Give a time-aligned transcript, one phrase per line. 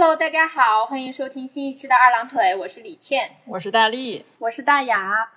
[0.00, 5.28] Hello，大家好，欢迎收听新一期的二郎腿，我是李倩，我是大力，我是大雅。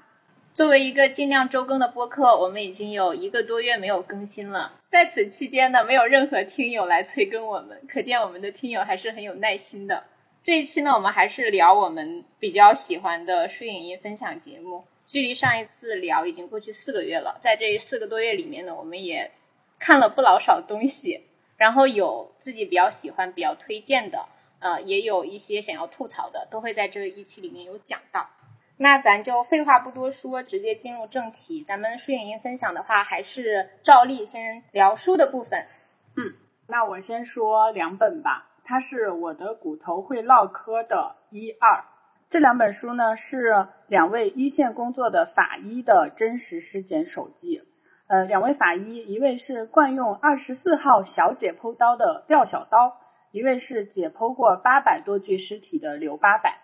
[0.53, 4.73] 作为一个尽量周更的播客，我们已经有一个多月没有更新了。
[4.91, 10.03] 在此期间呢，没有任何听友来催更我们，可见我们的听友还是很有耐心的。
[10.43, 14.83] 这一期呢，我们还是聊我们比较喜欢的书影音分享节目。
[15.07, 19.31] 距离上一次聊已经过去四个月了，在这四个多月里面呢，我们也
[19.79, 21.21] 看了不老少东西，
[21.57, 24.27] 然后有自己比较喜欢、比较推荐的，
[24.61, 28.29] 呃，也有一些想要吐槽的，都会在这一期里面有讲到。
[28.77, 31.63] 那咱就废话不多说，直接进入正题。
[31.67, 35.67] 咱们书影音分享的话，还是照例先聊书的部分。
[36.15, 36.33] 嗯，
[36.67, 38.47] 那我先说两本吧。
[38.63, 41.83] 它是我的骨头会唠嗑的一二。
[42.29, 47.61] 这两本书呢，是两位一线工作的法医的真实尸检手记。
[48.07, 53.00] 呃，两位法医，一位是惯用二十四号小解剖刀的廖小刀，
[53.31, 56.59] 一位是解剖过八百多具尸体的刘八百。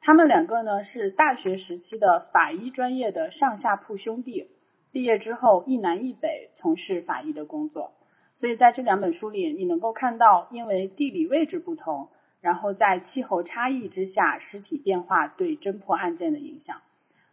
[0.00, 4.50] 他们两个呢是大学时期的法医专业的上下铺兄弟，
[4.92, 7.94] 毕业之后一南一北从事法医的工作，
[8.36, 12.10] 所以在这两本书里，你能够看到因为地理位置不同，
[12.42, 16.82] 然后在气候差异之下，尸体变化对侦破案件的影响。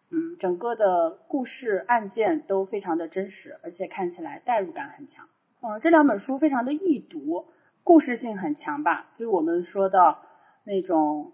[0.09, 5.28] 嗯，整个的故事案件都非常的真实，而且看起来代入感很强。
[5.62, 7.48] 嗯，这两本书非常的易读，
[7.84, 10.18] 故事性很强吧，就是我们说的
[10.66, 11.34] 那种，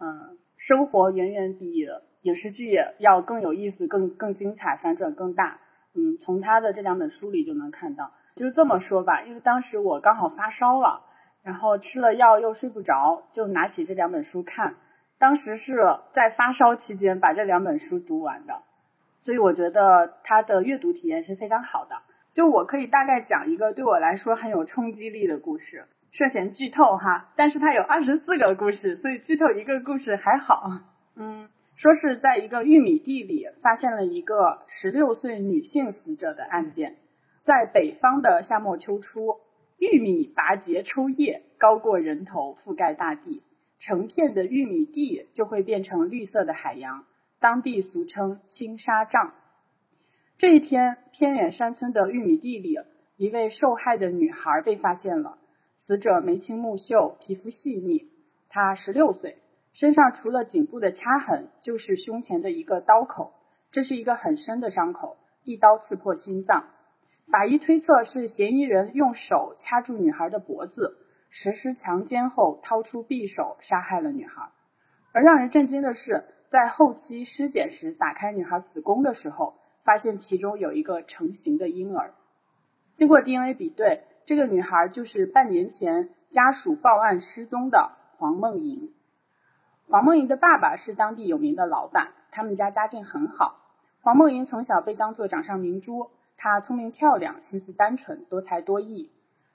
[0.00, 0.38] 嗯。
[0.60, 1.86] 生活远远比
[2.22, 5.60] 影视剧要更有意思、更更精彩、反转更大。
[5.94, 8.10] 嗯，从他的这两本书里就能看到。
[8.34, 11.04] 就这么说吧，因为当时我刚好发烧了，
[11.44, 14.74] 然后吃了药又睡不着，就拿起这两本书看。
[15.16, 15.78] 当时是
[16.12, 18.60] 在发烧期间把这两本书读完的，
[19.20, 21.94] 所以我觉得他的阅读体验是非常好的。
[22.38, 25.88] 就我可以大概讲一个对我来说很有冲击力的故事。
[26.12, 30.70] 涉嫌剧透哈，但是它有二十四个故事，所以剧透一个故事还好。
[31.16, 36.98] 嗯，说是在一个玉米地里发现了一个十六岁女性死者的案件。
[37.42, 39.40] 在北方的夏末秋初，
[39.78, 43.42] 玉米拔节抽叶，高过人头，覆盖大地，
[43.80, 47.04] 成片的玉米地就会变成绿色的海洋，
[47.40, 49.34] 当地俗称青纱帐。
[50.38, 52.78] 这一天，偏远山村的玉米地里，
[53.16, 55.36] 一位受害的女孩被发现了。
[55.74, 58.08] 死者眉清目秀，皮肤细腻。
[58.48, 59.38] 她十六岁，
[59.72, 63.32] 身上除了颈部的掐痕，就是胸前的一个刀口。
[63.72, 66.66] 这是一个很深的伤口，一刀刺破心脏。
[67.32, 70.98] 法医推测是嫌疑人用手掐住女孩的脖子，
[71.30, 74.48] 实施强奸后掏出匕首杀害了女孩。
[75.10, 79.57] 而让人震惊的是，在后期尸检时打开女孩子宫的时候，
[79.88, 82.12] 发现其中有一个成型的婴儿。
[82.94, 84.02] 经过 DNA 比对。
[84.26, 88.92] 这个女孩就是半年前家属报案失踪的黄梦莹。
[89.88, 93.56] 黄梦莹的爸爸是当地有名的老板，他们家家境很好。
[94.02, 99.10] 黄梦莹从小被当作掌上明珠，她聪明漂亮，心思单纯，多才多艺。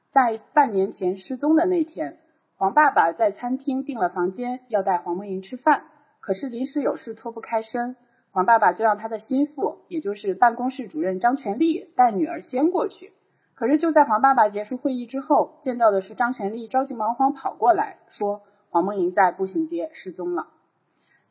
[0.10, 2.18] 在半年前失踪的那天，
[2.56, 5.86] 黄爸爸在餐厅订了房间，要带黄梦莹吃饭，
[6.20, 7.96] 可是临时有事脱不开身，
[8.34, 13.14] 黄爸爸就让他的心腹，也就是办公室主任张全利带女儿先过去。
[13.54, 18.42] 可是就在黄爸爸结束会议之后，见到的是张全利着急忙慌跑过来，说
[18.72, 20.48] 黄梦莹在步行街失踪了。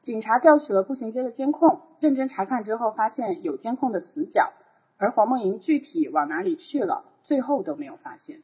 [0.00, 4.52] 警察调取了步行街的监控，认真查看之后，发现有监控的死角，
[4.96, 8.42] 而黄梦莹具体往哪里去了，最后都没有发现。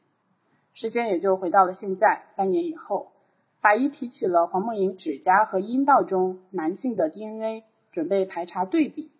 [0.73, 3.13] 时间也就回到了现在，半年以后，
[3.61, 9.11] 法医提取了黄梦莹指甲和阴道中男性的 DNA，准备排查对比。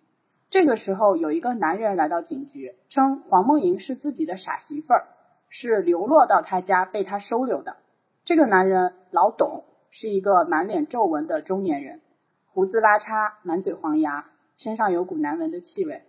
[0.50, 5.08] 这个时候，有一个男人来到警局，称黄梦莹是自己的傻媳妇儿，
[5.48, 7.78] 是流落到他家被他收留的。
[8.26, 12.02] 这个男人老董是一个满脸皱纹的中年人，
[12.48, 16.04] 胡子拉碴，满嘴黄牙，身上有股难闻的气味。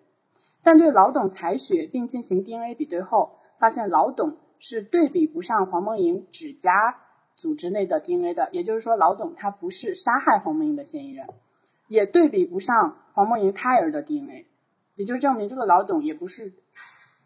[0.62, 6.70] 但对老董采血并进行 DNA 比对后，发现老董是对比不上黄梦莹指甲
[7.36, 11.26] 组织内的 DNA 的，也就是说，老董他不是杀害黄梦莹的嫌疑人。
[11.90, 14.46] 也对比不上黄梦莹胎儿的 DNA，
[14.94, 16.52] 也就证明这个老董也不是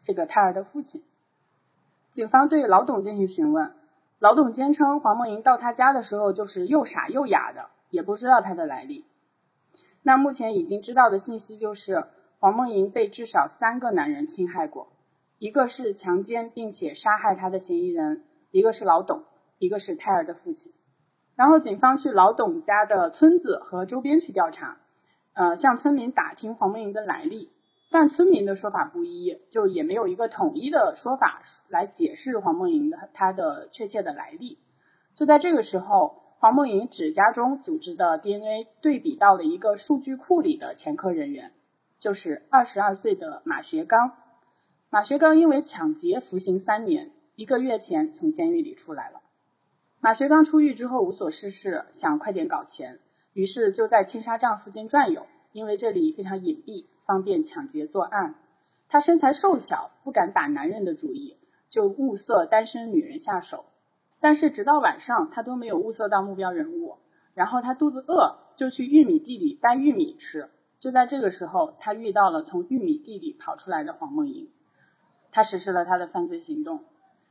[0.02, 1.05] 这个胎儿的父亲。
[2.12, 3.75] 警方对老董进行询问，
[4.19, 9.05] 老董坚称黄梦莹到他家的时候就是又傻又哑的，也不知道他的来历。
[10.02, 12.06] 那目前已经知道的信息就是，
[12.38, 14.88] 黄梦莹被至少三个男人侵害过，
[15.38, 19.25] 一个是强奸并且杀害她的嫌疑人，一个是老董，
[19.58, 20.72] 一个是胎儿的父亲。
[21.36, 24.76] 然后警方去老董家的村子和周边去调查，
[25.32, 27.50] 呃，向村民打听黄梦莹的来历，
[27.90, 34.58] 但村民的说法不一，就也没有一个统一的说法来解释黄梦莹的她的确切的来历。
[35.14, 41.52] 就在这个时候，黄梦莹指甲中组织的 DNA 对比到了一个数据库里的前科人员，
[41.98, 44.12] 就是二十二岁的马学刚。
[44.90, 49.20] 马学刚因为抢劫服刑三年，一个月前从监狱里出来了。
[50.04, 52.98] 马学刚出狱之后无所事事，想快点搞钱，
[53.32, 58.34] 于是就在青纱帐附近转悠，因为这里非常隐蔽，方便抢劫作案。
[58.86, 61.38] 他身材瘦小，不敢打男人的主意，
[61.70, 63.64] 就物色单身女人下手。
[64.20, 66.98] 但是直到晚上，他都没有物色到目标人物。
[67.32, 70.50] 然后他肚子饿，就去玉米地里掰玉米吃。
[70.80, 74.50] 就在这个时候，他遇到了从玉米地里跑出来的黄梦莹。
[75.32, 76.84] 他实施了他的犯罪行动。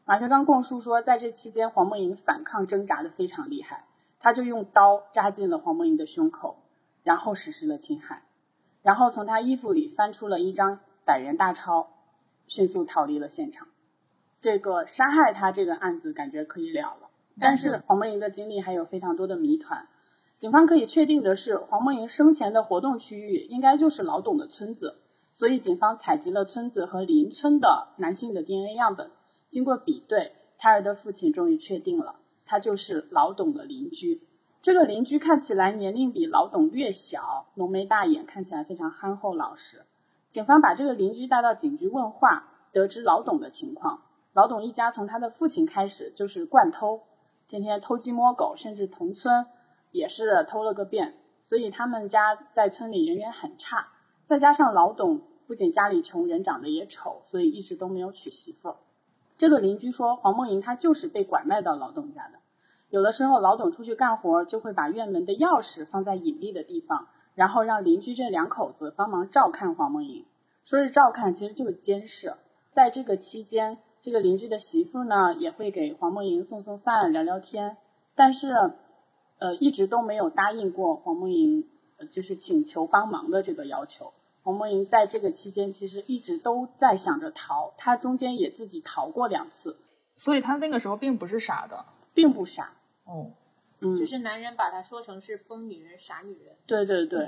[0.06, 3.86] 马学刚供述说，在这期间，黄梦莹反抗挣扎的非常厉害，
[4.20, 6.58] 他就用刀扎进了黄梦莹的胸口，
[7.04, 8.24] 然后实施了侵害，
[8.82, 11.88] 然后从他衣服里翻出了一张百元大钞，
[12.48, 13.70] 迅速逃离了现场。
[14.42, 17.10] 这个杀害他这个案子感觉可以了了，
[17.40, 19.88] 但是黄梦莹的经历还有非常多的谜团。
[20.38, 25.00] 警方可以确定的是，黄梦莹生前的活动区域应该就是老董的村子。
[25.32, 29.10] 所以，警方采集了村子和邻村的男性的 DNA 样本，
[29.54, 34.24] 经过比对，胎儿的父亲终于确定了，他就是老董的邻居。
[34.64, 39.86] 这个邻居看起来年龄比老董略小，浓眉大眼，看起来非常憨厚老实。
[40.32, 44.02] 警方把这个邻居带到警局问话，得知老董的情况。
[44.34, 47.04] 老董一家从他的父亲开始就是惯偷，
[47.48, 49.46] 天天偷鸡摸狗，甚至同村
[49.92, 51.14] 也是偷了个遍，
[51.44, 53.90] 所以他们家在村里人缘很差。
[54.26, 58.78] 再加上老董不仅家里穷，人长得也丑，所以一直都没有娶媳妇。
[59.38, 62.40] 这个邻居说，黄梦莹她就是被拐卖到老董家的。
[62.90, 70.26] 有的时候老董出去干活，就会把院门的钥匙放在隐蔽的地方，然后让邻居这两口子帮忙照看黄梦莹。
[70.66, 72.34] 说是照看，其实就是监视。
[72.72, 77.78] 在这个期间，这个邻居的媳妇呢，也会给黄梦莹送送饭、聊聊天，
[78.16, 78.54] 但是，
[79.40, 81.68] 呃，一直都没有答应过黄梦莹。
[82.12, 84.12] 就是请求帮忙的这个要求，
[84.44, 89.78] 黄梦莹在这个期间其实一直都在想着逃，她中间也自己逃过两次，
[90.18, 92.74] 所以她那个时候并不是傻的，并不傻。
[93.06, 93.32] 哦，
[93.80, 96.56] 嗯，就是男人把她说成是疯女人、傻女人。
[96.68, 97.28] 对对对，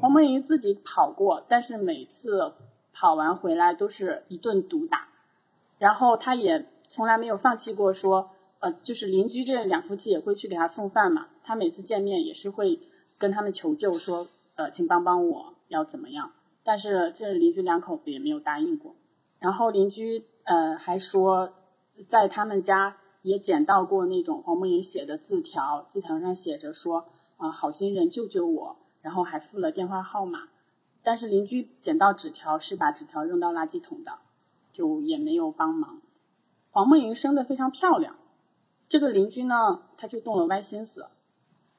[0.00, 2.52] 黄梦莹自己跑过，但是每次
[2.92, 5.08] 跑完回来都是一顿毒打，
[5.78, 8.30] 然后她也从来没有放弃过，说
[8.60, 12.80] 呃，就是邻居这两夫妻也会去给她送饭嘛，她每次见面也是会。
[13.18, 16.32] 跟他们求救说，呃，请帮帮我，要怎么样？
[16.66, 18.96] 但是这邻居两口子也没有答应过。
[19.38, 21.52] 然后邻居呃还说，
[22.08, 30.48] 在他们家也捡到过那种黄梦莹写的字条，字条上写着说，啊，好心人救救我，然后还附了电话号码。
[31.04, 34.18] 但是邻居捡到纸条是把纸条扔到垃圾桶的，
[34.72, 36.00] 就也没有帮忙。
[36.72, 38.16] 黄梦莹生的非常漂亮，
[38.88, 41.06] 这个邻居呢，他就动了歪心思。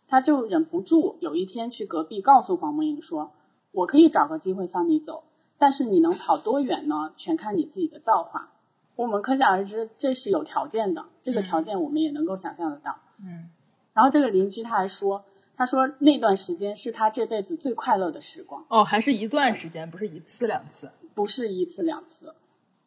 [0.07, 3.33] 他就忍不住有一天去隔壁告诉黄梦莹说
[3.71, 5.23] ：“我可以找个机会放你走，
[5.57, 7.13] 但是你能跑多远呢？
[7.17, 8.51] 全看你自己的造化。”
[8.97, 11.05] 我们可想而知，这是有条件的。
[11.21, 12.97] 这个条件我们也能够想象得到。
[13.19, 13.51] 嗯。
[13.93, 15.23] 然后这个邻居他还说
[15.55, 22.33] ：“他说那段时间是他这辈子最快乐的时光。”哦，还是一段时间，不是一次两次，不是一次两次，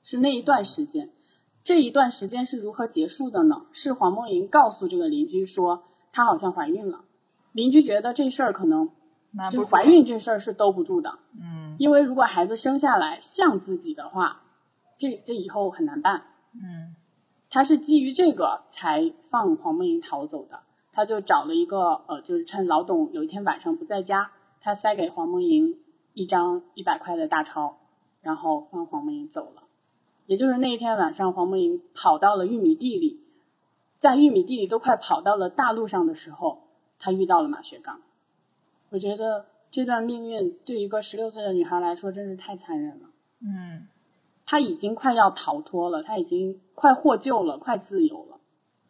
[0.03, 1.11] 是那一段时间。
[1.63, 3.67] 这一段时间是如何结束的呢？
[3.73, 7.05] 是黄梦莹告诉这个邻居说，她好像怀孕了。
[7.53, 8.91] 邻居觉得这事儿可能，
[9.53, 14.43] 就怀孕这事儿是兜不住的，嗯，因为如果孩子生下来像自己的话，
[14.99, 16.97] 这这以后很难办，嗯，
[17.49, 20.61] 他是基于这个才放黄梦莹逃走的，
[20.93, 25.79] 他就找了一个呃，就是趁老董有一天晚上不在家，他塞给黄梦莹
[26.13, 27.77] 一张一百块的大钞，
[28.23, 29.63] 然后放黄梦莹走了，
[30.27, 33.21] 也就是那一天晚上，黄梦莹跑到了玉米地里，
[34.01, 36.67] 在玉米地里都快跑到了大路上的时候。
[37.03, 38.03] 他遇到了马学刚，
[38.91, 43.07] 我觉得这段命运对一个十六岁的女孩来说真是太残忍了。
[43.41, 43.87] 嗯，
[44.45, 48.41] 她已经快要逃脱了，她已经快获救了，快自由了，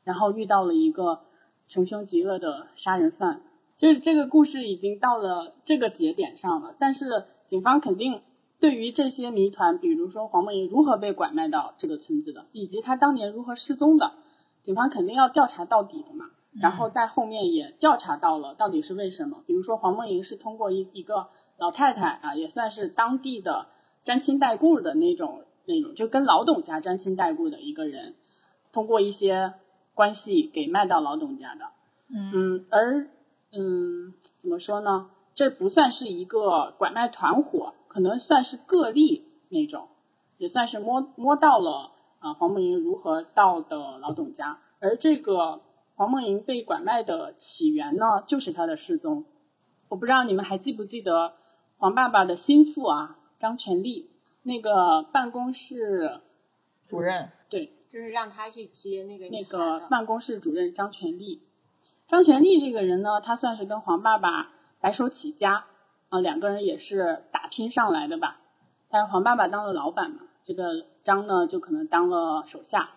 [0.04, 1.20] 然后遇到了一个
[1.68, 3.42] 穷凶极恶的杀人犯。
[3.78, 7.06] 就是这个故事已经到了这个节点上了，但是
[7.46, 8.20] 警方肯定
[8.58, 14.12] 对于这些谜团，比如说黄梦莹如何被拐卖到这个村子的，以及她当年如何失踪的，
[14.64, 16.26] 警方肯定要调查到底的嘛。
[16.58, 21.28] 然后在后面也调查到了到底是为什么，比如说黄梦莹是通过一一个
[21.58, 23.68] 老太太啊，也算是当地的
[24.02, 28.16] 沾亲带故的那种那种，就跟老董家沾亲带故的一个人，
[28.72, 29.54] 通过一些
[29.94, 31.66] 关系给卖到老董家的。
[32.08, 33.06] 嗯，而
[33.52, 35.10] 嗯怎么说呢？
[35.36, 39.86] 这不算是一个拐卖团伙，可能算是个例那种，
[40.36, 45.60] 也算是摸摸到了啊黄梦莹如何到的老董家，而这个。
[46.00, 49.26] 黄梦莹被拐卖的起源呢，就是她的失踪。
[49.90, 51.34] 我不知道你们还记不记得
[51.76, 54.10] 黄爸爸的心腹啊，张全利
[54.42, 56.22] 那个办公室
[56.88, 61.42] 主任，对，就是让他去接那个那个办公室主任张全利。
[62.08, 65.66] 张全利这个人呢，他算是跟黄爸爸白手起家
[66.08, 68.40] 啊、两个人也是打拼上来的吧。
[68.88, 72.88] 但是黄爸爸当了老板嘛，这个张呢就可能当了手下。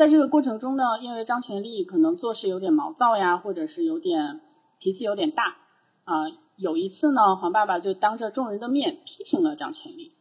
[0.00, 4.40] 在这个过程中呢，因为张全利可能做事有点毛躁呀，或者是有点
[4.78, 5.58] 脾气有点大
[6.04, 6.24] 啊、
[6.56, 10.12] 有一次呢，黄爸爸就当着众人的面批评了张全利。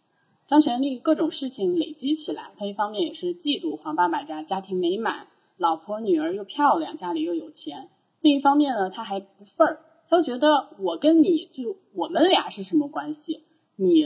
[0.49, 7.87] 张全利各种事情累积起来，他一方面也是嫉妒黄爸爸家家庭美满，老婆女儿又漂亮，家里又有钱；
[8.19, 13.45] 另一方面呢，他还不忿儿，他就觉得我跟你就我们俩是什么关系？
[13.77, 14.03] 你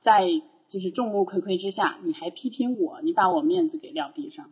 [0.00, 0.26] 在
[0.70, 4.48] 就是众目睽睽之下，你还批评我，你把我面子给撂地上。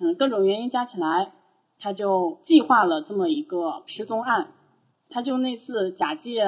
[0.00, 1.32] 嗯，各种原因加起来，
[1.78, 4.54] 他就计划了这么一个失踪案。
[5.10, 6.42] 他就那次假借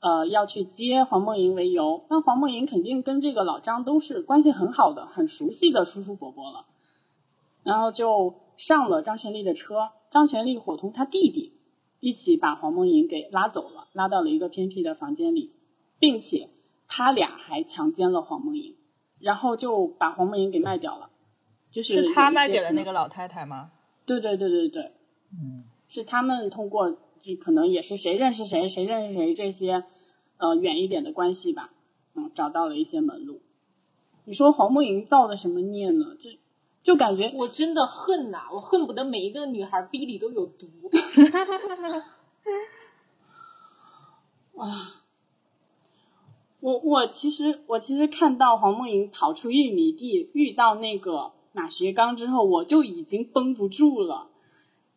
[0.00, 6.66] 呃要去接黄梦莹为由，那黄梦莹肯定跟这个老张都是关系很好的、很熟悉的叔叔伯伯了，
[7.64, 11.54] 然后就上了张全利的车，张全利伙同他弟弟
[12.00, 15.54] 一起把黄梦莹给拉走了，拉到了一个偏僻的房间里，
[15.98, 16.50] 并且
[16.86, 18.76] 他俩还强奸了黄梦莹，
[19.18, 21.08] 然后就把黄梦莹给卖掉了，
[21.76, 23.70] 就是是他卖给了那个老太太吗？
[24.06, 24.92] 对对对对对，
[25.30, 26.90] 嗯，是他们通过
[27.20, 29.84] 就可能也是谁认识谁，谁认识谁这些
[30.38, 31.72] 呃远一点的关系吧，
[32.14, 33.42] 嗯，找到了一些门路。
[34.24, 36.16] 你说黄梦莹造的什么孽呢？
[36.18, 36.30] 就
[36.82, 40.66] 就感觉我真的恨呐、我恨不得每一个女孩逼里都有毒。
[46.60, 54.28] 我我其实我其实看到黄梦莹跑出玉米地遇到那个马学刚之后，我就已经绷不住了，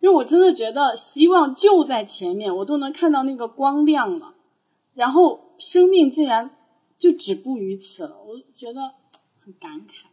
[0.01, 4.35] 因为我真的觉得希望就在前面，我都能看到那个光亮了，
[4.93, 6.51] 然后生命竟然
[6.97, 8.91] 就止步于此了，我觉得
[9.39, 10.07] 很感慨。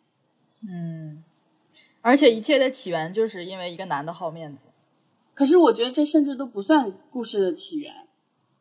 [0.62, 1.24] 嗯，
[2.00, 4.68] 而且一切的起源就是因为一个男的好面子。
[5.34, 8.06] 可是我觉得这甚至都不算故事的起源，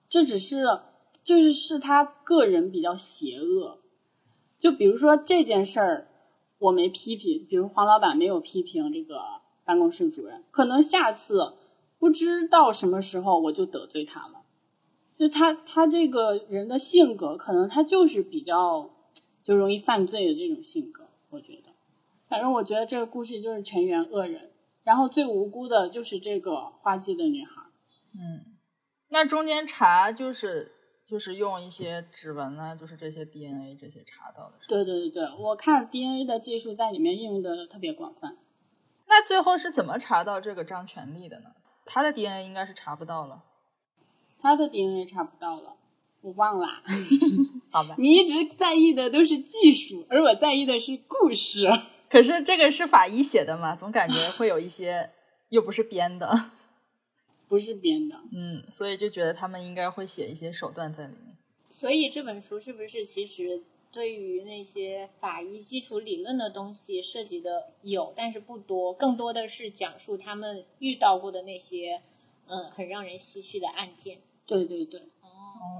[0.10, 0.66] 这只是
[1.24, 3.78] 就是是他个人比较邪恶。
[4.60, 6.08] 就比如说这件事儿，
[6.66, 9.20] 我没批评，比如黄老板没有批评这个
[9.64, 11.54] 办公室主任，可能下次
[12.00, 14.42] 不知道什么时候我就得罪他了。
[15.18, 18.90] 就他他这个人的性格，可能他就是比较
[19.44, 21.70] 就容易犯罪的这种性格，我觉得。
[22.28, 24.52] 反正我觉得这个故事就是全员恶人。
[24.84, 27.64] 然后最无辜的就是这个花季的女孩。
[28.14, 28.54] 嗯，
[29.10, 30.74] 那中间查就是
[31.08, 34.68] 就是用一些指纹啊，就是这些 DNA 这些查到的是。
[34.68, 38.38] 对对对对，我看 DNA 的技术在里面应用的特别广泛。
[39.08, 41.52] 那最后是怎么查到这个张全利的呢？
[41.86, 43.44] 他的 DNA 应该是查不到了。
[44.42, 45.76] 他的 DNA 查不到了，
[46.22, 46.82] 我忘啦。
[47.72, 51.68] 好吧，你一直在意的都是技术，而我在意的是故事。
[52.10, 55.12] 可是这个是法医写的嘛，总感觉会有一些
[55.50, 56.52] 又不是编的，
[57.48, 58.16] 不是编的。
[58.32, 61.36] 嗯，所以就觉得他们应该会写一些手段在里面。
[61.70, 72.02] 所以这本书是不是其实对于那些法医基础理论的东西涉及的有，但是不多，更多的是讲述他们遇到过的那些
[72.48, 74.20] 嗯很让人唏嘘的案件。
[74.46, 75.28] 对对对，哦，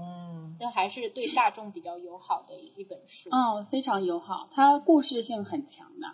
[0.02, 3.30] 嗯，这还是对大众比较友好的一本书。
[3.30, 6.08] 嗯，非常友好，它故事性很强的。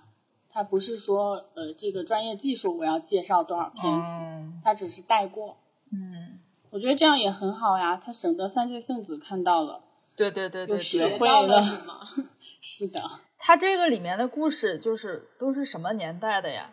[0.52, 5.56] 它不是说呃这个专业技术我要介绍多少篇幅，嗯它只是带过。
[5.90, 6.38] 嗯，
[6.70, 9.82] 我觉得这样也很好呀，它省得犯罪分子看到了。
[10.16, 11.26] 对对对对有学会。
[11.26, 12.00] 到了了是吗？
[12.60, 13.00] 是的，
[13.38, 16.70] 它这个里面的故事就是都是什么年代的呀？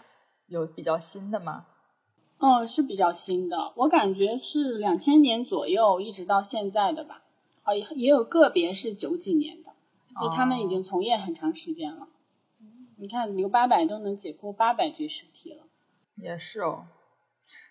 [0.48, 1.66] 有比较新的吗？
[2.40, 7.22] 嗯，是比较新的，我感觉是两千年左右一直到现在的吧。
[7.64, 9.72] 啊，也也有个别是九几年的，
[10.22, 12.08] 就他们已经从业很长时间了。
[13.00, 15.64] 你看刘八百都能解剖八百具尸体了。
[16.16, 16.86] 也是哦，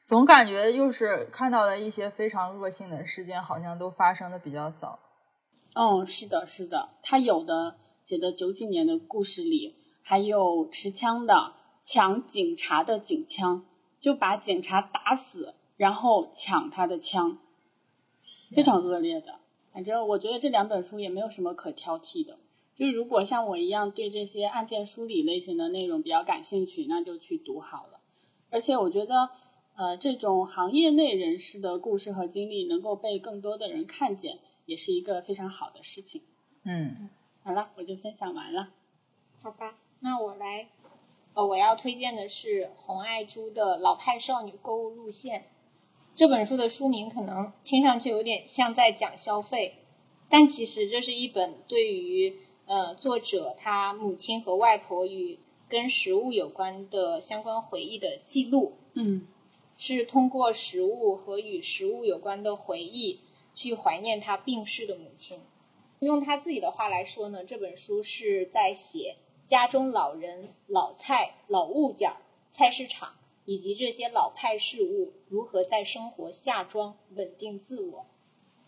[0.06, 4.99] 总感觉就是看到的一些非常恶性的事件，好像都发生的比较早。
[5.75, 11.52] 嗯，是的，是的，他有的写的九几年的故事里，还有持枪的
[11.85, 13.66] 抢警察的警枪，
[14.00, 17.38] 就把警察打死，然后抢他的枪，
[18.56, 19.40] 非常恶劣的。
[19.75, 22.38] 反正我觉得这两本书也没有什么可挑剔的。
[22.78, 28.00] 就是如果像我一样对这些案件梳理类型的内容比较感兴趣，那就去读好了。
[28.50, 29.30] 而且我觉得，
[29.75, 36.23] 呃，这种行业内人士的故事和经历能够被更多的人看见，也是一个非常好的事情。
[36.62, 37.11] 嗯，
[37.42, 38.68] 好了，我就分享完了。
[39.42, 40.68] 好吧，那我来
[41.35, 45.40] 呃，我要推荐的是洪爱珠的《老派少女购物路线》。
[46.14, 49.78] 这本书的书名可能听上去有点像在讲消费，
[50.28, 52.37] 但其实这是一本对于
[52.68, 58.75] 呃作者他母亲和外婆与跟食物有关的相关回忆的记录。
[58.92, 59.26] 嗯
[59.76, 63.20] 是通过食物和与食物有关的回忆
[63.54, 65.40] 去怀念他病逝的母亲。
[66.00, 72.16] 用他自己的话来说呢，这本书是在写家中老人、老菜、老物件儿、
[72.50, 78.06] 菜市场以及这些老派事物如何在生活下装、稳定自我。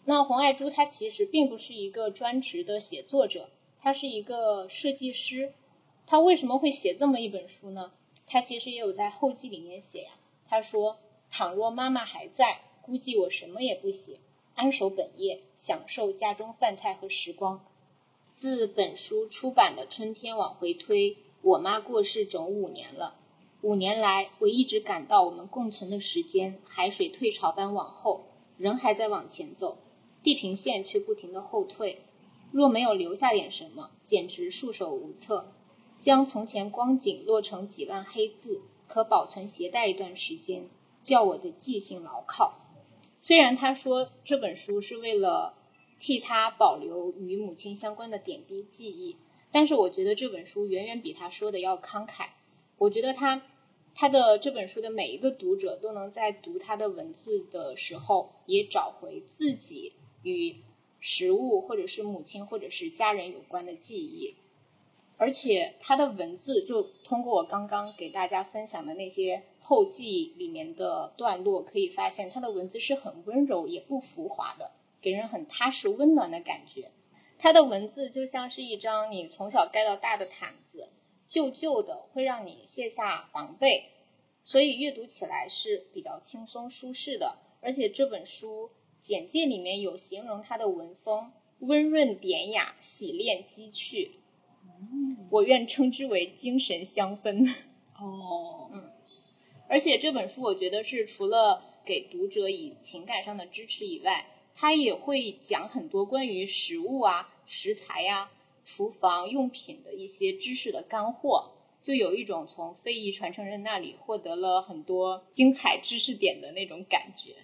[0.04, 5.52] 那洪爱珠她其实并不是一个专职的写作者，她是一个设计师。
[6.06, 7.92] 她为什么会写这么一本书呢？
[8.26, 10.10] 她其实也有在后记里面写呀。
[10.46, 10.98] 他说
[11.30, 14.18] ：“倘若妈妈还在，估计我什么也不写，
[14.56, 17.64] 安守本业，享受家中饭菜和时光。”
[18.36, 23.16] 自本书出版的春天往回推，我妈过世整五年了。
[23.62, 28.24] 五年来，我一直感到我们共存的时间海水退潮般往后，
[28.56, 29.78] 人还在往前走，
[30.22, 32.00] 地平线却不停地后退。
[32.52, 35.52] 若没有留下点什么，简直束手无策。
[36.00, 40.68] 将从前光景落成几万黑字，可保存携带一段时间，
[41.04, 42.54] 叫我的记性牢靠。
[43.20, 45.54] 虽然他说这本书是为了
[45.98, 49.16] 替他保留与母亲相关的点滴记忆，
[49.52, 52.28] 但是我觉得这本书远远比他说的要慷慨。
[52.78, 53.42] 我觉得他
[53.94, 59.92] 他的这本书的每一个读者都能在读他的文字的时候，也找回自己
[60.22, 60.56] 与
[61.00, 64.36] 食物或者是母亲或者是家人有关的记忆。
[65.16, 74.70] 而且他的文字就通过我刚刚给大家分享的那些后记里面的段落，可以发现他的文字是很温柔也不浮华的，
[75.02, 76.90] 给人很踏实温暖的感觉。
[77.38, 80.88] 他的文字就像是一张你从小盖到大的毯子，
[81.28, 83.90] 旧旧的，会让你卸下防备，
[84.44, 87.36] 所以阅读起来是比较轻松舒适的。
[87.60, 94.12] 而且这本书简介里面有形容他的文风温润典雅、洗练机趣。
[95.30, 97.54] 我愿称之为精神香氛。
[97.98, 98.90] 哦，嗯
[99.68, 108.30] 而且这本书我觉得是除了给读者以情感上的支持以外，它也会讲很多关于食物啊、食材呀、
[108.64, 111.52] 厨房用品的一些知识的干货，
[111.84, 117.36] 就有一种从非遗传承人那里获得了很多精彩知识点的那种感觉。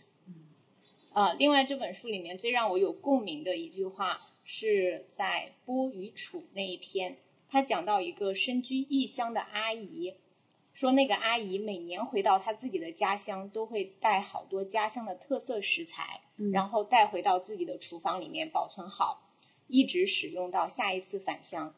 [1.16, 7.16] 呃，另外这本书里面最让我有共鸣的一句话是在播与楚那一篇。
[7.48, 10.12] 他讲到一个身居异乡的阿姨，
[10.74, 19.22] 说那个阿姨每年回到她自己的家乡，都会带好多家乡的特色食材，嗯然后带回到自己的厨房里面保存好，
[19.68, 21.74] 一直使用到下一次返乡。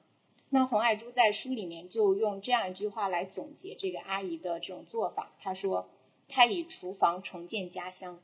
[0.49, 5.89] 那洪爱珠在书里面就用这样一句话来总结这个阿姨的这种做法，她说
[6.27, 8.21] ：“她以厨房重建家乡，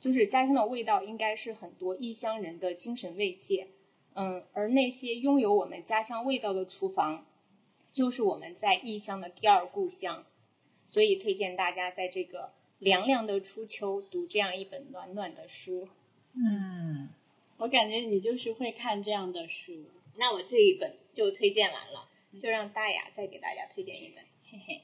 [0.00, 3.68] 就是家乡的味道应该是很多异乡人的精神慰藉。”
[4.16, 7.26] 嗯，而那些拥有我们家乡味道的厨房，
[7.92, 10.24] 就是我们在异乡的第二故乡。
[10.88, 15.88] 所以推荐大家在这个凉凉的初秋读这样一本暖暖的书。
[16.34, 17.08] 嗯，
[17.56, 19.72] 我感觉你就是会看这样的书。
[20.16, 22.08] 那我这一本就推荐完了，
[22.40, 24.82] 就让大雅再给大家推荐一本，嘿嘿。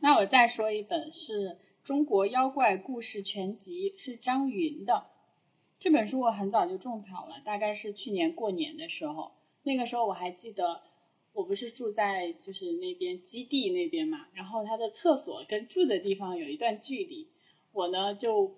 [0.00, 1.50] 那我再说一本是
[1.88, 5.06] 《中国妖怪故事全集》，是张云的。
[5.80, 9.32] 这本书我很早就种草了，大概是去年过年的时候。
[9.62, 10.82] 那个时候我还记得，
[11.32, 17.28] 我不是住在就是那边基地那边嘛，然后他的厕所跟住的地方有一段距离，
[17.72, 18.54] 我呢就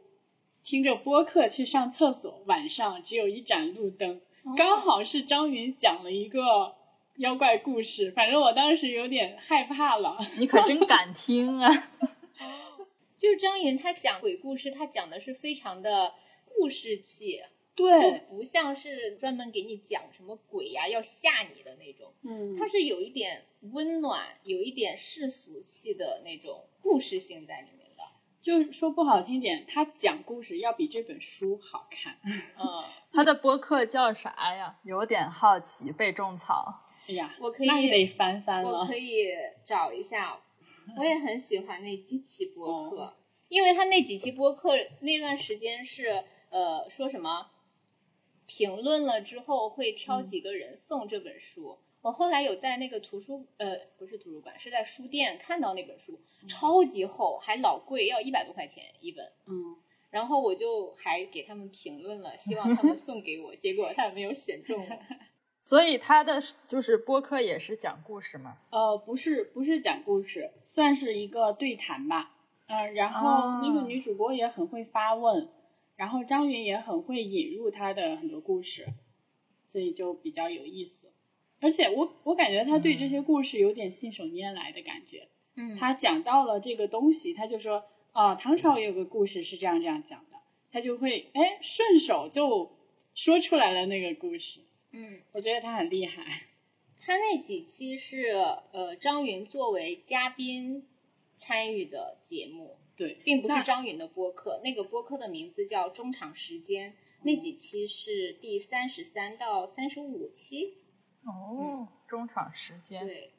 [0.64, 4.20] 听着播客去上厕所，晚上只有一盏路灯，
[4.56, 6.74] 刚好是张云讲了一个
[7.14, 10.18] 妖怪故事，反正我当时有点害怕了。
[10.36, 11.70] 你可真敢听啊！
[13.20, 16.14] 就是张云他讲鬼故事，他讲的是非常的
[16.46, 17.40] 故事气，
[17.76, 28.02] 对，就不像是专门给你讲什么鬼呀、要吓你的那种，嗯他是有一点温暖，有一点世俗气的那种故事性在里面的。
[28.42, 32.16] 就是说不好听点，他讲故事要比这本书好看。
[32.58, 34.78] 嗯，他的播客叫啥呀？
[34.82, 36.86] 有点好奇，被种草。
[37.06, 38.96] 哎呀，我可以那你得翻翻了我可。
[38.96, 39.26] 以
[39.62, 40.40] 找一下，
[40.96, 43.14] 我也很喜欢那几期播客，哦
[43.48, 47.50] 因为他那几期播客那段时间是呃说什么
[48.46, 51.78] 评论了之后会挑几个人送这本书。
[52.02, 59.26] 我后来有在那个图书呃不是图书馆，是在书店看到那本书，超级厚，还老贵，要一百多块钱一本。
[59.46, 59.76] 嗯，
[60.10, 64.98] 然后我就还给他们评论了，希望他们送给我，结果他们没有选中我。
[65.60, 68.56] 所以他的就是播客也是讲故事吗？
[68.70, 72.36] 呃，不是，不是讲故事，算是一个对谈吧。
[72.66, 75.48] 嗯，然后那个女主播也很会发问，
[75.96, 78.86] 然后张云也很会引入他的很多故事，
[79.68, 81.12] 所以就比较有意思。
[81.60, 85.28] 而且我我感觉他对这些故事有点信手拈来的感觉。
[85.56, 90.36] 嗯，他讲到了这个东西，他就说啊，唐朝有个故事是这样这样讲的，
[90.70, 92.70] 他就会哎顺手就
[93.14, 94.60] 说出来了那个故事。
[94.92, 96.44] 嗯，我觉得他很厉害。
[97.00, 98.26] 他那几期是
[98.72, 100.86] 呃张云作为嘉宾
[101.38, 104.60] 参与的节目，对，并不是张云的播客。
[104.62, 110.74] 那个播客的名字叫中场时间，那几期是第三十三到三十五期。
[111.24, 113.06] 哦，中场时间。
[113.06, 113.30] 对，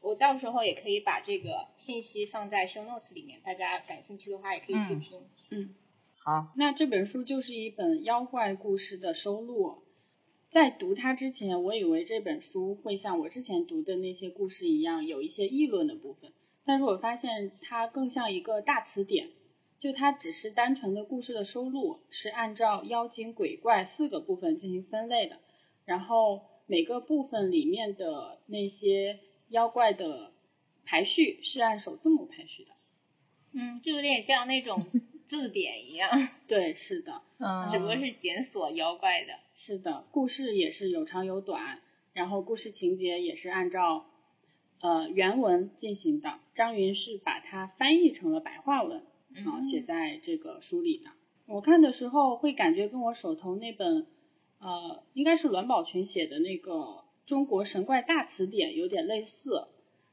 [0.00, 5.20] 我到时候也可以把这个信息放在 show notes 里面，大家感兴趣的话也可以去嗯听。
[5.50, 5.74] 嗯，
[6.18, 9.82] 好，那这本书就是一本妖怪故事的收录。
[10.50, 16.32] 在读它之前，我以为这本书会像我之前读的那些故事一样，有一些议论的部分。
[16.64, 19.28] 但是我发现它更像一个大词典，
[19.78, 25.40] 就它只是单纯的故事的收录，是按照妖精、鬼怪四个部分进行分类的。
[25.84, 30.32] 然后每个部分里面的那些妖怪的
[30.84, 32.70] 排序是按首字母排序的。
[33.52, 34.82] 嗯，就有点像那种
[35.28, 36.10] 字典一样，
[36.48, 37.22] 对，是的。
[37.38, 39.34] 嗯，只不过是检索妖怪的。
[39.54, 41.80] 是的，故事也是有长有短，
[42.12, 44.06] 然后故事情节也是按照
[44.80, 46.40] 呃原文进行的。
[46.54, 48.98] 张云是把它翻译成了白话文，
[49.46, 51.10] 啊、写在这个书里的。
[51.46, 54.06] 我看的时候会感觉跟我手头那本
[54.60, 56.72] 呃应该是栾宝群写的那个
[57.24, 59.68] 《中国神怪大词典》有点类似，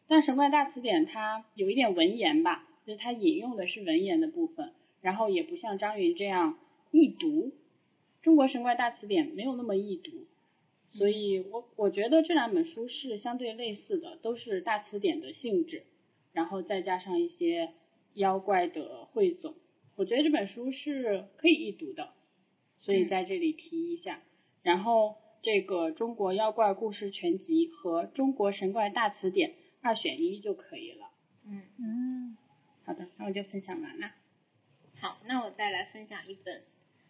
[0.08, 4.74] 但《神怪大词典》它有一点文言吧，就是它引用的是文言的部分，
[5.06, 6.58] 然后也不像张云这样
[6.90, 7.54] 易读。
[8.24, 10.26] 中国神怪大词典没有那么易读，
[10.94, 15.86] 所以我我觉得这两本书是相对类似的，都是大词典的性质，
[16.34, 17.74] 然后再加上一些
[18.16, 19.54] 妖怪的汇总，
[19.96, 22.14] 我觉得这本书是可以易读的，
[22.80, 24.24] 所以在这里提一下。
[24.64, 31.12] 然后这个《中国妖怪故事全集》和《中国神怪大词典》二选一就可以了。
[31.46, 32.38] 嗯，嗯，
[32.84, 34.10] 好的，那我就分享完了。
[35.06, 36.64] 好，那我再来分享一本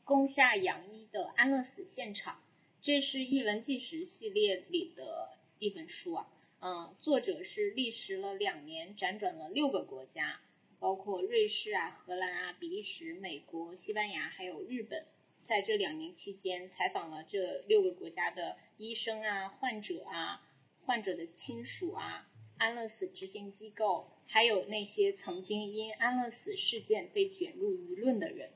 [0.03, 2.35] 宫下洋一的《安乐死现场》，
[2.81, 5.29] 这是译文纪实系列里的
[5.59, 6.27] 一本书啊。
[6.59, 10.41] 嗯，作者是历时了两年，辗转了六个国家，
[10.77, 15.05] 包括瑞士啊、荷兰啊、比利时、美国、西班牙还有日本。
[15.45, 20.45] 在这两年期间，采访了这六个国家的医生啊、患者啊、
[20.85, 22.27] 患者的亲属啊、
[22.57, 28.51] 安乐死执行机构，还有那些曾经因安乐死事件被卷入舆论的人。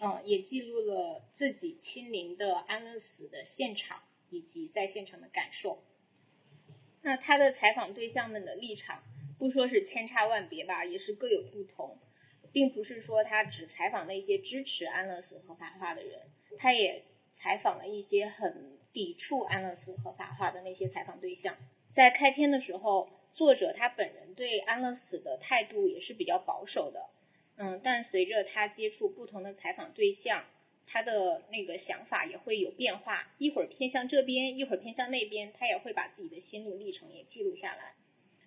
[0.00, 5.82] 嗯，也记录了自己亲临的安乐死的现场以及在现场的感受。
[7.02, 9.02] 那他的采访对象们的立场，
[9.38, 11.98] 不说是千差万别吧，也是各有不同，
[12.52, 21.56] 并不是说他只采访那些支持安乐死合法化的人，他也采访了一些很抵触安乐死合法化的那些采访对象。
[21.98, 27.10] 在开篇的时候，作者他本人对安乐死的态度也是比较保守的，
[27.56, 30.44] 嗯，但随着他接触不同的采访对象，
[30.86, 37.94] 他的那个想法也会有变化，一会儿偏向这边，一会儿偏向那边，他也会把自己的心路历程也记录下来。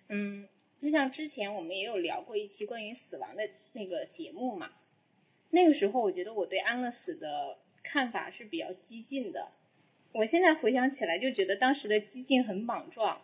[0.08, 0.48] 嗯，
[0.80, 4.72] 就像之前我们也有聊过一期关于死亡的那个节目嘛，
[5.50, 9.52] 那个时候我觉得我对安乐死的看法是比较激进的，
[10.12, 13.20] 我现在回想起来就觉得当时的激进很莽撞，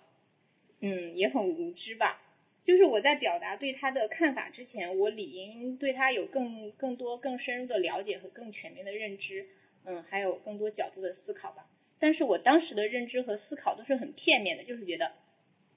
[0.81, 2.23] 嗯，也很无知吧。
[2.65, 9.49] 就是我在表达对他的看法之前，我理应对他有更更多、更深入的了解和更全面的认知，
[9.85, 11.67] 嗯，还有更多角度的思考吧。
[11.99, 15.13] 但是我当时的认知和思考都是很片面的，就是觉得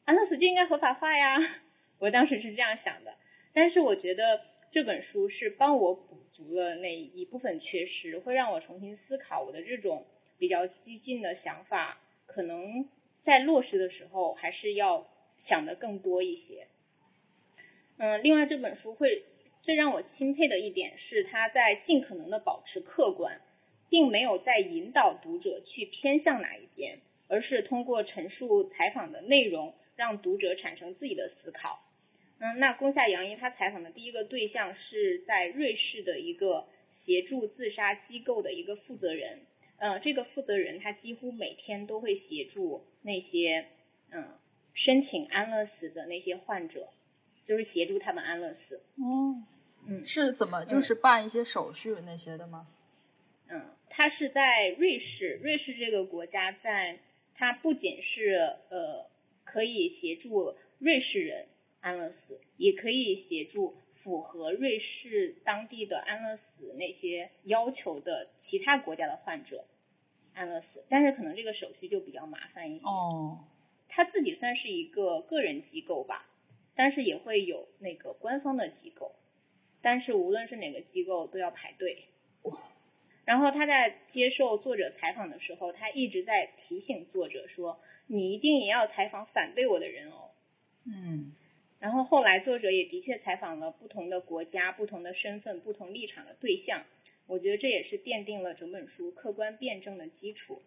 [0.03, 1.37] 安乐死就应该合法化呀。
[1.97, 3.15] 我当时是这样想的，
[3.53, 10.05] 但是我觉得这本书是帮我补足了那一部分缺失，会让我重新思考我的这种
[10.37, 12.87] 比较激进的想法，可能
[13.21, 16.67] 在落实的时候还是要想的更多一些。
[17.97, 19.25] 嗯，另外这本书会
[19.61, 23.41] 最让我钦佩的一点是，它在尽可能的保持客观，
[23.89, 31.87] 并没有在引导读者去偏向哪一边，而是通过陈述采访的内容，让读者产生自己的思考。
[32.39, 39.45] 嗯，那宫下洋一他采访的第一个对象是在瑞士的一个协助自杀机构的一个负责人。
[39.81, 43.67] 嗯，这个负责人他几乎每天都会协助那些
[44.11, 44.37] 嗯
[44.73, 46.89] 申请安乐死的那些患者。
[47.43, 48.83] 就是协助他们安乐死。
[48.97, 49.33] 哦，
[49.87, 52.67] 嗯是怎么就是办一些手续那些的吗？
[53.47, 56.99] 嗯，他是在瑞士，瑞士这个国家在
[57.33, 58.35] 它不仅是
[58.69, 59.09] 呃
[59.43, 61.47] 可以协助瑞士人
[61.81, 69.65] 安乐死，也可以协助符合瑞士当地的安乐死那些要求的其他国家的患者
[70.33, 72.85] 安乐死，但是可能这个手续就比较麻烦一些。
[72.85, 73.45] 哦，
[73.87, 76.29] 他自己算是一个个人机构吧，
[76.75, 79.15] 但是也会有那个官方的机构，
[79.81, 82.09] 但是无论是哪个机构都要排队。
[82.43, 82.57] 哇
[83.23, 90.31] 然后他在接受作者采访的时候，他一直在提醒作者说：“你一定也要采访反对我的人哦。
[90.85, 91.33] 嗯”
[91.79, 96.83] 然后后来作者也的确采访了不同的国家、不同的身份、不同立场的对象，
[97.31, 100.61] 我觉得这也是奠定了整本书客观辩证的基础。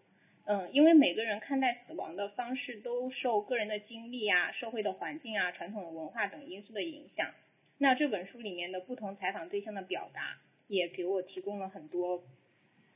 [0.47, 7.35] 嗯，因为每个人看待死亡的方式都受个人的经历啊、社会的环境啊、传统的文化等因素的影响。
[7.77, 12.27] 那这本书里面的不同采访对象的表达，也给我提供了很多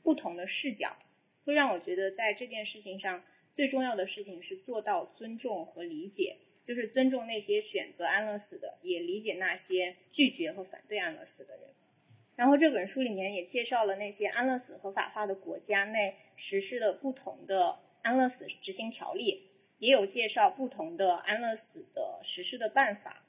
[0.01, 0.97] 不同的视角，
[1.45, 11.69] 会让我觉得在这件事情上最重要的事情是做到尊重和理解，就是尊重那些选择安乐死的，也理解那些拒绝和反对安乐死的人。
[12.39, 19.49] 然后这本书里面也介绍了那些安乐死合法化的国家内实施的不同的安乐死执行条例，
[19.79, 23.25] 也有介绍不同的安乐死的实施的办法。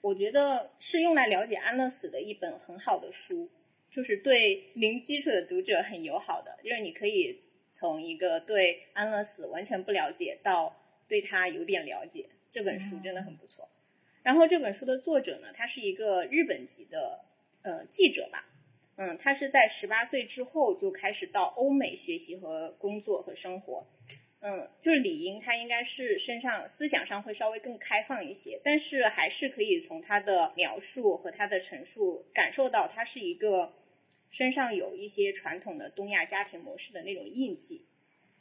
[0.00, 3.50] 我觉得是用来了解安乐死的一本很好的书，
[3.90, 10.76] 就是对零基础的读者很友好的，就是你可以从一个对安乐死完全不了解到
[11.08, 13.68] 对他有点了解，这本书真的很不错。
[14.22, 17.24] 然后这本书的作者呢，他是一个日本籍的
[17.62, 18.48] 呃记者吧，
[19.04, 23.84] 嗯，他是在十八岁之后就开始到欧美学习和工作和生活，
[24.38, 33.74] 嗯，就是理应他应该是身上思想上会稍微更开放一些，但是还是可以从他的描述和他的陈述感受到他是一个
[34.30, 37.84] 身上有一些传统的东亚家庭模式的那种印记，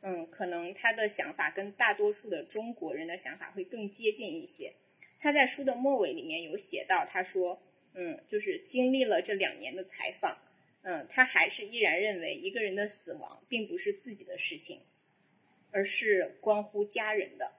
[0.04, 4.74] 嗯，可能他的想法跟大多数的中国人的想法会更接近一些。
[5.20, 7.64] 他在书的末尾里面有写到，他说，
[7.96, 10.38] 嗯，就是经历了这两年的采访。
[10.84, 14.82] 嗯，他还是依然认为一个人的死亡并不是自己的事情，
[15.70, 17.52] 而是关乎家人的，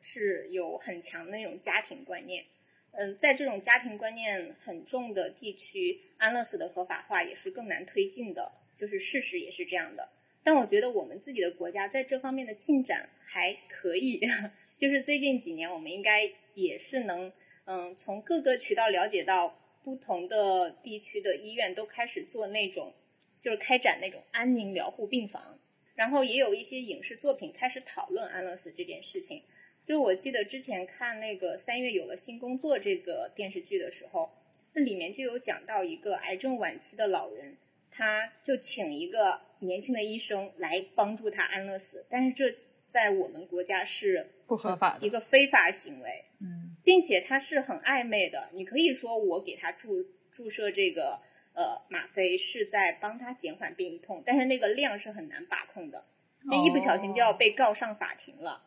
[0.00, 2.44] 是有很强的那种家庭观念。
[2.92, 10.08] 嗯，在这种家庭观念很重的地区，安乐死的合法化也是更难推进的，就是事实也是这样的。
[10.44, 14.20] 但我觉得我们自己的国家在这方面的进展还可以，
[14.78, 17.32] 就是最近几年我们应该也是能，
[17.64, 19.58] 嗯，从各个渠道了解到。
[19.84, 22.94] 不同的地区的医院都开始做那种，
[23.42, 25.58] 就是开展那种安宁疗护病房，
[25.94, 29.42] 然后也有一些影视作品开始讨论安乐死这件事情。
[29.86, 34.30] 就我记得之前看那个《三月有了新工作》这个电视剧的时候，
[34.72, 37.58] 那里面就有讲到一个癌症晚期的老人，
[37.90, 46.24] 他就请一个年轻的医生来帮助他安乐死，但是这在我们国家是不合法的一个非法行为。
[46.40, 46.63] 嗯。
[46.84, 51.20] 并且它是很暧昧的，你可以说我给他注注射这个
[51.54, 56.04] 呃吗啡是在帮他减缓病痛，但是那个量是很难把控的，
[56.48, 58.62] 这一不小心就要被告上法庭了。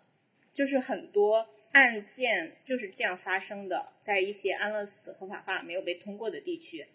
[0.51, 6.87] 就是很多案件就是这样发生的，在一些安乐死合法化没有被通过的地区，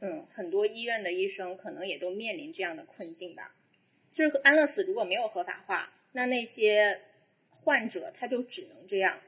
[0.00, 3.56] 嗯，很多医院的医生可能也都面临这样的困境吧。
[4.12, 7.00] 就是安乐死如果没有合法化，那那些
[7.50, 9.18] 患者他就只能这样。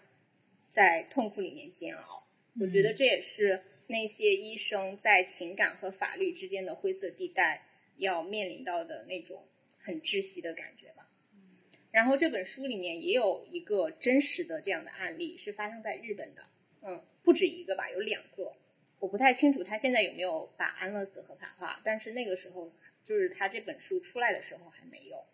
[0.71, 2.27] 在痛苦里面煎熬，
[2.61, 9.49] 我觉得这也是那些医生在情感和法律之间的灰色地带要面临到的那种
[9.81, 11.11] 很窒息的感觉吧。
[11.91, 16.49] 然后这本书里面也有一个真实的这样的案例，是发生在日本的，
[16.83, 18.55] 嗯，不止一个吧，有两个，
[19.01, 25.27] 我不太清楚他现在有没有把安乐死合法化，但是那个时候就是他这本书出来的时候还没有，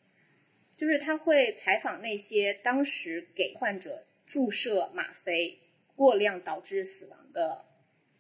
[0.78, 4.06] 就是他会采访那些当时给患者。
[4.26, 5.58] 注射吗啡
[5.94, 7.64] 过量导致死亡的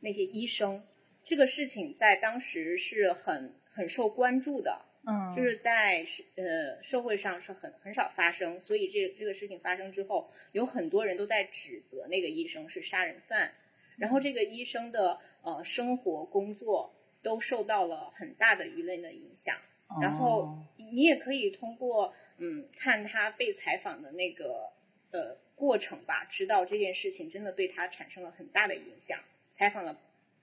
[0.00, 0.82] 那些医生，
[1.24, 13.52] 这个事情在当时是很很受关注的，嗯，就是在呃社会上是很很少发生，所以这这个事情发生之后，有很多人都在指责那个医生是杀人犯，
[13.98, 19.56] 然后这个医生的呃生活工作都受到了很大的舆论的影响，
[20.00, 24.70] 然后你也可以通过嗯看他被采访的那个
[25.10, 25.40] 的。
[25.56, 29.20] 过程吧，知道这件事情真的对他产生了很大的影响。
[29.52, 29.98] 采访了，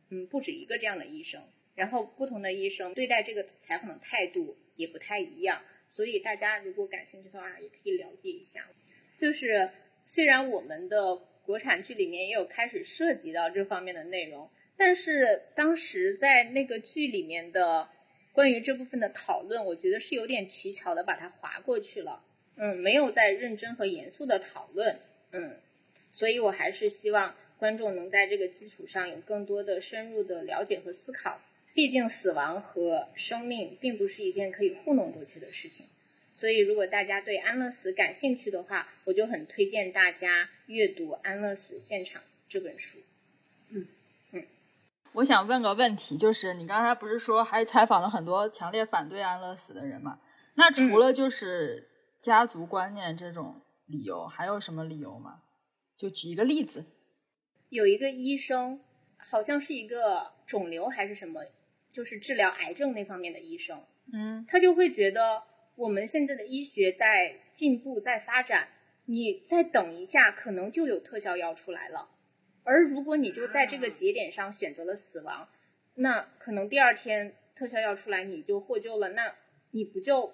[0.09, 1.43] 嗯，不止一个这样的医生，
[1.75, 5.61] 然后不同的医生对待这个采访的态度也不太一样。
[5.87, 8.67] 所以大家如果感兴趣的话，也可以了解一下。
[9.19, 9.69] 就是
[10.03, 17.87] 虽然我们的国产剧里面也有开始涉及到这方面的内容，但是当时在那个剧里面的
[18.31, 22.25] 关于这部分的讨论，我觉得是有点取巧的把它划过去了。
[22.55, 24.99] 嗯，没有在认真和严肃的讨论，
[25.31, 25.57] 嗯，
[26.11, 31.39] 所以我还是希望观众能在这个基础上有更多的深入的了解和思考。
[31.75, 35.87] 毕竟死亡和生命并不是一件可以糊弄过去的事情，
[36.35, 42.99] 所以如果大家对安乐死感兴趣的话，我就很推荐大家阅读《安乐死现场》这本书。
[43.69, 43.87] 嗯
[44.33, 44.45] 嗯，
[45.13, 50.19] 我想问个问题，就是你刚才不是说还采访了很多强烈反对安乐死的人吗？
[50.53, 51.89] 那除了就是
[52.23, 55.43] 家族观念这种理由，还有什么理由吗？
[55.95, 56.85] 就举一个例子。
[57.69, 58.79] 有一个医生，
[59.17, 61.41] 好像是一个肿瘤还是什么。
[61.91, 65.43] 就是治疗癌症那方面的医生，嗯，他就会觉得
[65.75, 68.69] 我们现在的医学在进步，在发展，
[69.05, 72.09] 你再等一下，可能就有特效药出来了。
[72.63, 75.47] 而如果你就在这个节点上选择了死亡，
[75.93, 79.35] 那可能第二天特效药出来你就获救了，那
[79.69, 80.33] 你不就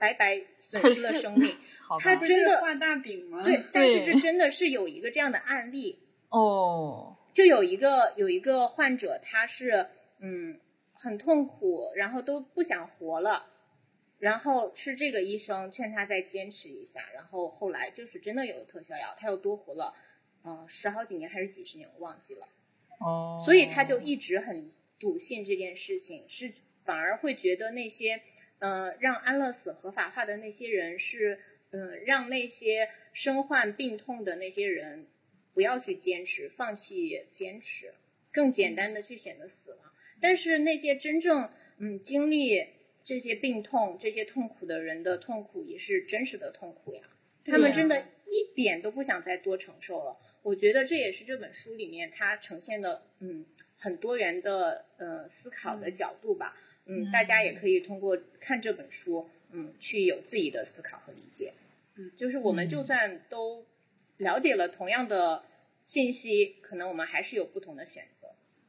[0.00, 1.48] 白白损失了生命？
[2.02, 3.44] 他真的画大饼吗？
[3.44, 9.86] 对，但是这真的是有一个这样的案例哦，就有一个有一个患者，他是
[10.18, 10.58] 嗯。
[11.02, 13.46] 很痛苦，然后都不想活了，
[14.18, 19.94] 然后是这个医生劝他再坚持一下，然后后来就是真的有了特效药，他又多活了，
[20.44, 22.46] 嗯，十好几年还是几十年，我忘记了。
[22.98, 26.52] 哦，所以他就一直很笃信这件事情，是
[26.84, 28.20] 反而会觉得那些，
[28.60, 31.40] 呃，让安乐死合法化的那些人是，
[31.72, 35.06] 嗯，让那些身患病痛的那些人
[35.52, 37.92] 不要去坚持，放弃坚持，
[38.30, 39.92] 更简单的去选择死亡。
[40.20, 42.66] 但是那些真正嗯经历
[43.02, 47.02] 这些病痛、这些痛苦的人的痛苦也是真实的痛苦呀，
[47.46, 50.18] 他们真的一点都不想再多承受了。
[50.42, 53.46] 我觉得这也是这本书里面它呈现的嗯
[53.78, 56.54] 很多元的呃思考的角度吧。
[56.54, 56.69] 嗯，
[57.12, 61.54] 大家也可以通过看这本书嗯去有自己的思考和理解。
[61.96, 63.66] 嗯，就是我们就算都
[64.16, 65.44] 了解了同样的
[65.84, 68.28] 信息，可能我们还是有不同的选择。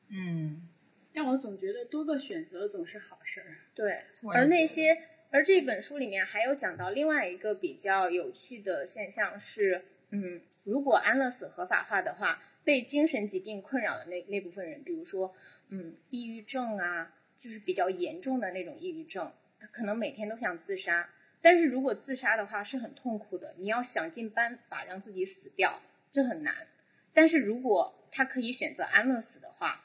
[0.10, 0.68] 嗯。
[1.14, 3.58] 但我总觉得多个选择总是好事儿。
[3.76, 4.98] 对，而那些，
[5.30, 15.36] 而这本书里面还有讲到另外一个比较有趣的现象是，嗯，如果安乐死合法化的话，被精神疾病困扰的那那部分人，比如说，
[15.68, 21.10] 嗯，抑郁症啊，就是比较严重的那种抑郁症，他可能每天都想自杀。
[21.42, 25.82] 但是如果自杀的话是很痛苦的，你要想尽办法让自己死掉，
[26.14, 26.68] 这很难。
[27.14, 29.84] 但是如果他可以选择安乐死的话，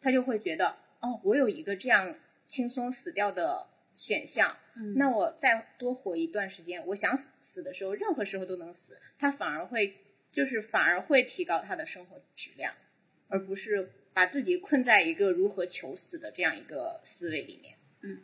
[0.00, 2.14] 他就会觉得，哦，我有一个这样
[2.46, 4.56] 轻松死掉的选项，
[4.94, 9.00] 那我再多活一段时间，我想死死的时候，任何时候都能死。
[9.18, 9.96] 他反而会，
[10.30, 12.72] 就是反而会提高他的生活质量，
[13.26, 17.76] 而不是把自己困在一个如何求死的这样一个思维里面。
[18.00, 18.22] 嗯，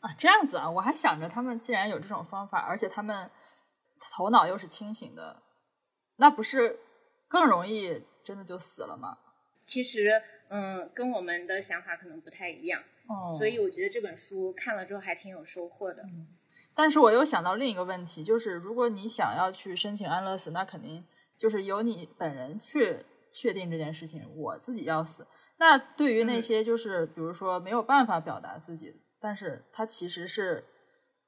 [0.00, 3.30] 啊，这样子啊，我还想着他们既然有这种方法，而且他们
[4.00, 5.40] 头脑又是清醒的，
[6.16, 6.80] 那不是
[7.28, 9.16] 更容易真的就死了吗？
[9.64, 10.20] 其实。
[10.48, 16.04] 嗯，跟我们的想法可能不太一样，哦，所以我觉得这本书看了之后还挺有收获的。
[16.04, 16.28] 嗯，
[16.72, 21.04] 但是我又想到另一个问题，就是如果你想要去申请安乐死，那肯定
[21.36, 23.04] 就是由你本人去
[23.36, 25.26] 确定这件事情，我自己要死。
[25.58, 30.64] 那对于那些就是比如说没有办法表达自己，但是他其实是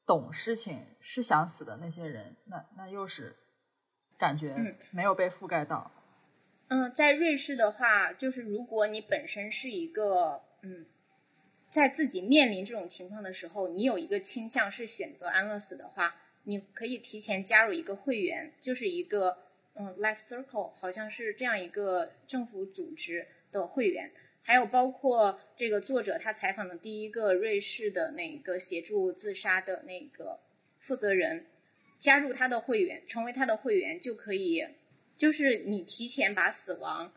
[0.07, 3.37] 懂事情、是想死的那些人，那那又是
[4.19, 4.57] 感觉
[4.91, 5.91] 没有被覆盖到。
[6.69, 10.87] 嗯，在瑞士的话，就是如果你本身是一个嗯，
[11.71, 19.39] 在自己面临这种情况的时候，你有一个倾向是选择安乐死的话，你可以提前加入一个会员，就是一个
[19.81, 24.11] 嗯，Life Circle，好像是这样一个政府组织的会员，
[24.43, 30.41] 还有包括这个作者他采访的第一个瑞士的那个协助自杀的那个
[30.81, 31.47] 负责人，
[32.01, 34.67] 加入他的会员，成为他的会员就可以。
[35.17, 37.13] 就是你提前把死亡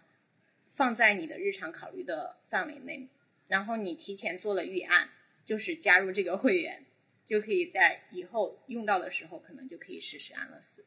[0.76, 3.10] 放在你的日常考虑的范围内，
[3.48, 5.10] 然后你提前做了预案，
[5.46, 6.86] 就是加入这个会员，
[7.26, 10.81] 就可以在以后用到的时候，可能就可以实施安乐死。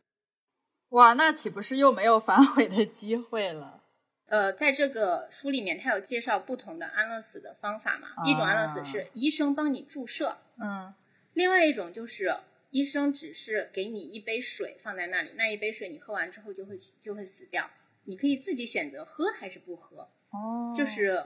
[0.95, 3.83] 哇，那岂不是又没有反悔的机会了？
[4.27, 8.09] 呃，在这个书里面，他有介绍不同的安乐死的方法嘛？
[8.25, 10.93] 一种安乐死是医生帮你注射，嗯，
[11.33, 12.35] 另外一种就是。
[12.71, 17.71] 医生只是给你一杯水放在那里，那一杯水你喝完之后就会就会死掉。
[18.03, 20.11] 你可以自己选择喝还是不喝。
[20.31, 21.25] 哦，就是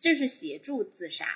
[0.00, 1.26] 这是协助自杀。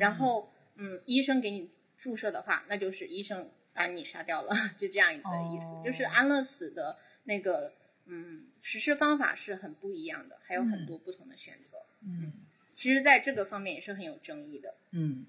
[0.00, 5.84] 然后，嗯，医生给你注射的话，那就是医生把你杀掉了， 就这样一个意思。
[5.84, 6.96] 就是安乐死的
[7.28, 7.74] 那个，
[8.06, 11.84] 嗯，实施方法是很不一样的，还有很多不同的选择。
[12.00, 12.32] 嗯，
[12.74, 14.74] 其实，在这个方面也是很有争议的。
[14.92, 15.26] 嗯，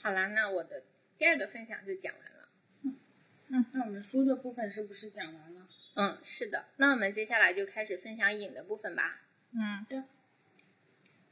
[0.00, 0.84] 好啦，那我的
[1.18, 2.48] 第二个分享就讲完了。
[3.48, 5.68] 嗯，那我们书的部分是不是讲完了？
[5.96, 6.64] 嗯，是的。
[6.78, 9.20] 那我们接下来就开始分享影的部分吧。
[9.52, 10.02] 嗯，对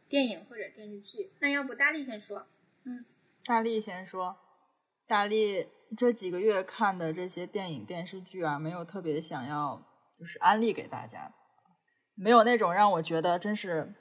[0.07, 1.31] 电影或者电视剧。
[1.41, 2.47] 那要不大力先说？
[2.85, 3.07] 嗯
[3.47, 4.37] 大力先说。
[5.07, 9.85] 大力这几个月看的这些电影电视剧啊，没有特别想要
[10.19, 11.33] 就是安利给大家的，
[12.15, 13.95] 没有那种让我觉得真是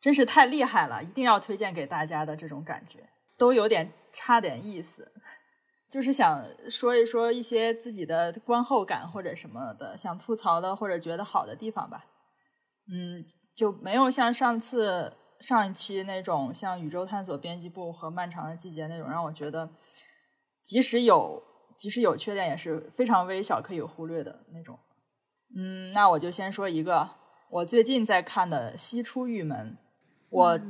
[0.00, 5.12] 真是太厉害了，一定要推荐给大家的这种感觉，都有点差点意思。
[5.88, 12.04] 就是想说一说一些自己的观后感或者什么的，想吐槽的或者觉得好的地方吧。
[12.88, 13.24] 嗯，
[13.54, 19.70] 就没有像上次上一期那种像宇宙探索编辑部和漫长的季节那种让我觉得，
[20.60, 21.42] 即使有
[21.78, 24.78] 即使有缺点也是非常微小可以忽略的那种。
[25.58, 27.08] 嗯，那我就先说一个
[27.48, 29.74] 我最近在看的《西出玉门》，
[30.28, 30.60] 我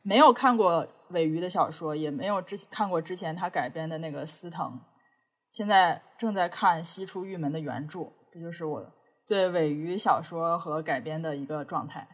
[0.00, 4.80] 没有看过尾鱼的小说，也没有之看过之前他改编的那个司藤，
[5.50, 8.90] 现在正在看《西出玉门》的原著，这就是我
[9.26, 12.08] 对尾鱼小说和改编的一个状态。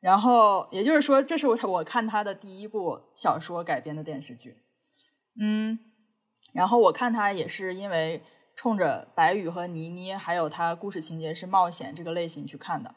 [0.00, 4.56] 然后也就是说，这是我我看他的第一部小说改编的电视剧。
[5.40, 5.78] 嗯，
[6.52, 8.22] 然后我看他也是因为
[8.54, 12.94] 冲着白宇和倪妮，还有他故事情节是冒险这个类型去看的。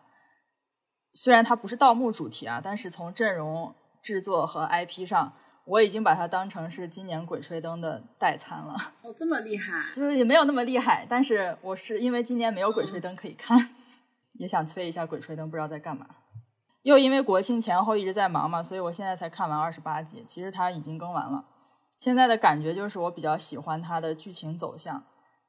[1.14, 5.34] 虽然它不是盗墓主题啊，但是从阵容、制作和 IP 上，
[5.66, 8.76] 我已经把它当成是今年《鬼吹灯》的代餐了。
[9.02, 9.92] 哦，这么厉害！
[9.94, 13.58] 就是也没有那么厉害，但是我是因为今年没有《鬼吹灯》可以看，
[14.40, 16.06] 也想催一下《鬼吹灯》，不知道在干嘛。
[16.84, 20.24] 又因为国庆前后一直在忙嘛，所以我现在才看完二十八集。
[20.26, 21.44] 其实它已经更完了。
[21.98, 25.04] 现在的感觉就是我比较喜欢它的剧情走向，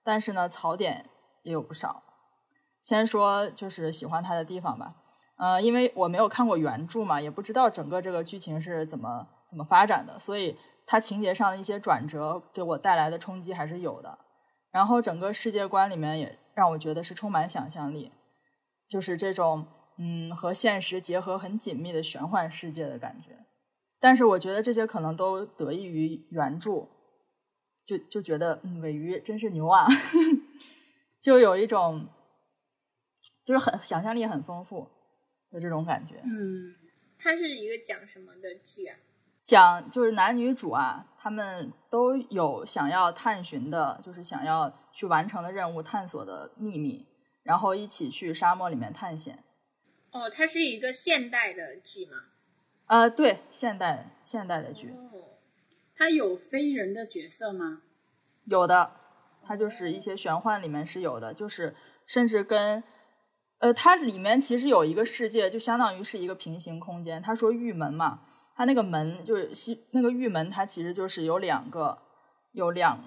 [0.05, 1.07] 但是呢，槽点
[1.43, 2.03] 也有不少。
[2.83, 4.95] 先说就是喜欢它的地方吧。
[5.37, 14.19] 呃，因为我没有看过原著嘛，也不知道整个这个剧情是怎么怎么发展的，所以它情节上的一些转折给我带来的冲击还是有的。
[14.71, 18.13] 然后整个世界观里面也让我觉得是充满想象力，
[18.89, 19.67] 就是这种
[19.99, 23.47] 嗯和现实结合很紧密的玄幻世界的感觉。
[24.01, 26.89] 但是我觉得这些可能都得益于原著，
[27.89, 29.87] 就就觉得嗯尾鱼真是牛啊，
[31.19, 32.07] 就有一种
[33.45, 34.87] 就是很想象力很丰富。
[35.51, 36.75] 的这种感觉，嗯，
[37.19, 38.99] 它是一个讲什么的剧啊？
[39.43, 47.07] 讲就是男女主啊，他们都有想要探寻的，就是想要去完成的任务、探索的秘密，
[47.43, 49.43] 然后一起去沙漠里面探险。
[50.11, 52.19] 哦，它是一个现代的剧吗？
[52.89, 54.91] 呃，对，现代现代的剧。
[54.91, 55.28] 哦，
[55.99, 57.83] 它有非人的角色吗？
[58.47, 58.93] 有的，
[59.45, 61.75] 它就是一些玄幻里面是有的，就是
[62.07, 62.83] 甚至跟。
[63.61, 67.21] 呃，它里面其实有一个世界，就相当于是一个平行空间。
[67.21, 68.21] 他说玉门嘛，
[68.55, 71.99] 它那个门就是西那个玉门，它其实就是有两个，
[72.53, 73.03] 有两，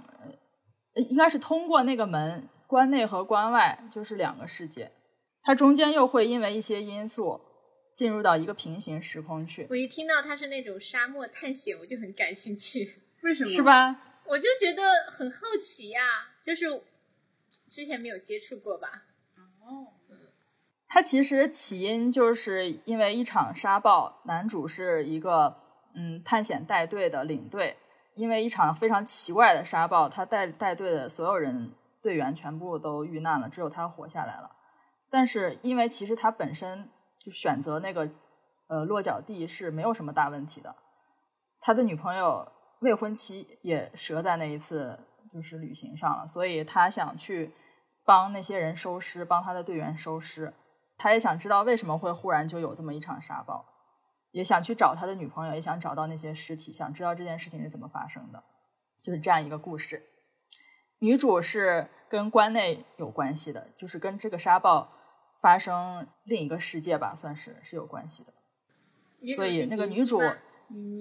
[1.09, 4.91] 应该是通过那个门，关内和关外就是两个世界。
[5.41, 7.39] 它中间又会因为一些因素
[7.93, 9.67] 进入到一个平行时空去。
[9.69, 13.01] 我一听到它是那种沙漠探险，我就很感兴趣。
[13.21, 13.49] 为什么？
[13.49, 13.95] 是吧？
[14.25, 16.01] 我就觉得很好奇呀，
[16.43, 16.65] 就是
[17.69, 19.03] 之前没有接触过吧。
[19.35, 19.87] 哦。
[20.93, 25.55] 它其实起因就是因为一场沙暴，男主是一个
[25.95, 27.77] 嗯探险带队的领队，
[28.13, 31.71] 因为一场非常奇怪的沙暴，他带带队的所有人
[32.01, 34.51] 队员全部都遇难了，只有他活下来了。
[35.09, 36.89] 但是因为其实他本身
[37.23, 38.09] 就选择那个
[38.67, 40.75] 呃落脚地是没有什么大问题的，
[41.59, 44.99] 他的女朋友未婚妻也折在那一次
[45.31, 47.53] 就是旅行上了，所以他想去
[48.03, 50.53] 帮那些人收尸，帮他的队员收尸。
[50.97, 53.65] 他也想知道为什么会忽然就有这么一场沙暴，
[54.31, 58.43] 也想去找他的女朋友，也想找到那些尸体，想知道这件事情是怎么发生的，
[59.01, 60.07] 就是这样一个故事。
[60.99, 64.91] 女主是跟关内有关系的，就是跟这个沙暴
[65.41, 68.31] 发生另一个世界吧，算是是有关系的。
[69.35, 70.19] 所以那个女主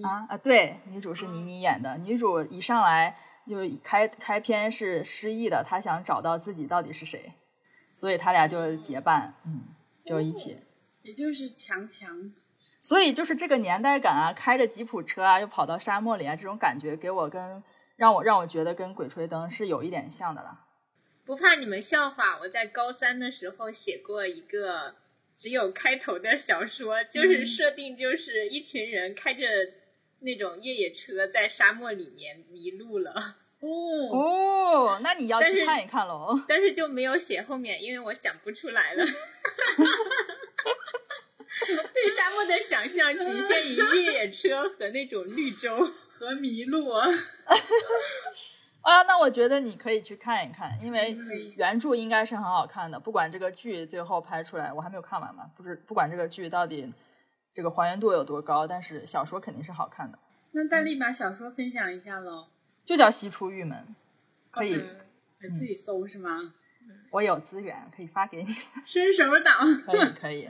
[0.02, 1.96] 啊啊，对，女主是倪妮演的。
[1.98, 3.16] 女主一上来
[3.46, 7.34] 就开开篇是失忆的，她想找到自己到底是谁，
[7.94, 9.62] 所以他俩就结伴，嗯。
[10.02, 10.56] 就一起，
[11.02, 12.32] 也就是强强，
[12.80, 17.62] 所以就是这个年代感啊，开着吉普车啊，又跑到沙漠里啊，这种感觉给我跟
[17.96, 20.64] 让我让我觉得跟《鬼吹灯》是有一点像的啦。
[21.30, 24.96] 不怕你们笑话，我在高三的时候写过一个
[25.38, 29.46] 只有开头的小说，就是设定就是一群人开着
[30.22, 33.36] 那种越野车在沙漠里面迷路了。
[33.60, 33.68] 哦
[34.10, 36.34] 哦，那你要去看一看喽。
[36.48, 39.06] 但是就没有写后面，因为我想不出来了。
[41.94, 46.90] 对沙漠的想象仅限于越野车和那种绿洲和麋鹿。
[48.82, 51.16] 啊，那我觉得你可以去看一看，因为
[51.56, 52.98] 原著应该是很好看的。
[52.98, 56.92] 不管这个剧最后拍出来，我还没有看完嘛，不是不管这个剧到底
[57.52, 60.18] 这个还原度有多高，但是小说肯定是好看的。
[60.52, 62.48] 那戴丽把小说分享一下喽，
[62.84, 63.78] 就叫《西出玉门》，
[64.50, 64.74] 可以，
[65.42, 66.54] 嗯自己搜是吗？
[67.12, 68.52] 我有资源可以发给你。
[68.86, 70.48] 伸手党，可以可以，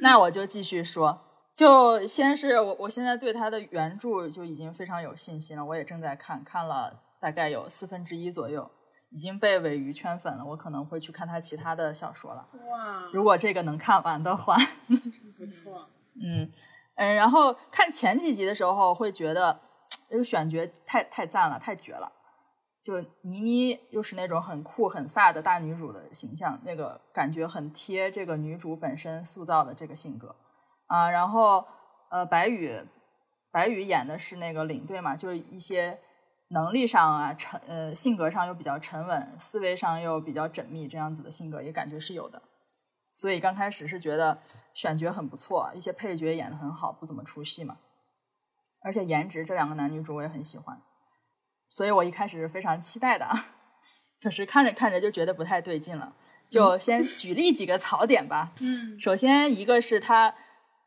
[0.00, 1.28] 那我就继续说。
[1.54, 8.68] 就先是我，我现在对他的原著就已经非常有信心了，我也正在看，看了大概有四分之一左右，
[9.10, 10.44] 已经被尾鱼圈粉了。
[10.44, 12.48] 我可能会去看他其他的小说了。
[12.68, 14.56] 哇，如果这个能看完的话，
[15.38, 15.88] 不错，
[16.20, 16.50] 嗯
[16.96, 19.60] 嗯，然后看前几集的时候会觉得
[20.10, 22.10] 这个选角太太赞了，太绝了。
[22.82, 30.34] 就倪妮又是那种很酷很飒的大女主的形象，那个感觉很贴这个女主本身塑造的这个性格
[30.88, 31.08] 啊。
[31.08, 31.64] 然后
[32.10, 32.82] 呃，白宇
[33.52, 36.00] 白宇演的是那个领队嘛，就是一些
[36.52, 42.40] 能力上啊沉呃性格上又比较沉稳，思维上又比较缜密，这样子的性格也感觉是有的。
[43.14, 44.38] 所以刚开始是觉得
[44.72, 47.76] 选角很不错，一些配角演的很好，不怎么出戏嘛。
[48.80, 50.80] 而且颜值这两个男女主我也很喜欢，
[51.68, 53.46] 所以我一开始是非常期待的啊。
[54.20, 56.14] 可是看着看着就觉得不太对劲了，
[56.48, 58.52] 就先举例几个槽点吧。
[58.60, 60.34] 嗯首先一个是他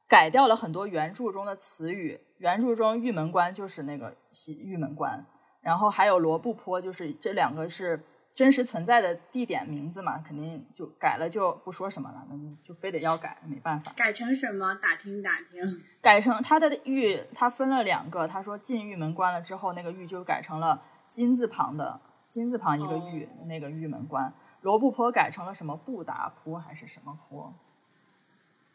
[0.08, 5.26] 改掉了很多原著中的词语，原著中玉门关就是那个西玉门关，
[5.66, 8.00] 然后还有罗布泊，就是这两个是
[8.32, 13.92] 真实存在的地点名字嘛，肯定就改了就不说什么了，那就非得要改，没办法。
[13.98, 14.76] 改成什么？
[14.76, 15.82] 打听打听。
[16.04, 18.28] 改成它的玉，它分了两个。
[18.28, 22.00] 他说进玉门关了之后，那个玉就改成了金字旁的
[22.30, 24.32] 金字旁一个玉，哦那个玉门关。
[24.62, 27.56] 罗布泊改成了什么布达坡还是什么坡？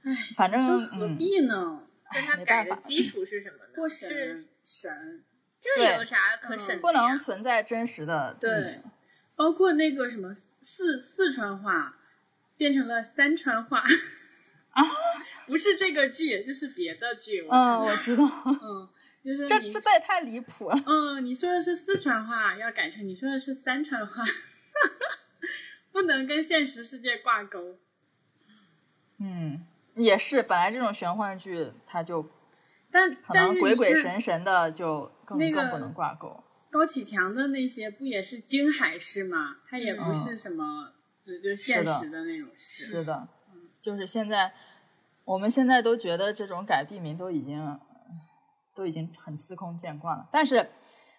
[0.03, 1.82] 唉，反正何嗯，必呢？
[2.12, 3.72] 但他没改的办法基础是什么呢？
[3.76, 5.22] 过是审审，
[5.61, 6.81] 这有啥可审？
[6.81, 8.83] 不能存在真实的对名。
[9.37, 11.97] 包括那个什么四四川话
[12.57, 13.81] 变成了三川话
[14.71, 14.83] 啊，
[15.47, 17.43] 不是这个剧，就是别的剧。
[17.43, 18.25] 我嗯，我知道，
[18.63, 18.89] 嗯，
[19.25, 20.77] 就是你这这也太离谱了。
[20.87, 24.25] 嗯，你说的是四川话，要改成你说的是三川话，
[25.93, 27.77] 不能跟现实世界挂钩。
[29.19, 32.29] 嗯，也是，本来这种玄幻剧它就
[32.91, 36.43] 但可能但鬼鬼神神的，就更那个更不能挂钩。
[36.70, 39.57] 高启强的那些不也是京海市吗？
[39.68, 40.93] 它也不嗯是什么、
[41.26, 42.85] 就就现实的那种市。
[42.85, 43.28] 是的，
[43.81, 44.53] 就是现在，
[45.24, 47.78] 我们现在都觉得这种改地名都已经
[48.74, 50.28] 都已经很司空见惯了。
[50.31, 50.70] 但是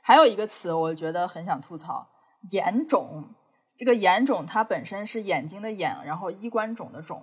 [0.02, 2.08] 还有一个词，我觉得很想吐槽：
[2.52, 3.36] 眼肿。
[3.76, 7.22] 这个眼肿它本身是眼睛的眼，然后衣冠冢的冢，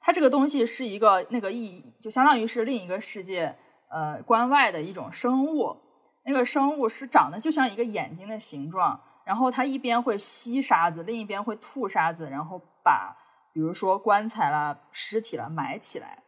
[0.00, 3.54] 它这个东西是一个那个意，就相当于是另一个世界
[3.90, 5.83] 呃关外的一种生物。
[6.24, 13.16] 那个生物是长得就像一个眼睛的形状，然后它一边会吸沙子，另一边会吐沙子，然后把
[13.52, 16.22] 比如说棺材啦、尸体啦埋起来。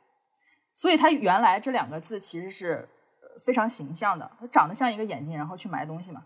[0.74, 2.88] 所以它原来这两个字其实是
[3.22, 6.22] 呃非常形象的，它长得像一个眼睛，然后去埋东西嘛。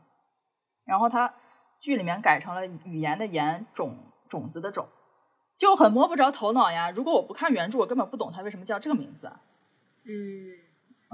[0.84, 1.32] 然后它
[1.78, 3.96] 剧里面改成了语言的言，种
[4.28, 4.88] 种子的种，
[5.56, 6.90] 就很摸不着头脑呀。
[6.90, 9.40] 如果我不看原著，我根本不懂它为什么叫这个名字啊。
[10.04, 10.10] 嗯，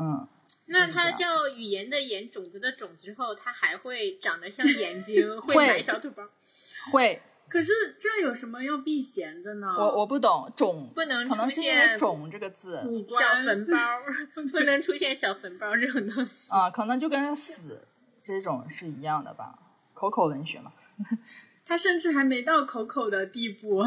[0.01, 0.29] 嗯，
[0.67, 6.25] 那它叫语言的言，种子的种之后，它还会长得像眼睛， 会会埋小土包，
[6.93, 9.69] 会，可是这有什么要避嫌的呢？
[9.79, 13.77] 我我不懂种，不能可能出是因为“现种”这个字五小坟包，
[14.51, 16.51] 不能出现小坟包这种东西。
[16.55, 17.87] 啊，可能就跟死
[18.23, 19.59] 这种是一样的吧，
[19.95, 20.73] 口口文学嘛。
[21.65, 23.83] 他甚至还没到口口的地步，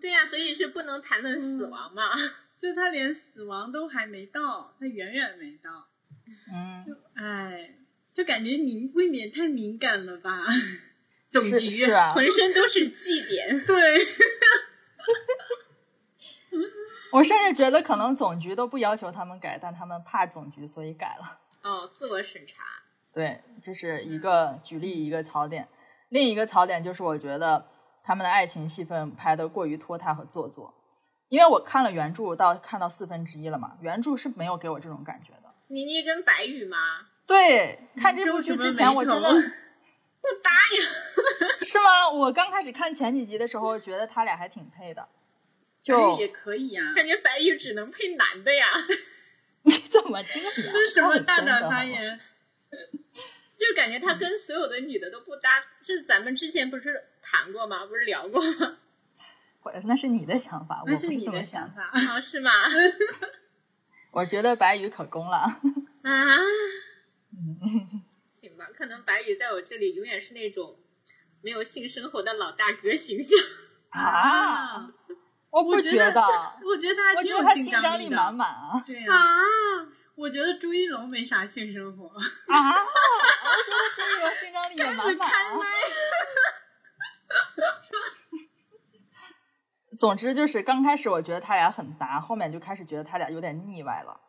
[0.00, 2.02] 对呀、所以是不能谈论死亡嘛。
[2.58, 5.87] 就他连死亡都还没到，他远远没到。
[6.52, 7.70] 嗯，哎，
[8.14, 10.44] 就感觉你未免太敏感了吧？
[11.30, 13.76] 总是局是啊，浑身都是祭点， 对，
[17.12, 21.40] 我甚至觉得可能总局都不要求他们改，但他们怕总局，所以改了。
[21.62, 22.62] 哦，自我审查。
[23.12, 25.68] 对，这是一个举例一个槽点。
[26.08, 27.66] 另一个槽点就是，我觉得
[28.02, 30.74] 他们的爱情戏份拍的过于拖沓和做作。
[31.28, 35.37] 因为我看了原著到看到四分之一了嘛，原著是没有给我这种感觉的。
[35.68, 37.06] 倪妮跟白宇吗？
[37.26, 40.88] 对，看这部剧之前，我真的不搭呀。
[41.60, 42.08] 是吗？
[42.10, 45.08] 我刚开始看前几集的时候，觉得他俩还挺配的。
[45.80, 48.66] 就白也可以呀、感觉白宇只能配男的呀，
[49.62, 50.52] 你怎么这样？
[50.56, 52.18] 这是什么大胆发言？
[52.70, 55.64] 就感觉他跟所有的女的都不搭。
[55.80, 57.86] 是咱们之前不是谈过吗？
[57.86, 58.78] 不是聊过吗？
[59.84, 61.62] 那是你的想法，我是你这么想。
[61.62, 61.90] 的想法。
[61.92, 62.50] 啊，是吗？
[64.10, 65.36] 我觉得白宇可攻了。
[65.38, 66.36] 啊，
[68.34, 68.66] 行吧。
[68.76, 70.76] 可能白宇在我这里永远是那种
[71.42, 73.38] 没有性生活的老大哥形象。
[73.90, 74.90] 啊，
[75.50, 76.20] 我不觉得得，
[76.64, 78.34] 我觉得他我觉得他性性张力满。
[78.34, 79.16] 满啊对呀、啊，
[80.16, 82.06] 我觉得朱一龙没啥性生活。
[82.08, 82.12] 啊！
[82.18, 85.58] 我觉得朱一龙性张力 也满满啊。
[89.98, 94.20] 总之就是刚开始我觉得他俩很搭，后面就开始觉得他俩有点腻歪了。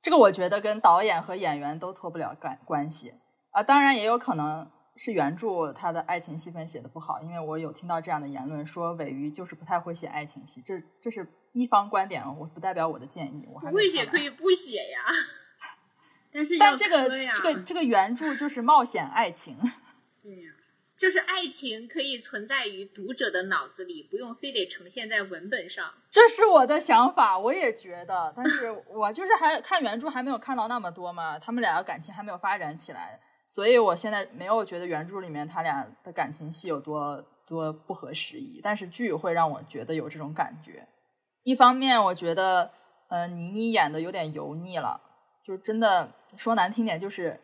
[0.00, 3.12] 这个我觉得跟导演和演员都脱不了关关系
[3.50, 14.98] 啊，当然也有可能是原著他的爱情戏份写的不好，因为我有听到这样的言论，说尾鱼就是不太会写爱情戏，这这是一方观点，我不代表我的建议，我还不会写可以不写呀。
[16.58, 19.58] 但是这个这个这个原著就是冒险爱情，
[20.22, 20.52] 对呀、
[20.98, 25.92] 就是爱情可以存在于读者的脑子里，不用非得呈现在文本上。
[26.10, 40.88] 这是我的想法，我也觉得，但是我就是还看原著还没有看到那么多嘛，他们俩的感情还没有发展起来，所以我现在没有觉得原著里面他俩的感情戏有多多不合时宜，但是剧会让我觉得有这种感觉。
[41.42, 42.70] 一方面，我觉得
[43.10, 44.98] 呃倪妮演的有点油腻了，
[45.44, 47.38] 就是真的说难听点，就是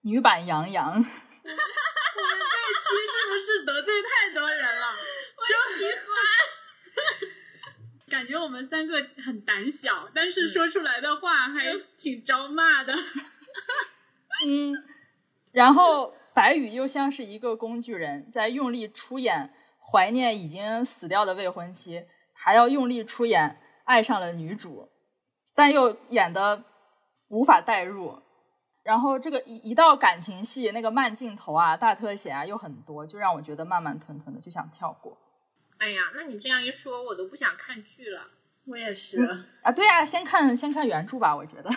[0.00, 1.04] 女版杨洋。
[3.86, 4.86] 期是不是得罪太多人了？
[5.36, 5.40] 我
[5.78, 6.02] 喜欢。
[8.10, 12.92] 感觉我们三个很胆小，但是说出来的话还挺招骂的。
[14.46, 14.74] 嗯，
[15.52, 24.88] 然后白宇又像是一个工具人，在用力出演怀念已经死掉的未婚妻，还要用力出演爱上了女主，
[25.54, 26.64] 但又演的
[27.28, 28.22] 无法代入。
[28.86, 35.18] 然后这个一一到感情戏，那个慢镜头啊、大特写啊又很多，就让我觉得慢慢吞吞的，就想跳过
[35.78, 38.28] 哎呀，那你这样一说，我都不想看剧了。
[38.66, 39.24] 我也是，
[39.62, 39.72] 啊。
[39.72, 41.70] 对啊，先看先看原著吧，我觉得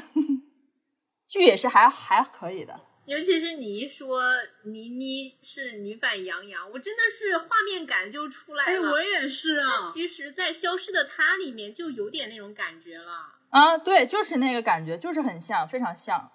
[1.27, 2.79] 剧也是还还可以的。
[3.05, 4.21] 尤其是你一说
[4.65, 8.91] 倪妮是女版杨洋，我真的是画面感就出来哎，了。
[8.91, 9.91] 我也是啊。
[9.91, 13.33] 其实，在《消失的她》里面就有点那种感觉了。
[13.49, 16.31] 啊，对，就是那个感觉，就是很像，非常像。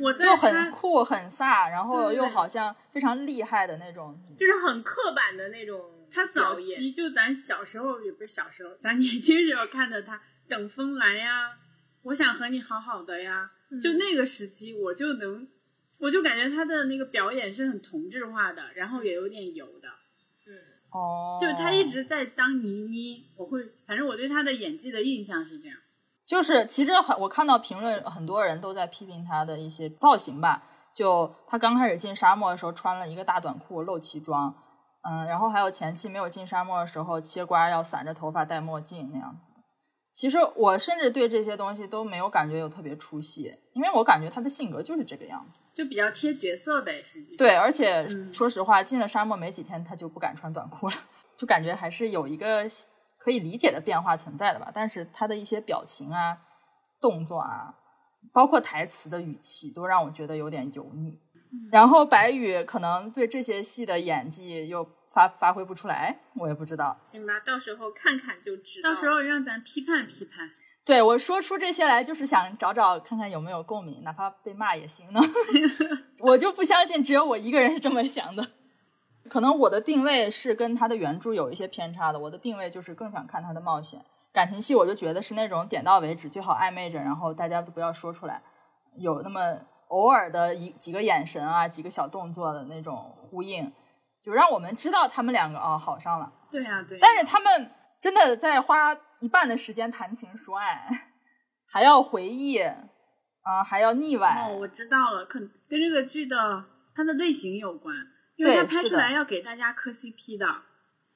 [0.00, 4.18] 我在就很酷很飒，然后又好像非常厉害的那种。
[4.38, 5.80] 就是很刻板的那种
[6.10, 10.16] 他早期就咱小时候也不是小时候，咱年轻时候看的他
[10.48, 11.56] 《等风来》呀，
[12.02, 13.80] 我想和你好好的呀，嗯。
[13.80, 15.46] 就那个时期我就能，
[15.98, 19.88] 我就感觉他的那个表演是很同质化的，然后也有点油的，
[20.46, 20.56] 嗯，
[20.90, 25.76] 哦，就是他一直在当倪妮，我会，反正我对他的演技的印象是这样。
[26.28, 30.62] 就是其实很，我看到评论很多人都在批评他的一些造型吧。
[30.94, 34.54] 就他刚开始进沙漠的时候穿了一个大短裤露脐装，
[35.08, 39.52] 嗯，然后还有前期没有进沙漠的时候切瓜要散着头发戴墨镜那样子。
[40.12, 45.62] 其实我甚至对这些东西都没有感觉有特别出戏，因为我感觉他的性格就是这个样子。
[45.72, 47.36] 就比较贴角色呗，实际。
[47.36, 50.96] 对，而且嗯说实话，进了沙漠没几天，他就不敢穿短裤了，
[51.36, 52.64] 就感觉还是有一个
[53.28, 54.70] 可以理解的变化存在的吧。
[54.72, 56.38] 但是他的一些表情啊、
[56.98, 57.74] 动作啊，
[58.32, 61.20] 包括台词的语气，都让我觉得有点油腻。
[61.70, 66.98] 然后白宇可能对这些戏的演技又发发挥不出来，我也不知道。
[67.08, 68.88] 行吧，到时候看看就知道。
[68.88, 70.48] 到时候让咱批判批判。
[70.86, 75.20] 对我说出这些来，就是想找找看看有没有共鸣，哪怕被骂也行呢。
[76.20, 78.46] 我就不相信只有我一个人是这么想的。
[79.28, 84.00] 可能我的定位是跟他的原著有一些偏差的，我的定位就是更想看他的冒险
[84.32, 88.42] 感情戏，我就觉得是那种点到为止，最好暧昧着，然后大家都不要说出来，
[88.96, 89.58] 有那么
[89.88, 93.72] 偶尔的一几个眼神啊，几个小动作的那种呼应，
[94.22, 96.32] 就让我们知道他们两个哦好上了。
[96.50, 97.00] 对呀、对呀。
[97.00, 97.70] 但是他们
[98.00, 101.10] 真的在花一半的时间谈情说爱，
[101.66, 104.46] 还要回忆，啊、还要腻歪。
[104.48, 106.36] 哦，我知道了，可跟这个剧的
[106.94, 107.94] 它的类型有关，
[108.38, 110.46] 因为对它拍出来要给大家磕 CP 的。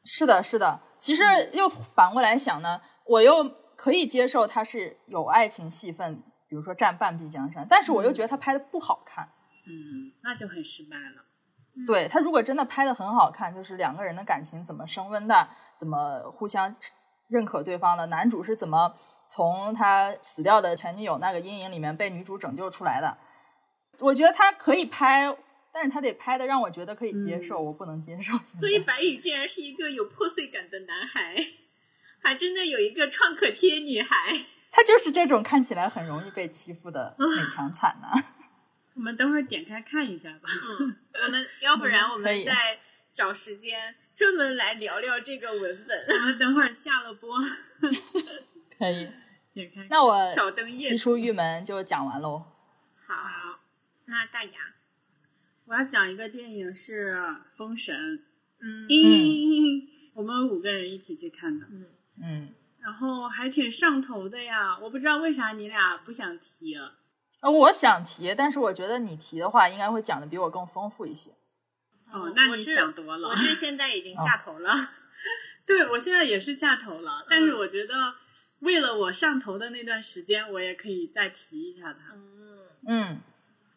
[0.04, 0.80] 是的，是的。
[0.98, 9.28] 其实嗯又反过来想呢，我又可以接受他是有爱情戏份，比如说占半壁江山，但是我又觉得他拍的不好看。
[9.66, 11.24] 嗯，那就很失败了。
[11.86, 15.48] 对他如果真的拍的很好看，就是两个人的感情怎么升温的，
[15.78, 16.74] 怎么互相
[17.28, 18.92] 认可对方的，男主是怎么
[19.28, 23.16] 从他死掉的前女友那个阴影里面被女主拯救出来的，
[24.00, 25.34] 我觉得他可以拍，
[25.72, 28.36] 但是他得拍的让我觉得可以接受，嗯我不能接受。
[28.60, 31.34] 所以白宇竟然是一个有破碎感的男孩，
[32.22, 34.44] 还真的有一个创可贴女孩。
[34.70, 38.24] 他就是这种看起来很容易被欺负的美强惨男。
[38.94, 40.48] 我们等会儿点开看一下吧。
[40.80, 42.78] 嗯， 我们要不然我们再
[43.12, 46.06] 找时间专门来聊聊这个文本。
[46.08, 47.38] 我们等会儿下了播
[48.78, 49.08] 可以，
[49.52, 49.86] 点开。
[49.90, 52.44] 那我挑灯夜西出玉门就讲完喽。
[53.06, 53.60] 好，
[54.06, 54.52] 那大牙，
[55.72, 57.14] 我要讲一个电影是
[57.56, 57.96] 《封神》，
[58.60, 61.86] 嗯嗯，我们五个人一起去看的，嗯
[62.22, 62.48] 嗯，
[62.82, 64.78] 然后还挺上头的呀。
[64.78, 66.76] 我不知道为啥你俩不想提。
[67.40, 71.30] 呃，我想提，但是我觉得你提的话，应该会讲的比我更丰富一些。
[72.12, 73.30] 哦，那你想多了。
[73.30, 74.74] 我是现在已经下头了。
[75.64, 77.94] 对我现在也是下头了，但是我觉得
[78.58, 82.14] 为了我上头的那段时间，我也可以再提一下它。
[82.14, 83.20] 嗯，嗯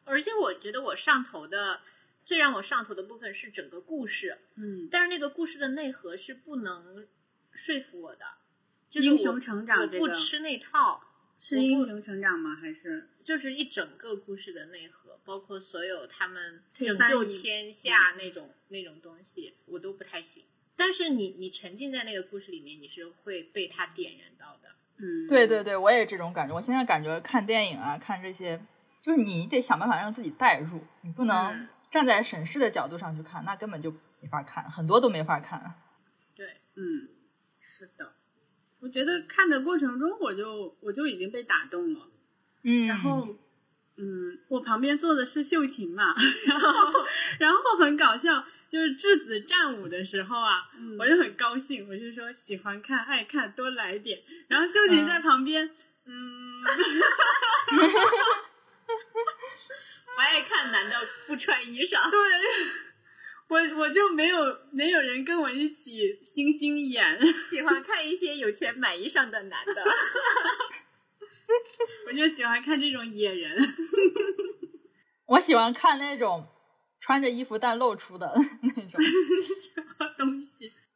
[0.05, 1.81] 而且我觉得我上头的
[2.25, 7.05] 最让我上头的部分是整个故事，嗯，但是那个故事的内核是不能
[7.51, 8.25] 说服我的，
[8.89, 11.01] 就是我英雄成长这个不吃那套，
[11.37, 12.55] 是英雄成长吗？
[12.55, 20.43] 还是就是一整个故事的内核，包括所有他们拯救天下那种那种东西，我都不太行。
[20.77, 24.69] 但是你你沉浸在那个故事里面，你是会被他点燃到的。
[24.97, 26.53] 嗯，对对对，我也这种感觉。
[26.53, 28.61] 我现在感觉看电影啊，看这些，
[29.05, 35.75] 就是你得想办法让自己代入，你不能嗯站在审视的角度上去看，那根本就没法看，很多都没法看。
[36.35, 37.07] 对，嗯，
[37.61, 38.13] 是的。
[38.79, 42.07] 我觉得看的过程中，我就我就已经被打动了。
[42.63, 43.27] 嗯然后，
[43.97, 46.15] 嗯，我旁边坐的是秀琴嘛，
[46.47, 46.71] 然后
[47.37, 55.69] 然后很搞笑，就是质子战舞的时候啊，嗯我就很高兴，我就说喜欢看爱看多来点，然后秀琴在旁边，
[56.05, 56.63] 嗯
[60.15, 60.95] 不爱看男的
[61.27, 62.09] 不穿衣裳。
[62.09, 62.19] 对。
[63.47, 64.37] 我我就没有
[64.71, 67.19] 没有人跟我一起星星眼，
[67.49, 69.83] 喜欢看一些有钱买衣裳的男的。
[72.07, 73.57] 我就喜欢看这种野人。
[75.27, 76.47] 我喜欢看那种
[76.99, 78.99] 穿着衣服但露出的那种。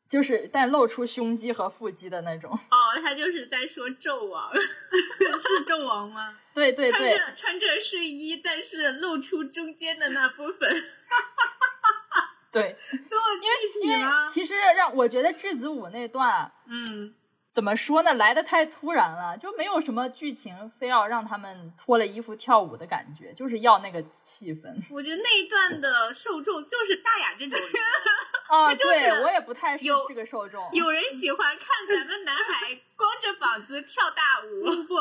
[0.10, 2.52] 就是但露出胸肌和腹肌的那种。
[2.52, 6.36] 哦，他就是在说纣王， 是纣王吗？
[6.54, 10.70] 对对对，穿着穿着睡衣，但是露出中间的那部分。
[12.52, 14.28] 对，因为体吗？
[14.28, 17.14] 其实让我觉得质子舞那段嗯，
[17.60, 24.74] 怎么说呢，来的太突然了，就没有什么剧情非要让他们脱了衣服跳舞的感觉，就是要那个气氛。
[24.90, 27.70] 我觉得那一段的受众就是大雅这种人，
[28.48, 30.70] 啊，就是对我也不太是有这个受众。
[30.72, 34.64] 有人喜欢看咱们男孩光着膀子跳大舞。
[34.64, 34.96] 不不，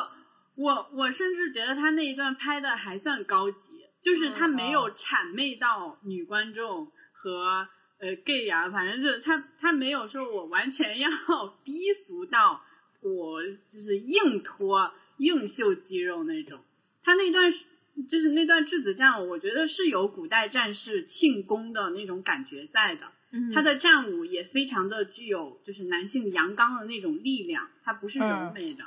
[0.57, 7.69] 我我甚至觉得他那一段拍的还算高级，就是他没有谄媚到女观众和
[8.01, 11.09] 呃 gay 啊，反正就是他他没有说我完全要
[11.65, 12.63] 低俗到
[13.01, 16.61] 我就是硬脱硬秀肌肉那种。
[17.03, 17.65] 他那段是
[18.09, 23.07] 就是那段质子战，我觉得是有古代战士庆功的那种感觉在的。
[23.31, 28.85] 嗯他的战舞也非常的具有就是男性阳刚的那种力量，他不是柔美的。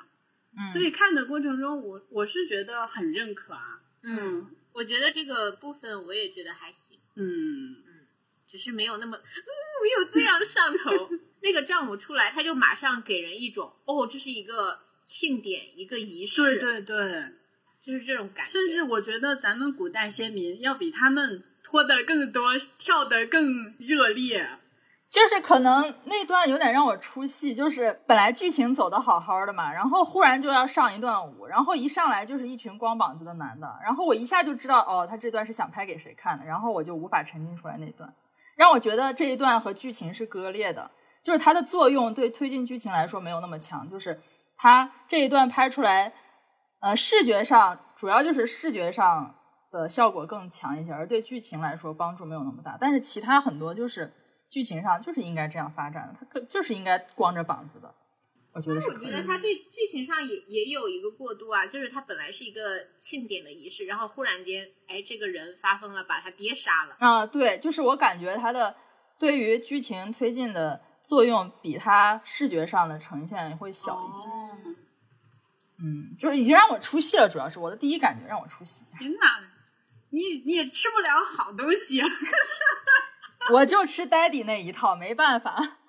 [0.58, 3.82] 嗯，所以看的过程中，我我是觉得很认可啊。
[4.04, 7.76] 嗯，我觉得这个部分我也觉得还行，嗯，
[8.52, 9.52] 只是没有那么嗯
[9.84, 10.92] 没有这样上头。
[11.44, 14.78] 那个战舞出来，他就马上给人一种哦，这是一个
[15.08, 17.24] 庆典，一个仪式，对对对，
[17.82, 18.52] 就是这种感觉。
[18.52, 24.48] 甚至我觉得咱们古代先民要比他们脱的更多，跳的更热烈。
[25.10, 38.14] 就是可能那段有点让我出戏，就是本来剧情走的好好的嘛，然后忽然就要上一段舞，然后一上来就是一群光膀子的男的，然后我一下就知道哦，他这段是想拍给谁看的，然后我就无法沉浸出来那段，
[38.56, 40.92] 让我觉得这一段和剧情是割裂的，
[41.24, 44.20] 就是它的作用对推进剧情来说没有那么强，就是
[44.58, 46.14] 它这一段拍出来，
[46.80, 49.36] 呃，视觉上主要就是视觉上
[49.72, 54.14] 的效果更强一些，而对剧情来说帮助没有那么大，但是其他很多就是。
[54.52, 57.96] 剧情上就是应该这样发展的，它可就是应该光着膀子的，
[58.54, 59.10] 我觉得是我觉。
[59.10, 66.96] 得他对剧情上也也有一个过渡啊，就是他本来是一个庆典的仪式，然后忽然间，哎，这个人发疯了，把他爹杀了。
[67.00, 68.76] 啊，对，就是我感觉他的
[69.18, 74.30] 对于剧情推进的作用比他视觉上的呈现会小一些。
[74.30, 74.76] 哦
[75.84, 79.50] 嗯，就是已经让我出戏了，主要是我的第一感觉让我出戏，天哪，
[80.12, 82.08] 你你也吃不了好东西啊！
[83.52, 85.56] 我就吃 daddy 那一套，没办法。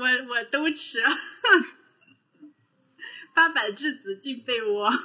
[0.00, 1.04] 我我都吃，
[3.34, 4.96] 八百质子进被窝，朱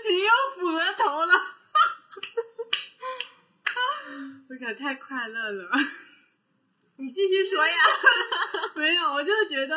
[0.00, 1.34] 琴又抚额头了，
[4.48, 5.68] 我可太快乐了。
[6.98, 7.74] 你继续说呀。
[8.76, 9.76] 没有，我就觉得，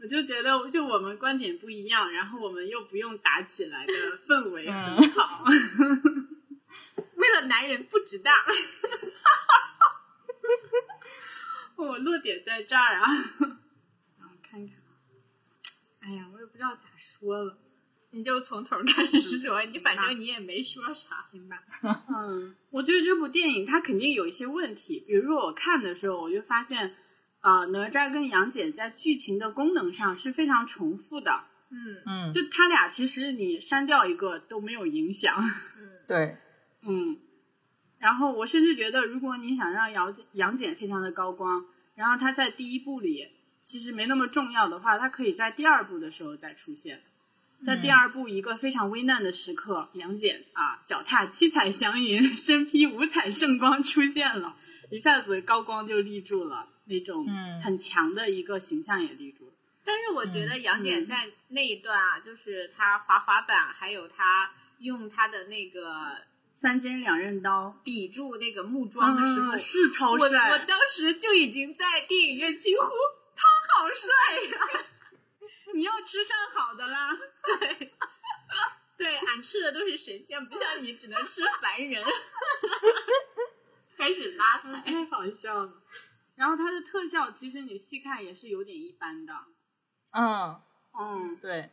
[0.00, 3.92] 我就觉得，就我们观点不一样，然后我们又不用打起来的
[4.26, 5.44] 氛围很好。
[7.14, 8.34] 为了男人不值当。
[11.76, 13.06] 我落点在这儿啊，
[14.18, 14.76] 然后看看，
[16.00, 17.56] 哎呀，我也不知道咋说了。
[18.10, 21.26] 你就从头开始说，你反正你也没说啥。
[21.30, 21.62] 行吧，
[22.08, 26.94] 嗯，我觉得这部电影它肯定有一些问题，比如说我看的时候，我就发现，
[27.40, 32.02] 啊、哪吒跟杨戬在剧情的功能上是非常重复的，嗯。
[32.06, 35.36] 嗯，就他俩其实你删掉一个都没有影响，
[35.76, 35.90] 嗯。
[36.08, 36.38] 对，
[36.80, 37.18] 嗯，
[37.98, 43.28] 然后我甚至觉得，如果你想让杨戬杨戬非常的高光，然后他在第一部里
[43.62, 47.02] 其实没那么重要的话，他可以在第二部的时候再出现。
[47.66, 54.54] 在第二部一个非常危难的时刻，杨戬啊脚踏七彩祥云， 身披五彩圣光出现了，
[54.92, 59.52] 一下子高光就立住了，那种嗯很强的一个形象也立住了。
[59.84, 66.16] 但是我觉得杨嗯戬在那一段啊，就是他滑滑板，还有他用他的那个
[66.60, 70.50] 三尖两刃刀，抵住那个木桩的时候，嗯是超帅。
[70.50, 72.88] 我当时就已经在电影院惊呼
[73.36, 74.84] ：“他好帅呀、
[75.74, 77.16] 你要吃上好的啦。
[77.44, 77.92] 对，
[78.98, 82.04] 对，俺吃的都是神仙，不像你只能吃凡人。
[83.96, 85.72] 开始拉踩，太 好笑了。
[86.34, 89.32] 然后它的特效其实你细看也是有点一般的，
[90.12, 90.60] 嗯，
[90.98, 91.70] 嗯，对。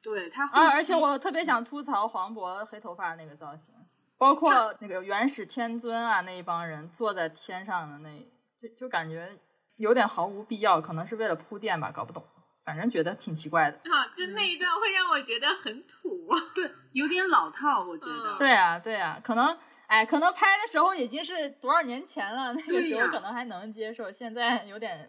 [0.00, 3.74] 对，它而且我特别想吐槽黄渤黑头发那个造型，
[4.18, 8.10] 包括那个元始天尊啊那一帮人坐在天上的那，
[8.60, 9.30] 就就感觉
[9.76, 12.24] 有点毫无必要，可能是为了铺垫吧，搞不懂，
[12.64, 13.78] 反正觉得挺奇怪的。
[13.90, 16.28] 啊，就那一段会让我觉得很土。
[16.54, 18.34] 对有点老套，我觉得。
[18.34, 19.56] 嗯对啊，对啊，可能
[19.86, 25.08] 哎，可能拍的时候已经是多少年前了，那个时候可能还能接受，现在有点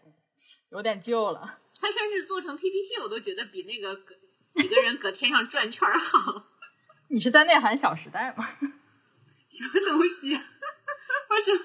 [0.70, 1.58] 有点旧了。
[1.82, 4.14] 他甚至做成 PPT，我都觉得比那个搁
[4.54, 6.44] 几个人搁天上转圈儿好。
[7.10, 8.46] 你是在内涵《小时代》吗？
[9.52, 10.44] 什么东西、啊？
[11.30, 11.60] 为什么？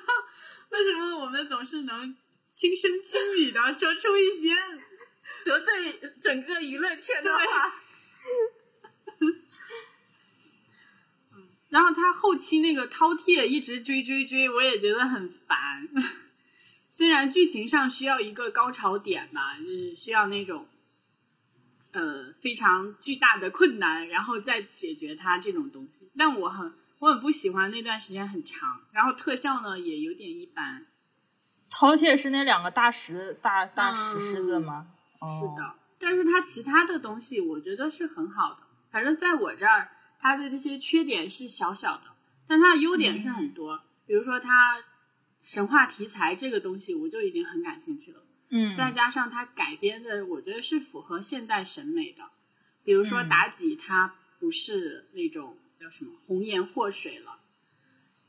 [0.71, 2.17] 为什么我们总是能
[2.53, 4.55] 轻声轻语的说出一些
[5.45, 7.41] 得罪整个娱乐圈的话，
[11.71, 15.89] 然后他后期那个饕餮一直追追追，我也觉得很烦。
[16.89, 20.69] 虽然剧情上需要一个高潮点吧，就是需要那种
[21.93, 26.73] 呃非常巨大的困难，然后再解决它这种东西，但我很
[27.05, 30.87] 我很不喜欢那段时间很长，然后特效呢也有点一般。
[31.71, 34.87] 饕餮是那两个大石大大石狮子嗯吗？
[35.21, 42.05] 哦是的，但是它其他的东西我觉得是很好的，反正在我这儿，它的这些缺点是小小的，
[42.49, 43.83] 但它的优点是很多。
[44.07, 44.83] 比如说它
[45.43, 48.23] 神话题材这个东西，我就已经很感兴趣了。
[48.49, 52.23] 嗯，再加上它改编的，我觉得是符合现代审美的。
[52.83, 57.39] 比如说嗯妲己，她不是那种叫什么红颜祸水了，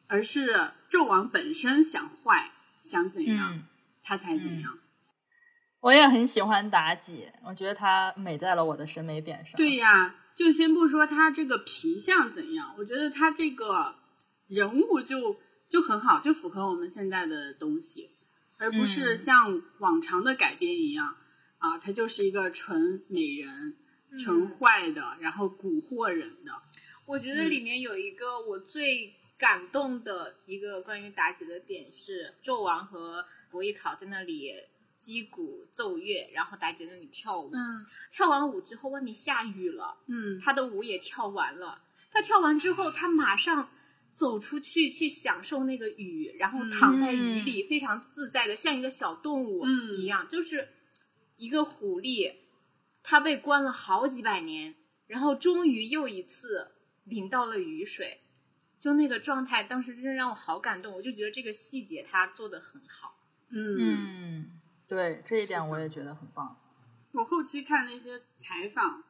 [0.07, 2.51] 而是纣王本身想坏，
[2.81, 3.63] 想怎样，嗯，
[4.03, 4.77] 他才怎样。
[5.79, 9.55] 我也很喜欢妲己，我觉得她美在了我的审美点上。
[9.55, 13.95] 对呀，就先不说她这个皮相怎样，我觉得她这个
[14.47, 15.37] 人物就
[15.69, 18.09] 就很好，就符合我们现在的东西，
[18.59, 21.15] 而不是嗯像往常的改编一样、
[21.59, 23.77] 啊，她就是一个纯美人、
[24.21, 26.51] 纯坏的，然后蛊惑人的。
[27.05, 34.53] 我觉得里面有一个我最感动的一个关于妲己的点是，纣王和伯邑考在那里
[34.97, 37.51] 击鼓奏乐，然后妲己在那里跳舞。
[37.53, 37.85] 嗯。
[38.11, 41.81] 跳完舞之后，外面下雨了，嗯，她的舞也跳完了。
[42.11, 43.69] 她跳完之后，她马上
[44.13, 49.97] 走出去去享受那个雨，然后躺在雨里，非常自在的，像一个小动物嗯。
[49.97, 50.69] 一样，就是
[51.37, 52.33] 一个狐狸，
[53.03, 54.75] 它被关了好几百年，
[55.07, 56.71] 然后终于又一次
[57.05, 58.21] 淋到了雨水，
[58.79, 63.17] 就那个状态，当时真的让我好感动，我就觉得这个细节他做的很好。
[63.49, 66.59] 嗯嗯，对，这一点我也觉得很棒。
[67.13, 69.03] 我后期看那些采访，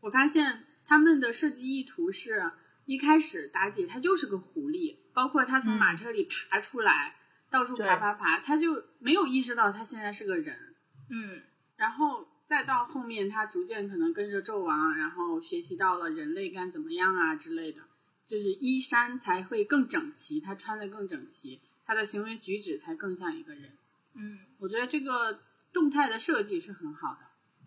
[0.00, 2.52] 我发现他们的设计意图是
[2.84, 7.16] 一开始妲己她就是个狐狸，包括她从马车里爬出来，
[7.50, 10.74] 到处爬爬爬，她就没有意识到她现在是个人。
[11.10, 11.42] 嗯
[11.76, 17.82] 然后再到后面，他逐渐可能跟着纣王，然后学习到了人类该怎么样啊之类的，
[18.26, 23.72] 就是衣衫才会更整齐，他穿的更整齐，他的行为举止才更像一个人。
[24.14, 25.40] 嗯我觉得这个
[25.72, 27.18] 动态的设计是很好的。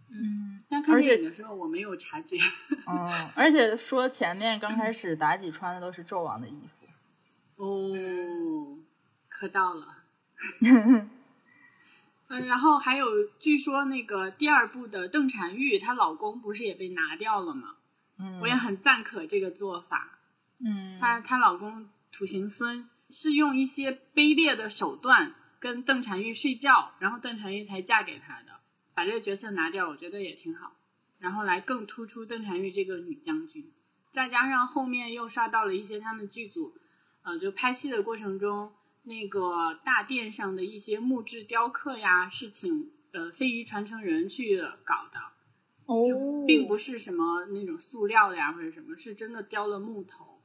[0.09, 2.37] 嗯，但看电影的时候我没有察觉。
[2.87, 7.63] 哦，而且说前面刚开始妲己穿的都是纣王的衣服。
[7.63, 8.79] 哦，
[9.29, 9.99] 磕到了。
[12.31, 13.05] 嗯，然后还有，
[13.39, 17.75] 据说那个第二部的邓婵玉，她老公不是也被拿掉了吗？
[18.17, 20.17] 嗯，我也很赞可这个做法。
[20.63, 28.61] 嗯，她她老公土行孙是用一些卑劣的手段跟邓婵玉睡觉，然后邓婵玉才嫁给他的。
[28.95, 30.71] 把这个角色拿掉，我觉得也挺好。
[31.19, 33.71] 然后来更突出邓婵玉这个女将军。
[34.13, 36.73] 再加上后面又刷到了一些他们剧组，
[37.23, 38.71] 呃，就拍戏的过程中，
[39.03, 45.19] 那个大殿上的一些木质雕刻呀，是请呃非遗传承人去搞的，
[45.85, 50.41] 哦并不是什么那种塑料的呀或者什么，是真的雕了木头。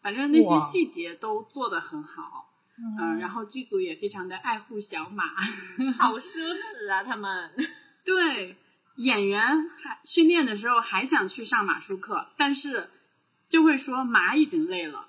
[0.00, 5.24] 反正那些细节都做得很好，嗯、然后剧组也非常的爱护小马，
[5.98, 7.50] 好奢侈啊，他们。
[8.06, 8.56] 对，
[8.96, 12.88] 演员还训练的时候还想去上马术课，但是
[13.48, 15.07] 就会说马已经累了，哦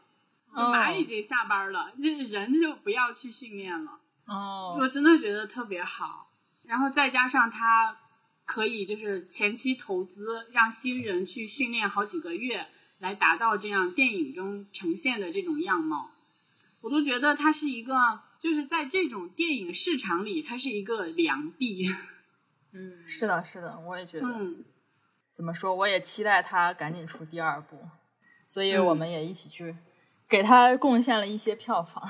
[0.53, 3.99] 马已经下班了，这人就不要去训练了。
[4.25, 6.31] 哦，我真的觉得特别好，
[6.63, 7.97] 然后再加上他
[8.45, 12.67] 可以就是前期投资，让新人去训练好几个月，
[12.99, 16.11] 来达到这样电影中呈现的这种样貌，
[16.81, 21.87] 我都觉得它是一个，就是在这种电影市场里，它是一个良币。
[22.71, 24.27] 嗯，是的，是的，我也觉得。
[24.27, 24.63] 嗯，
[25.33, 25.73] 怎么说？
[25.73, 27.79] 我也期待他赶紧出第二部，
[28.45, 29.75] 所以我们也一起去
[30.29, 32.07] 给他贡献了一些票房。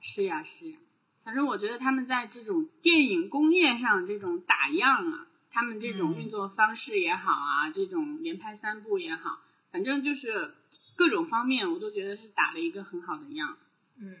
[0.00, 0.76] 是呀，是呀。
[1.24, 9.38] 反正我觉得他们在这种电影工业上这种打样啊，他们这种嗯运作方式也好啊，这种连拍三部也好，
[9.70, 10.54] 反正就是
[10.96, 13.56] 各种方面，我都觉得是打了一个很好的样。
[13.96, 14.16] 嗯，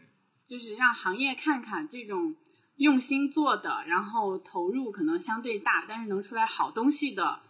[0.46, 2.36] 就是让行业看看这种
[2.76, 7.40] 用心做的，然后投入可能相对大，但是能出来好东西的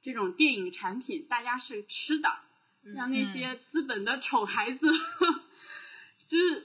[0.00, 2.28] 这种电影产品，大家是吃的，
[2.94, 4.86] 让那些资本的丑孩子，
[6.30, 6.64] 就是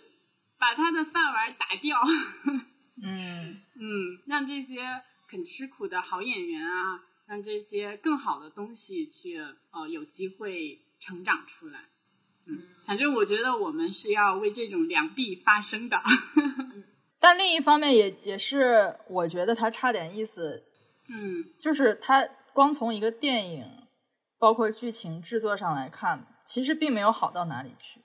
[0.60, 1.98] 把他的饭碗打掉。
[3.04, 4.78] 嗯嗯，让这些
[5.28, 9.38] 肯吃苦的好演员啊，让这些更好的东西去
[9.72, 11.90] 呃有机会成长出来。
[12.46, 16.00] 嗯，反正我觉得我们是要为这种良币发声的。
[17.20, 20.64] 但另一方面也也是，我觉得他差点意思，
[21.10, 23.66] 嗯就是他光从一个电影，
[24.38, 28.00] 包括剧情制作上来看，其实并没有好到哪里去。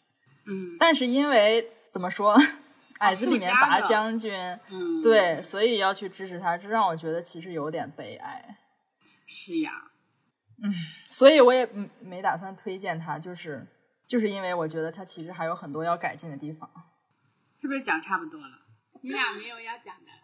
[0.47, 2.36] 嗯但是因为怎么说，
[3.01, 4.32] 矮子里面拔将军，
[4.70, 8.59] 嗯，对，所以要去支持他，这让我觉得其实有点悲哀。
[9.26, 9.91] 是呀，
[10.62, 10.72] 嗯
[11.09, 13.66] 所以我也嗯没打算推荐他，就是
[14.07, 16.68] 就是因为我觉得他其实还有很多要改进的地方。
[17.61, 18.59] 是不是讲差不多了？
[19.03, 20.20] 你俩没有要讲的了？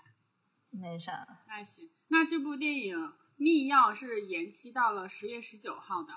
[0.70, 2.96] 没啥，那行，那这部电影
[3.36, 6.12] 《密钥》是延期到了十月十九号的，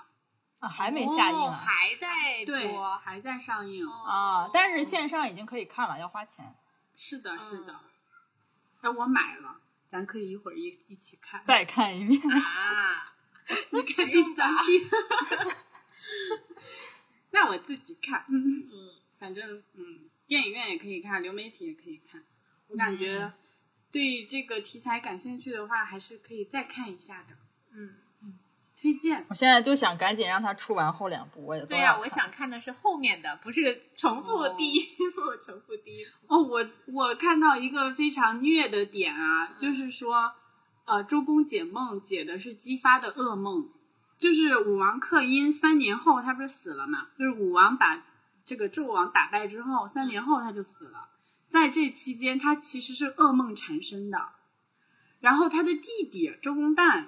[0.60, 2.98] 啊，还没下映哦啊、还在对，播。
[2.98, 3.86] 还在上映。
[3.88, 4.48] 啊！
[4.52, 6.54] 但是线上已经可以看了，要花钱。
[6.96, 7.80] 是的，是的嗯。
[8.82, 11.42] 哎，我买了，咱可以一会儿一一起看。
[11.44, 12.20] 再看一遍。
[12.30, 13.12] 啊，
[13.70, 14.90] 你看第三遍。
[17.32, 22.22] 那我自己看，嗯嗯，反正嗯，电影院也可以看，流媒体也可以看。
[22.68, 23.32] 我感觉
[23.92, 27.36] 对这个题材感兴趣的话，还是可以再看一下的。
[27.72, 27.94] 嗯，
[28.80, 29.26] 推荐。
[29.28, 36.34] 我现在就想赶紧让他出完后两部，我也对呀、我想看的是后面的，不是重复哦第一部， 重复第一部。
[36.34, 40.32] 哦，我我看到一个非常虐的点啊，就是说，
[40.86, 43.68] 呃，周公解梦解的是姬发的噩梦，
[44.18, 47.08] 就是武王克殷三年后他不是死了嘛？
[47.18, 48.02] 就是武王把
[48.44, 51.08] 这个纣王打败之后，三年后他就死了，
[51.48, 54.30] 在这期间他其实是噩梦缠身的，
[55.20, 57.06] 然后他的弟弟周公旦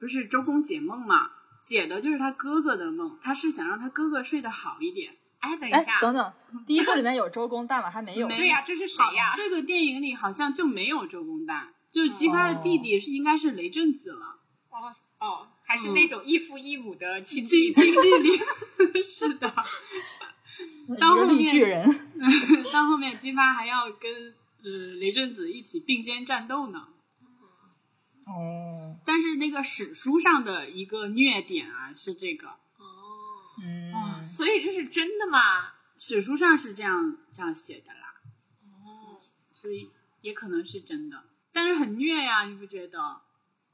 [0.00, 1.30] 不是周公解梦嘛？
[1.62, 5.14] 解的就是他哥哥的梦，他是想让他哥哥睡得好一点。
[5.40, 6.32] 哎，等一哎下，，等等，
[6.66, 7.90] 第一部里面有周公旦吗？
[7.90, 8.26] 还没有。
[8.26, 9.32] 对呀、这是谁呀？
[9.36, 14.38] 这个电影里好像就没有周公旦，就是姬发的弟弟是应该是雷震子了。
[14.70, 17.72] 哦哦，还是那种异父异母的亲戚。
[17.72, 19.54] 经经历里是的，
[20.98, 21.86] 当后面绿巨人。
[22.72, 24.34] 到后面姬发还要跟
[24.64, 26.88] 呃雷震子一起并肩战斗呢。
[28.26, 32.54] 哦，但是那个史书上的一个虐点啊是这个，哦，
[33.62, 35.72] 嗯，所以这是真的吗？
[35.98, 38.14] 史书上是这样这样写的啦，
[38.62, 39.20] 哦，
[39.52, 39.90] 所以
[40.20, 42.98] 也可能是真的，但是很虐呀，你不觉得？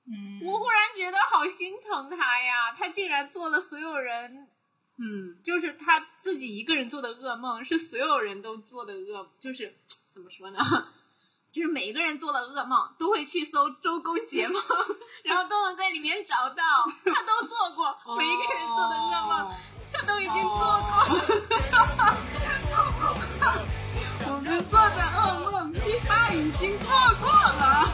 [0.06, 0.40] 嗯。
[0.44, 4.48] 我忽然觉得好心疼他呀，他竟然做了所有人，
[4.98, 9.76] 嗯，就是他自己一个人做的噩梦，是所有人都做的噩，就是
[10.12, 10.58] 怎么说呢？
[11.56, 14.62] 就是每一个人做的噩梦都会去搜周公解梦，
[15.24, 16.62] 然后都能在里面找到，
[17.02, 19.50] 他都做过，每一个人做的噩梦，
[19.90, 20.86] 他都已经做过。
[24.28, 26.88] 我 们做的噩梦，第八已经做
[27.22, 27.88] 过了。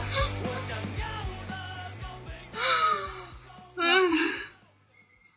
[3.77, 3.85] 唉，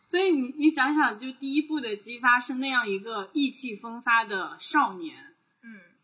[0.09, 5.36] 所以你你想想，就第一部的姬发是那样一个意气风发的少年，嗯，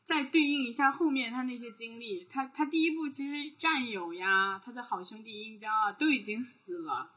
[0.06, 7.12] 再对应一下后面他那些经历，他他第一部其实战友呀，他的好兄弟殷郊啊都已经死了，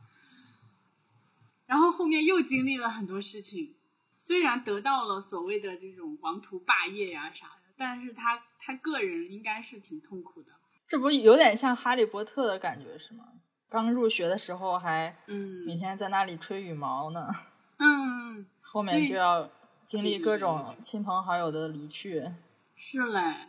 [1.66, 3.74] 然后后面又经历了很多事情，
[4.18, 10.52] 虽然得到了所谓的这种王图霸业呀啥的，但是他他个人应该是挺痛苦的。
[10.86, 13.24] 这不有点像哈利波特的感觉是吗？
[13.68, 17.34] 刚入学的时候还嗯每天在那里吹羽毛呢，
[17.78, 19.50] 嗯， 后面就要
[19.84, 22.30] 经历各种亲朋好友的离去。
[22.76, 23.48] 是嘞，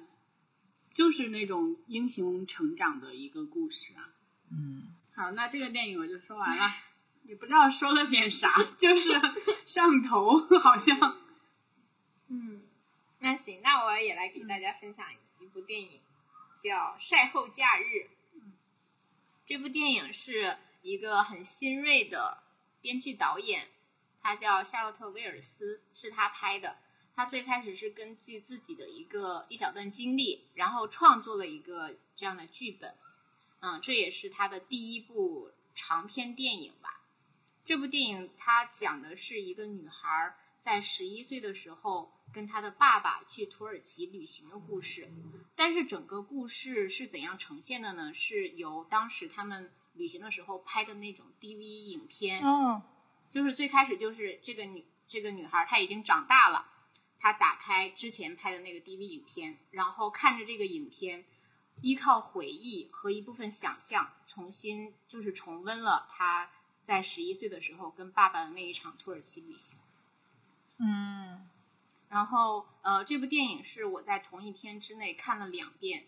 [0.94, 4.10] 就是那种英雄成长的一个故事啊。
[4.50, 6.74] 嗯，好，那这个电影我就说完了，
[7.24, 8.50] 也不知道说了点啥，
[8.80, 9.10] 就是
[9.66, 11.18] 上头，好像。
[12.30, 12.64] 嗯，
[13.20, 15.06] 那行，那我也来给大家分享
[15.40, 16.00] 一部电影，
[16.64, 17.84] 叫《晒后假日》。
[19.46, 22.44] 这部电影是一个很新锐的
[22.82, 23.68] 编剧导演，
[24.22, 26.78] 他叫夏洛特·威尔斯，是他拍的。
[27.18, 32.94] 他最开始是根据自己的一个一小段经历，然后创作了一个这样的剧本。
[33.60, 37.02] 嗯，这也是他的第一部长篇电影吧。
[37.64, 45.12] 这部电影它讲的是一个女孩在十一岁的时候跟她的爸爸去土耳其旅行的故事。
[45.56, 48.14] 但是整个故事是怎样呈现的呢？
[48.14, 52.38] 是由当时他们旅行的时候拍的那种 DV 影片。
[52.46, 52.84] 哦，
[53.32, 56.70] 就是最开始就是这个女这个女孩她已经长大了，
[57.20, 61.26] 她打开之前拍的那个 DV 影片，然后看着这个影片，
[61.82, 66.50] 依靠回忆和一部分想象，重新就是重温了他
[66.84, 69.78] 在十一岁的时候跟爸爸的那一场土耳其旅行。
[70.80, 71.50] 嗯，
[72.10, 76.06] 然后呃，这部电影是我在同一天之内看了两遍。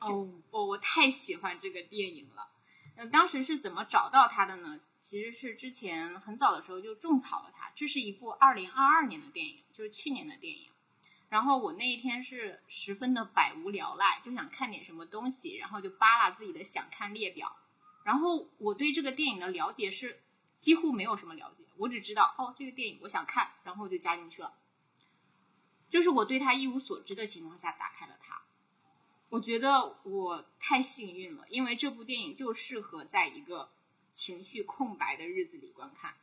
[0.00, 2.48] 哦，我我太喜欢这个电影了。
[2.96, 4.78] 嗯，当时是怎么找到它的呢？
[5.14, 7.70] 其实是之前很早的时候就种草了它。
[7.76, 10.72] 这是一部二零二二年的电影，就是去年的电影。
[11.28, 17.54] 然后我那一天是十分的百无聊赖，就想看点什么东西，然后就扒拉自己的想看列表。
[18.02, 20.20] 然后我对这个电影的了解是
[20.58, 24.52] 几乎没有什么了解，我只知道哦这个电影我想看，然后就加进去了。
[25.88, 28.42] 就是我对它一无所知的情况下打开了它。
[29.28, 33.70] 我觉得我太幸运了，因为这部电影就适合在一个
[34.14, 36.14] 情绪空白的日子里观看。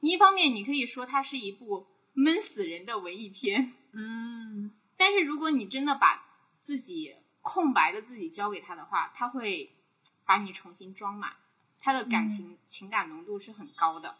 [0.00, 6.24] 一方面，你可以说它是一部闷死人的文艺片，嗯但是如果你真的把
[6.62, 9.74] 自己空白的自己交给他的话，他会
[10.24, 11.36] 把你重新装满，
[11.80, 14.16] 他的感情、情感浓度是很高的。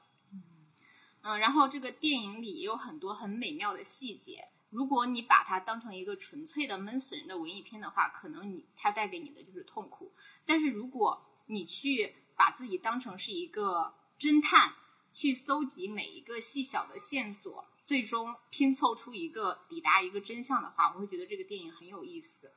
[1.22, 4.48] 嗯，然后这个电影里也有很多很美妙的细节。
[4.70, 10.12] 如果你把它当成一个纯粹的闷死人的文艺片的话，可能你它带给你的就是痛苦。
[10.46, 14.74] 但是如果你去把自己当成是一个侦探，
[15.14, 22.50] 去搜集每一个细小的线索，最终拼凑出一个抵达一个真相的话，我会觉得这个电影很有意思。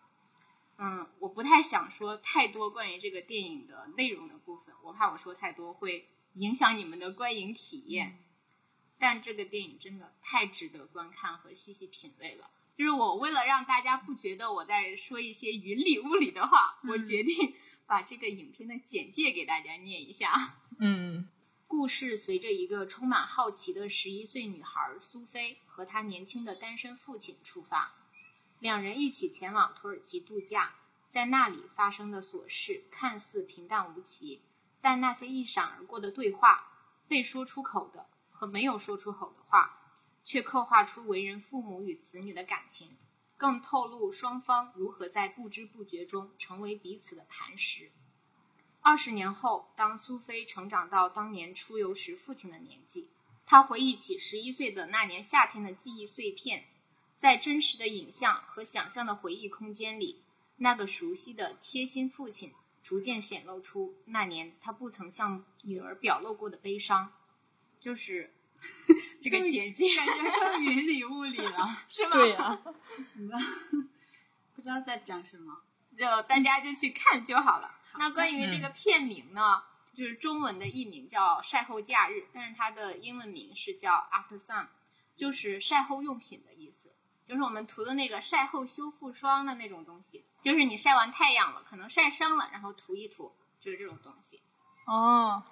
[0.79, 8.17] 嗯，我不太想说太多关于这个电影的内容的部分，我怕我说太多会影响你们的观影体验。
[8.97, 12.49] 但这个电影真的太值得观看和细细品味了。
[12.75, 17.53] 就是我为了让大家不觉得我在说一些云里雾里的话，我决定
[17.87, 20.57] 把这个影片的简介给大家念一下。
[20.79, 21.29] 嗯
[21.67, 27.93] 故事随着一个充满好奇的十一岁女孩苏菲和她年轻的单身父亲出发，
[28.59, 30.75] 两人一起前往土耳其度假。
[31.09, 34.41] 在那里发生的琐事看似平淡无奇，
[34.81, 36.67] 但那些一闪而过的对话、
[37.07, 39.79] 被说出口的和没有说出口的话，
[40.25, 42.97] 却刻画出为人父母与子女的感情，
[43.37, 47.91] 更透露双方如何在不知不觉中成为彼此的磐石。
[48.81, 53.09] 二十年后，当苏菲成长到当年出游时父亲的年纪，
[53.45, 56.65] 她回忆起十一岁的那年夏天的记忆碎片，
[57.17, 60.21] 在真实的影像和想象的回忆空间里，
[60.57, 62.53] 那个熟悉的贴心父亲
[62.83, 67.11] 逐渐显露出那年他不曾向女儿表露过的悲伤，
[67.79, 68.31] 就是
[69.29, 72.11] 这个简介，感觉更云里雾里了， 是吗？
[72.11, 72.61] 对呀、啊，
[73.03, 73.37] 行吧？
[74.55, 75.61] 不知道在讲什么。
[75.97, 77.73] 就大家就去看就好了。
[77.97, 84.67] 那关于这个片名呢，就是中文的译名叫《晒后假日》，但是它的英文名是叫 After Sun，
[85.15, 86.93] 就是晒后用品的意思，
[87.25, 94.41] 就是我们涂的那个晒后修复霜的那种东西，就是你晒完太阳了，可能晒伤了，然后涂一涂，就是这种东西。
[94.85, 95.43] 哦，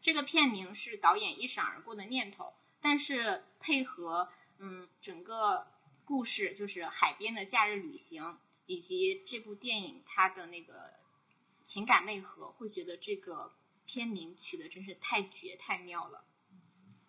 [0.00, 4.28] 这个片名是导演一闪而过的念头，但是配合
[4.58, 5.66] 嗯整个
[6.04, 10.94] 故事，就是海边的假日旅行，以及这部电影它的那个
[11.64, 13.52] 情感内核，会觉得这个
[13.84, 16.24] 片名取的真是太绝太妙了，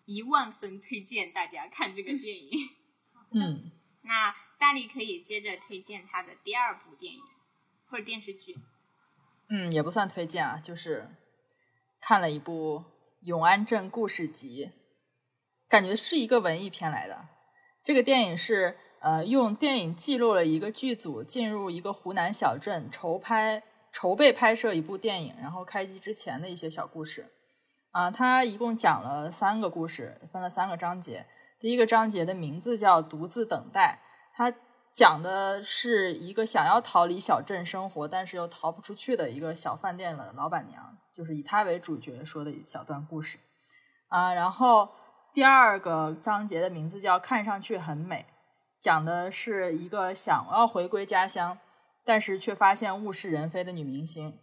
[0.04, 2.70] 一万分推荐大家看这个电影。
[3.32, 3.70] 嗯，
[4.02, 7.22] 那大力可以接着推荐他的第二部电影
[7.86, 8.58] 或者电视剧。
[9.48, 11.08] 嗯，也不算推荐啊，就是
[12.00, 12.84] 看了一部
[13.22, 14.66] 永安镇故事集》，
[15.70, 17.26] 感觉是一个文艺片来的。
[17.84, 27.30] 这个电影是呃用电影记录了一个剧组进入一个湖南小镇筹拍筹备拍摄一部电影，然后开机之前的一些小故事。
[27.92, 31.24] 啊，它一共讲了三个故事，分了三个章节。
[31.60, 33.98] 第一个章节的名字叫《独自等待》，
[34.36, 34.52] 它
[34.92, 43.38] 讲的是一个想要逃离小镇生活，但是又逃不出去的一个小饭店的老板娘，就是以她为主角说的一小段故事。
[44.08, 44.88] 啊，然后
[45.32, 48.26] 第二个章节的名字叫《看上去很美》，
[48.80, 51.58] 讲的是一个想要回归家乡，
[52.04, 54.38] 但是却发现物是人非的女明星。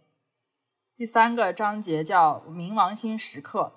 [0.96, 3.74] 第三个章节叫《冥王星时刻》，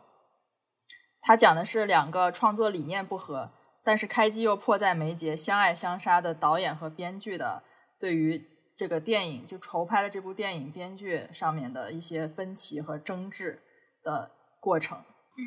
[1.20, 3.52] 它讲的是两个创作理念不合。
[3.84, 7.64] 但是开机又迫在眉睫，相爱相杀的导演和编剧的
[8.00, 8.48] 对于
[8.78, 13.60] 这个电影就筹拍的这部电影编剧上面的一些分歧和争执
[14.04, 14.30] 的
[14.60, 15.00] 过程。
[15.00, 15.42] 嗯，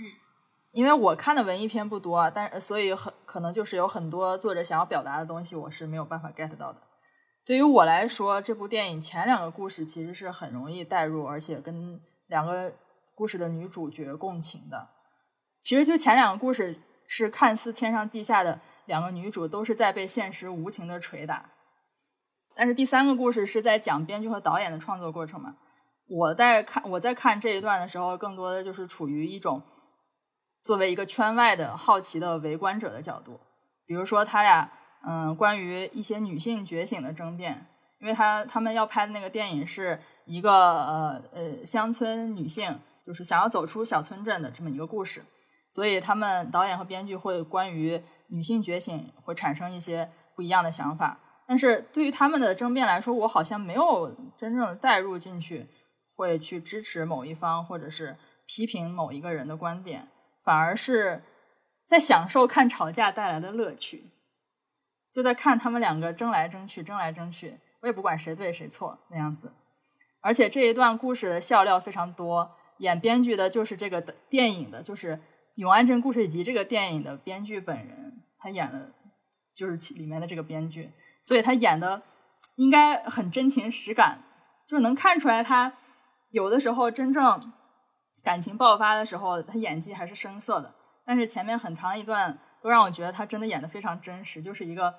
[0.74, 6.82] 因为我看的文艺片不多，但是所以很可能就是有很多作者想要表达的东西，我是没有办法 get 到的。
[7.46, 12.74] 对于我来说，这部电影前两个故事其实是很容易带入，而且跟两个
[13.14, 14.88] 故事的女主角共情的。
[15.62, 16.78] 其实就前两个故事。
[17.06, 21.50] 是看似天上地下的两个女主都是在被现实无情的捶打，
[22.56, 25.54] 但是第三个故事是在讲编剧和导演的创作过程嘛？
[26.08, 29.62] 我在看我在看这一段的时候，更多的就是处于一种
[30.64, 33.38] 作为一个圈外的好奇的围观者的角度。
[33.86, 34.68] 比如说他俩，
[35.06, 37.66] 嗯，关于一些女性觉醒的争辩，
[38.00, 42.76] 因为他他们要拍的那个电影是一个呃呃乡村女性，
[43.06, 45.22] 就是想要走出小村镇的这么一个故事。
[45.68, 51.18] 所以，他们导演和编剧会关于女性觉醒会产生一些不一样的想法。
[51.46, 55.66] 但是对于他们的争辩来说，我好像没有真正的带入进去，
[56.14, 58.16] 会去支持某一方，或者是
[58.46, 60.08] 批评某一个人的观点，
[60.44, 61.22] 反而是
[61.86, 64.10] 在享受看吵架带来的乐趣，
[65.10, 69.52] 就在看他们两个争来争去，争来争去，我也不管谁对谁错那样子。
[70.20, 75.20] 而且这一段故事的笑料非常多，演编剧的就是这个电影的，就是。
[75.60, 78.90] 《永安镇故事集》这个电影的编剧本人，他演了
[79.54, 80.90] 就是里面的这个编剧，
[81.22, 82.02] 所以他演的
[82.56, 84.24] 应该很真情实感，
[84.66, 85.74] 就能看出来他
[86.30, 87.52] 有的时候真正
[88.24, 90.74] 感情爆发的时候，他演技还是生涩的。
[91.06, 94.94] 但是前面很长一段都让我觉得他真的演的非常真实，就是一个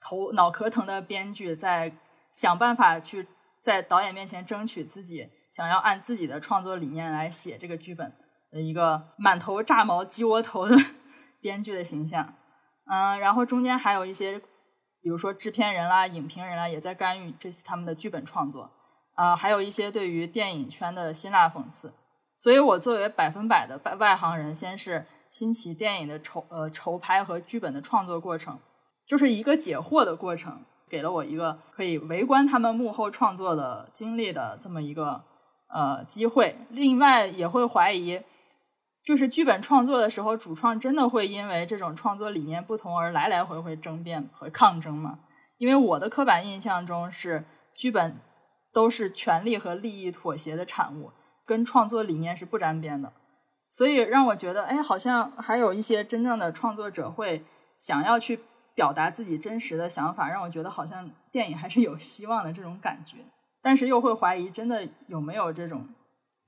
[0.00, 1.90] 头脑壳疼的编剧在
[2.30, 3.26] 想办法去
[3.62, 8.12] 在导演面前争取自己想要按自己的创作理念来写这个剧本
[8.52, 8.60] 的。
[8.60, 10.76] 一个满头炸毛鸡窝头的
[11.40, 12.34] 编剧的形象，
[12.86, 14.38] 嗯，然后中间还有一些，
[15.02, 18.70] 比如说制片人啦、影评人啦，也在干预这他们的剧本创作，
[19.14, 21.92] 啊，还有一些对于电影圈的辛辣讽刺。
[22.38, 28.58] 所以我作为百分百的外外行人，先是新奇电影的筹呃筹拍和剧本的创作过程，
[29.06, 35.24] 就是一个解惑的过程，给了我一个可以围观他们幕后创作的经历的这么一个
[35.68, 36.56] 呃机会。
[36.70, 38.20] 另外也会怀疑。
[39.04, 45.20] 就是剧本创作的时候，主创真的会因为这种创作理念不同而来来回回争辩和抗争吗？
[45.58, 48.16] 因为我的刻板印象中是剧本
[48.72, 51.12] 都是权力和利益妥协的产物，
[51.46, 53.10] 跟创作理念是不沾边的。
[53.70, 57.42] 所以让我觉得，哎，好像还有一些真正的创作者会
[57.78, 58.40] 想要去
[58.74, 63.16] 表达自己真实的想法，让我觉得好像电影还是有希望的这种感觉。
[63.62, 65.88] 但是又会怀疑，真的有没有这种，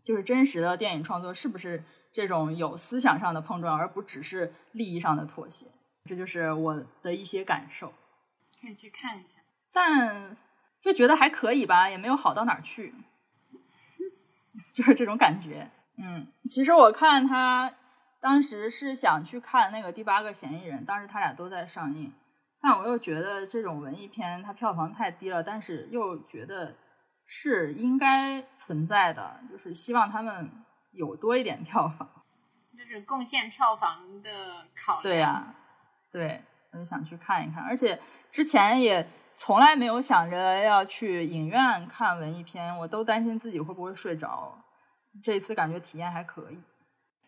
[0.05, 1.83] 就是真实的电影创作是不是？
[2.11, 5.67] 这种有思想上的碰撞，而不只是利益上的妥协，
[6.07, 7.93] 这就是我的一些感受。
[8.61, 9.41] 可以去看一下，
[9.73, 10.35] 但
[10.83, 12.95] 就觉得还可以吧，也没有好到哪儿去，
[14.79, 15.69] 就是这种感觉。
[15.97, 17.73] 嗯，其实我看他
[18.21, 22.13] 当时是想去看那个《第八个嫌疑人》，当时他俩都在上映，
[22.63, 26.77] 但我又觉得这种文艺片它票房太低了，但是又觉得
[27.27, 30.49] 是应该存在的，就是希望他们。
[30.93, 32.09] 有多一点票房，
[32.77, 34.31] 就是贡献票房的
[34.75, 35.03] 考量。
[35.03, 35.55] 对呀，
[36.11, 36.43] 对，
[36.73, 37.63] 我就想去看一看。
[37.63, 38.01] 而且
[38.33, 39.07] 之前也
[39.37, 44.59] 从来没有想着要去影院看文艺片，我都担心自己会不会睡着。
[45.23, 46.63] 这一次感觉体验还可以。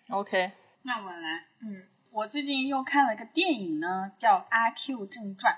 [0.08, 0.52] OK，
[0.82, 1.44] 那我来。
[1.62, 5.54] 嗯，我最近又看了个电影呢，叫《阿 Q 正传》。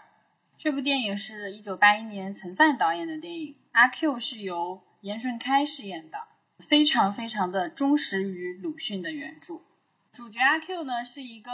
[0.58, 6.18] 这部电影是一九八一年陈范导演的电影，阿 Q 是由严顺开饰演的。
[6.68, 9.62] 非常非常的忠实于鲁迅的原著，
[10.12, 11.50] 主角阿 Q 呢是一个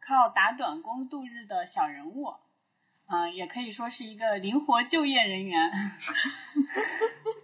[0.00, 2.34] 靠打短工度日的小人物，
[3.08, 5.72] 嗯，也可以说是一个灵活就业人员，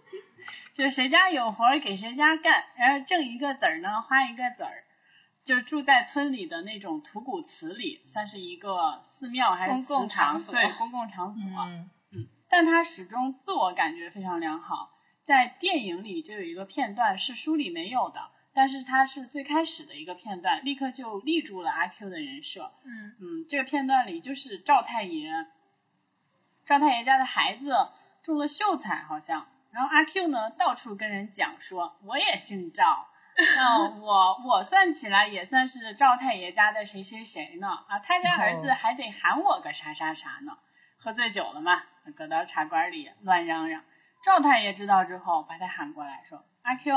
[0.77, 4.83] 就谁家有活给谁家干，然后挣一个子儿呢花一个子儿，
[5.43, 11.41] 就住在村里的那种土谷祠里，算是一个寺庙还是公共祠堂场所对，公共场所。
[11.65, 11.89] 嗯
[12.49, 14.91] 但他始终自我感觉非常良好。
[15.25, 18.21] 在电影里就有一个片段是书里没有的，
[18.53, 22.71] 但是它是最开始的一个片段，立刻就立住了阿 Q 的人设。
[22.85, 25.29] 嗯嗯，这个片段里就是赵太爷，
[26.65, 27.75] 赵太爷家的孩子
[28.21, 29.47] 中了秀才，好像。
[29.77, 33.05] 然后阿 Q 呢，到处跟人讲说，我也姓赵，
[33.55, 37.67] 那我我算起来也算是赵太爷家的谁谁谁呢？
[37.87, 40.57] 啊，他家儿子哦还得喊我个啥啥啥呢？
[40.97, 41.83] 喝醉酒了嘛，
[42.15, 43.83] 搁到茶馆里乱嚷嚷。
[44.23, 46.95] 赵太爷知道之后，把他喊过来说：“阿 Q，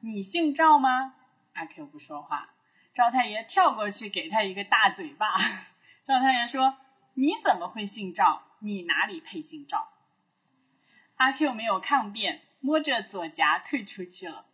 [0.00, 1.12] 你姓赵吗？”
[1.52, 2.48] 阿 Q 不说话。
[2.94, 5.34] 赵太爷跳过去给他一个大嘴巴。
[6.08, 6.78] 赵太爷说
[7.12, 8.40] ：“你怎么会姓赵？
[8.60, 9.86] 你哪里配姓赵？”
[11.16, 14.46] 阿 Q 没有抗辩，摸着左颊退出去了。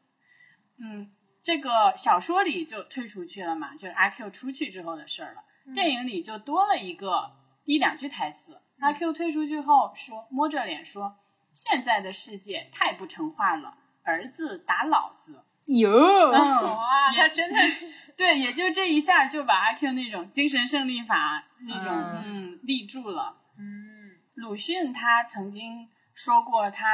[0.79, 1.13] 嗯，
[1.43, 5.43] 这个小说里就退出去了嘛，就是阿 Q 出去之后的事儿了。
[5.75, 7.33] 电影里就多了一个
[7.65, 8.61] 一两句台词。
[8.81, 11.17] 阿 Q 退出去后说，摸着脸说
[11.55, 16.33] ：“现在的世界太不成话了，儿子打老子。”有，嗯，
[16.77, 17.87] 哇，他真的是
[18.17, 23.37] 对，也就这一下就把阿 Q 那种精神胜利法那种嗯嗯立住了。
[23.57, 26.87] 嗯鲁迅他曾经说过他，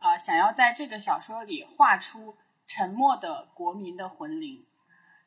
[0.00, 2.36] 呃想要在这个小说里画出
[2.66, 4.66] 沉默的国民的魂灵。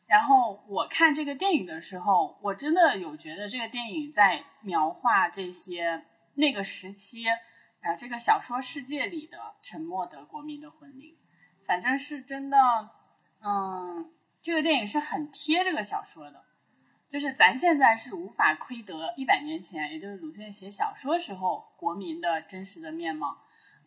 [0.06, 6.03] 然后我看这个电影的时候，我真的有觉得这个电影在描画这些
[6.36, 7.24] 那个时期，
[7.82, 11.18] 呃，这个小说世界里的沉默的国民的魂灵，
[11.65, 12.57] 反正是真的，
[13.41, 16.44] 嗯，这个电影是很贴这个小说的。
[17.14, 23.38] 就是咱现在是无法窥得一百年前，也就是鲁迅写小说时候国民的真实的面貌。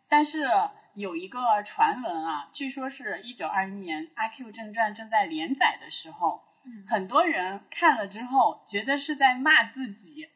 [0.09, 0.47] 但是
[0.95, 10.29] 有一个传闻啊，据说是一九二一年《阿 Q 正传》正在连载的时候，嗯很多人看了之后觉得是在骂自己，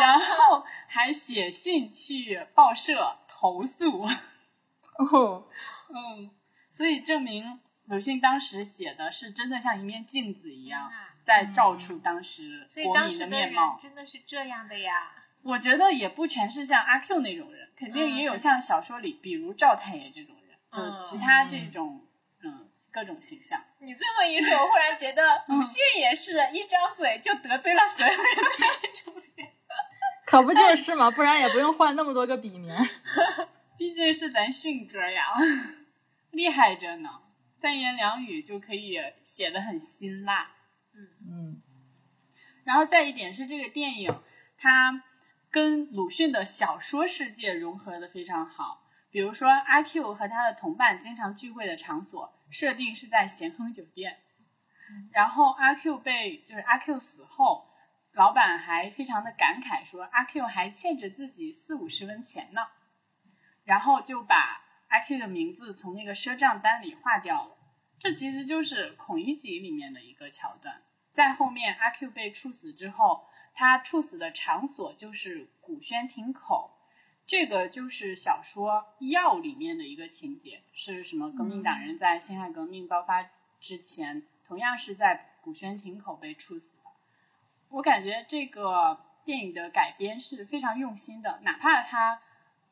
[0.00, 4.02] 然后还写信去报社投诉。
[4.98, 5.46] 哦，
[5.94, 6.32] 嗯，
[6.72, 13.78] 所以证明鲁迅当时写的是真的像一面镜子一样，啊在照出当时所以国民当时的面貌。
[13.80, 15.12] 真的是这样的呀。
[15.42, 22.06] 我觉得也不全是像阿 Q 那种人，肯定也有像小说里，比如赵太爷这种人，嗯就其他这种
[22.44, 23.60] 嗯各种形象。
[23.80, 28.42] 你这么一说，我忽然觉得 鲁迅也是一张嘴就得罪了所有人的
[28.82, 29.48] 那种人。
[30.24, 32.72] 可不就是嘛，不然也不用换那么多个笔名。
[33.76, 35.24] 毕竟是咱迅哥呀，
[36.30, 37.10] 厉害着呢，
[37.60, 40.52] 三言两语就可以写的很辛辣。
[40.94, 41.62] 嗯
[42.64, 44.22] 然后再一点是这个电影，
[44.56, 45.02] 它
[45.50, 48.80] 跟鲁迅的小说世界融合的非常好。
[49.10, 54.20] 比如说，阿 Q 和他的同伴经常聚会的场所设定是在咸亨酒店，
[55.12, 57.68] 然后阿 Q 被就是阿 Q 死后，
[58.12, 62.62] 老板还非常的感慨说阿 Q 还欠着自己四五十文钱呢，
[63.64, 67.56] 然后就把阿 Q 的名字从那个赊账单里划掉了。
[68.02, 70.82] 这其实就是《孔乙己》里面的一个桥段。
[71.12, 76.72] 在后面阿 Q 被处死之后，他处死的场所就是古轩亭口，
[77.28, 81.30] 这个就是小说《药》里面的一个情节，是什么？
[81.30, 83.30] 革命党人在辛亥革命爆发
[83.60, 86.90] 之前，同样是在古轩亭口被处死的。
[87.68, 92.20] 我感觉这个电影的改编是非常用心的，哪怕它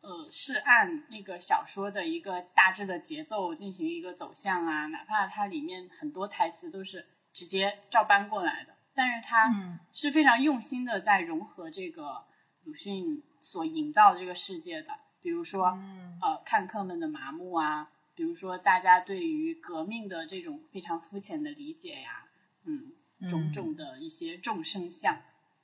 [0.02, 12.24] 呃是按那个小说的一个大致的节奏进行一个走向啊，哪怕它里面很多台词都是直接照搬过来的，但是它嗯是非常用心的在融合这个
[12.64, 14.88] 鲁迅所营造的这个世界的，
[15.22, 22.24] 比如说嗯呃看客们的麻木啊，比如说大家对于革命的这种非常肤浅的理解呀，
[22.64, 22.92] 嗯，
[23.30, 25.18] 种种的一些众生相，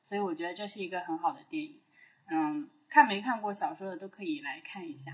[0.04, 1.80] 所以我觉得这是一个很好的电影。
[2.28, 5.12] 嗯，看没看过小说的都可以来看一下。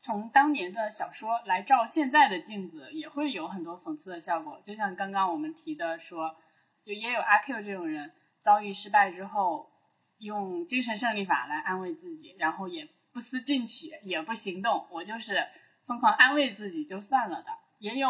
[0.00, 4.60] 从当年的小说来照现在的镜子，也会有很多讽刺的效果。
[4.66, 6.34] 就像刚刚我们提的说，
[6.84, 8.12] 就也有阿 Q 这种人
[8.42, 9.70] 遭遇失败之后，
[10.18, 15.46] 用精神胜利法来安慰自己，然后也不思进取，也不行动，我就是
[15.86, 17.50] 疯狂安慰自己就算了的。
[17.78, 18.08] 也有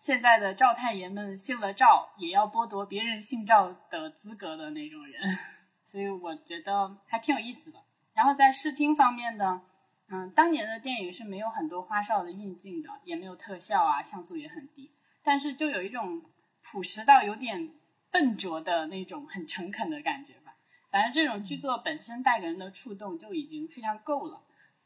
[0.00, 5.36] 现在的赵太爷们姓了赵，也要剥夺别人姓赵的资格的那种人，
[5.84, 7.80] 所以我觉得还挺有意思的。
[8.14, 9.62] 然后在视听方面呢，
[10.08, 14.92] 嗯，当年的电影是没有很多花哨的运镜的，也没有特效啊，像素也很低，
[15.22, 16.22] 但是就有一种
[16.62, 17.70] 朴实到有点
[18.10, 20.54] 笨拙的那种很诚恳的感觉吧。
[20.90, 24.36] 反正这种剧作本身带给人的触动就已经非常够了，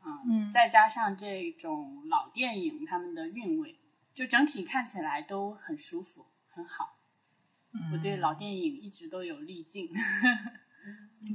[0.01, 3.79] 啊、嗯再加上这种老电影他们的韵味，
[4.15, 6.97] 就整体看起来都很舒服，很好。
[7.93, 9.93] 我对老电影一直都有滤镜。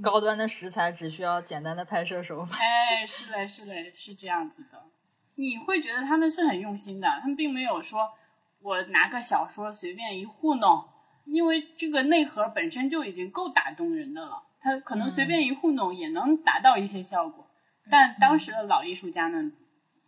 [0.02, 2.58] 高端的食材只需要简单的拍摄手法。
[2.58, 4.84] 哎，是嘞，是嘞，是这样子的。
[5.36, 8.10] 你会觉得他们是很用心的，他们并没有说
[8.62, 10.86] 我拿个小说随便一糊弄，
[11.26, 14.44] 因为这个内核本身就已经够打动人的了。
[14.62, 17.50] 他可能随便一糊弄也能达到一些效果，
[17.92, 19.52] 但当时的老艺术家们，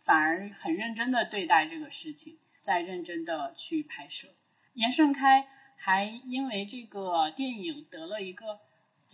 [0.04, 4.28] 反而很认真的对待这个事情，在认真的去拍摄。
[4.72, 5.46] 严胜开
[5.76, 8.60] 还因为这个电影得了一个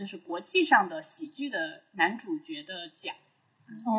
[0.02, 3.14] 就是国际上的喜剧的男主角的奖，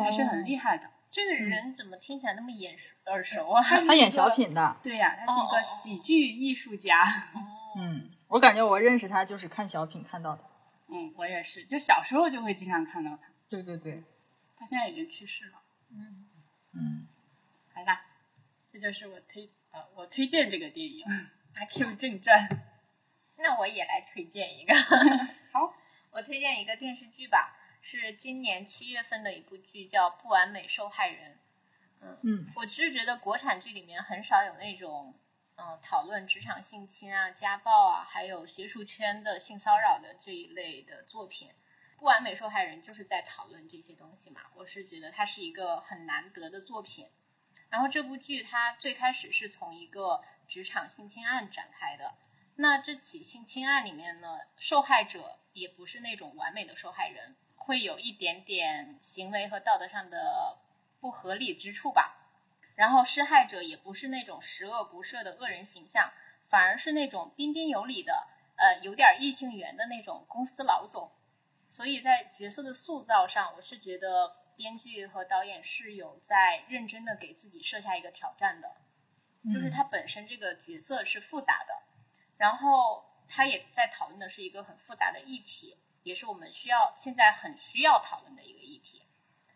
[0.04, 0.90] 还是很厉害的。
[1.10, 3.62] 这个人怎么听起来那么眼熟耳熟啊？
[3.62, 4.76] 他演小品的。
[4.82, 7.30] 对呀，他是一个喜剧艺术家。
[7.78, 10.44] 嗯，我感觉我认识他就是看小品看到的。
[10.88, 13.22] 嗯，我也是，就小时候就会经常看到他。
[13.48, 14.02] 对对对，
[14.58, 15.62] 他现在已经去世了。
[15.90, 16.26] 嗯
[16.74, 17.06] 嗯，
[17.72, 18.04] 好啦，
[18.70, 21.06] 这就是我推呃我推荐这个电影
[21.54, 22.46] 《阿 Q 正传》。
[23.38, 24.74] 那我也来推荐一个。
[26.14, 31.32] 好，我推荐一个电视剧吧，是今年七月份的一部剧，叫《不完美受害人》。
[32.00, 35.18] 嗯嗯，我其实觉得国产剧里面很少有那种。
[35.56, 41.48] 嗯，讨论职场性侵啊、家暴啊，还有学术圈的性骚扰的这一类的作品，
[41.96, 44.40] 《不完美受害人》就是在讨论这些东西嘛。
[44.56, 47.08] 我是觉得它是一个很难得的作品。
[47.70, 52.14] 然后这部剧它最开始是从一个职场性侵案展开的。
[52.56, 60.58] 那这起性侵案里面呢，受害者也不是那种完美的受害人，会有一点点行为和道德上的
[61.00, 62.20] 不合理之处吧。
[62.74, 66.12] 然后施害者也不是那种十恶不赦的恶人形象，
[66.50, 68.26] 反而是那种彬彬有礼的，
[68.56, 71.12] 呃，有点异性缘的那种公司老总。
[71.70, 78.76] 所以在角色的塑造上，我是觉得编剧和导演是有在认真的给自己设下一个挑战的，
[79.52, 81.82] 就是他本身这个角色是复杂的，
[82.36, 89.06] 然后他也在讨论的是一个很复杂的议题，也是我们需要现在很需要讨论的一个议题。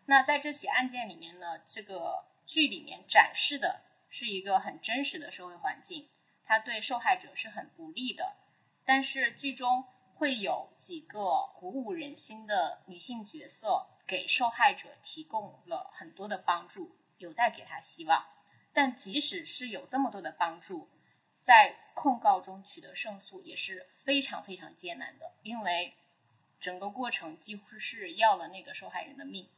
[0.06, 2.26] 那在这起案件里面呢，这个。
[2.48, 6.08] 剧里面展示的是一个很真实的社会环境，
[6.46, 8.38] 它对受害者是很不利的。
[8.86, 9.84] 但是剧中
[10.14, 18.24] 会有几个鼓舞人心的女性角色，给受害者提供了很多的帮助，有在给他希望。
[18.72, 20.88] 但即使是有这么多的帮助，
[21.48, 25.94] 在控告中取得胜诉也是非常非常艰难的，因为
[26.60, 29.48] 整个过程几乎是要了那个受害人的命。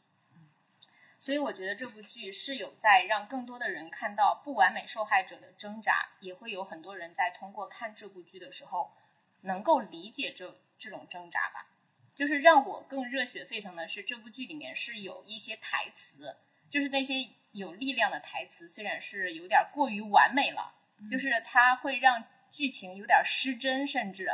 [1.18, 8.92] 所以我觉得这部剧是有在让更多的人看到不完美受害者的挣扎，也会有很多人在通过看这部剧的时候，
[9.40, 11.66] 能够理解这这种挣扎吧。
[12.14, 16.36] 就是让我更热血沸腾的是，这部剧里面是有一些台词，
[16.70, 20.72] 就是那些有力量的台词，虽然是有点过于完美了，
[21.08, 24.28] 就是它会让剧情有点失真，甚至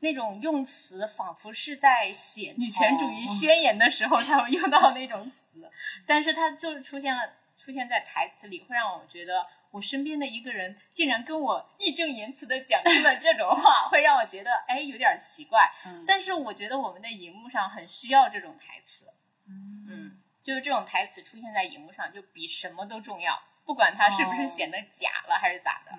[0.00, 5.70] 那种用词仿佛是在写女权主义宣言的时候才会用到那种词。
[6.06, 15.70] 但是它就是出现了，出现在台词里，会让我觉得我身边的一个人竟然跟我义正言辞的讲出了这种话，会让我觉得哎有点奇怪。
[16.06, 19.04] 但是我觉得我们的荧幕上很需要这种台词，
[19.46, 25.98] 嗯，就是这种台词出现在荧幕上，就比什么都重要，不管它是不是显得假了还是咋的。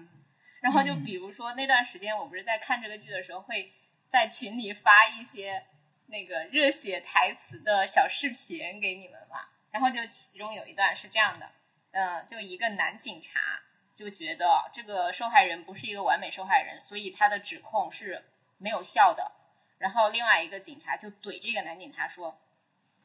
[0.62, 3.74] 然后就比如说那段时间，我不是在看这个剧的时候，会
[4.10, 5.66] 在群里发一些。
[6.08, 11.50] 那个热血台词的小视频给你们嘛，然后就其中有一段是这样的，
[11.92, 13.40] 嗯，就一个男警察
[13.96, 18.24] 就觉得这个受害人不是一个完美受害人，所以他的指控是
[18.60, 19.32] 没有效的。
[19.80, 22.38] 然后另外一个警察就怼这个男警察说：“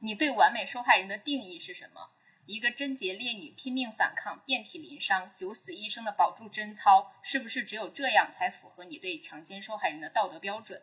[0.01, 2.11] 你对完美受害人的定义是什么？
[2.49, 10.83] 一个贞洁烈女拼命反抗，遍体鳞伤，九死一生的保住贞操，是不是只有这样才符合你对强奸受害人的道德标准？”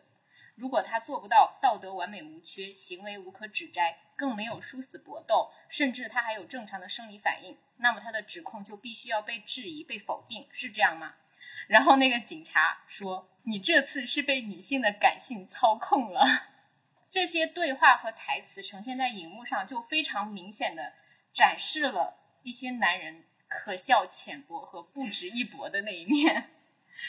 [0.54, 11.16] 如果他做不到道德完美无缺，行为无可指摘，更没有殊死搏斗，甚至他还有正常的生理反应，那么他的指控就必须要被质疑、被否定，是这样吗？
[11.66, 16.24] 然后那个警察说：“你这次是被女性的感性操控了。
[17.10, 20.92] ”这些对话和台词呈现在荧幕上，就非常明显的
[21.36, 26.50] 展示了一些男人可笑、浅薄和不值一驳的那一面，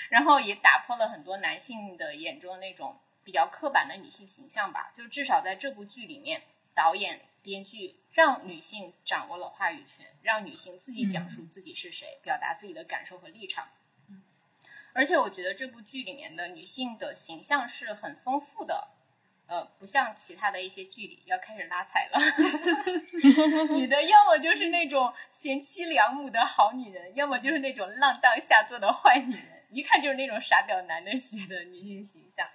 [0.09, 2.99] 然后也打破了很多男性的眼中的那种。
[3.23, 6.43] 比较刻板的女性形象吧，就至少在这部剧里面，
[6.73, 13.67] 导演、编剧让女性掌握了话语权，让女性自己讲述自己是谁，表达自己的感受和立场。
[14.07, 14.23] 嗯，
[14.93, 18.87] 而且我觉得这部剧里面的女性的形象是很丰富的，
[19.47, 22.19] 呃，不像其他的一些剧里要开始拉踩了，
[23.77, 29.65] 女的要么就是那种贤妻良母的好女人，要么就是那种浪荡下作的坏女人。
[29.69, 32.47] 一看就是那种傻屌男的写的女性形象，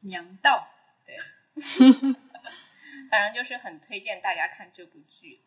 [0.00, 0.68] 娘道，
[1.06, 1.16] 对，
[3.08, 5.40] 反正就是很推荐大家看这部剧，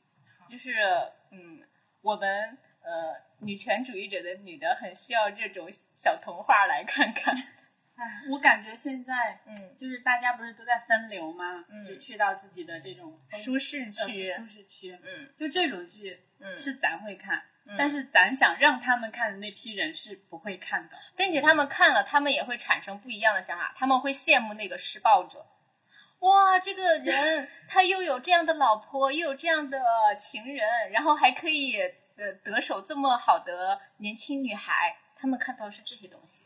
[0.50, 0.74] 就是
[1.32, 1.68] 嗯，
[2.02, 7.36] 我们呃女权主义者的女的很需要这种小童话来看看，
[8.02, 11.64] 哎，我感觉现在嗯，就是大家不是都在分流吗？
[11.70, 17.38] 嗯就去到自己的这种舒适呃区，舒适区，嗯就这种剧嗯，是咱会看，
[17.68, 20.98] 嗯但是咱想让他们看的那批人是不会看的。
[21.16, 25.46] 并且他们看了，他们也会产生不一样的想法，他们会羡慕那个施暴者。
[26.22, 29.80] 哇，这个人 他又有这样的老婆，又有这样的
[30.20, 31.78] 情人，然后还可以
[32.18, 36.46] 呃得手这么好的年轻女孩，他们看到的是这些东西，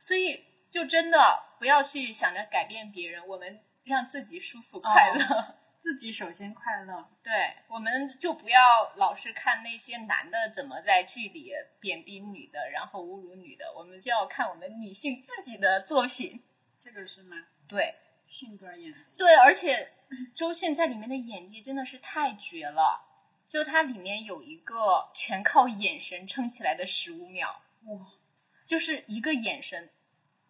[0.00, 1.18] 所以就真的
[1.58, 5.54] 不要去想着改变别人，我们让自己舒服快乐。
[5.80, 8.60] 自己首先快乐，对，我们就不要
[8.96, 16.42] 老是看那些男的怎么在剧里贬低女的，然后侮辱女的，我们就要看我们女性自己的作品。
[16.80, 17.36] 这个是吗？
[17.66, 17.94] 对
[18.26, 19.92] 迅哥演的，对，而且
[20.34, 23.00] 周迅在里面的演技真的是太绝了，
[23.48, 28.06] 就它里面有一个全靠眼神撑起来的十五秒，哇，
[28.66, 29.88] 就是一个眼神，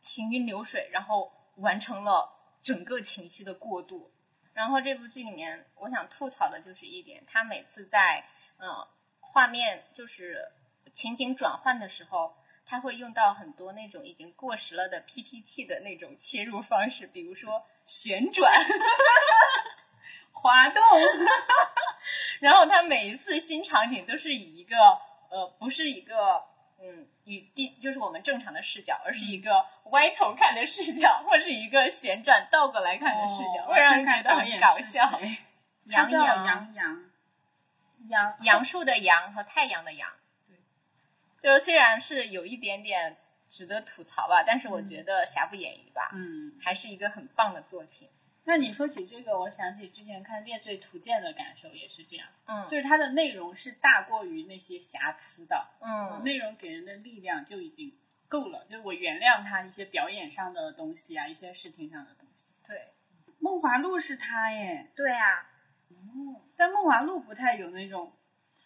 [0.01, 4.12] 行云流水，然后完成了整个情绪的过渡。
[4.53, 8.25] 然后这部剧里面，我想吐槽的就是一点，他每次在
[8.57, 8.89] 呃
[9.20, 10.51] 画面就是
[10.93, 12.35] 情景转换的时候，
[12.66, 18.53] 他会用到很多那种已经过时了的 PPT 的那种切入方式，比如说旋转、
[20.33, 20.83] 滑动，
[22.41, 24.77] 然后他每一次新场景都是以一个
[25.31, 26.45] 呃不是一个
[26.81, 35.09] 嗯与第就是我们正常的视角，而是一个歪头看的视角，或是一个旋转倒过来看的视角，哦会让人觉得很搞笑。
[35.11, 35.19] 他
[35.85, 37.05] 杨洋杨洋，
[38.09, 40.11] 杨杨树的杨和太阳的阳，
[40.47, 40.57] 对，
[41.43, 43.17] 就是虽然是有一点点
[43.49, 48.09] 值得吐槽吧，但是我觉得瑕不掩瑜吧，嗯，还是一个很棒的作品。
[48.49, 57.95] 那你说起这个，我想起之前看《猎罪图鉴》的感受也是这样，嗯就是它的内容是大过于那些瑕疵的，嗯内容给人的力量就已经
[58.27, 62.66] 够了，就是我原谅他一些表演上的东西啊，一些视听上的东西。
[62.66, 62.95] 对
[63.39, 65.47] 梦华录是他耶，对啊，
[66.57, 68.15] 但梦华录不太有那种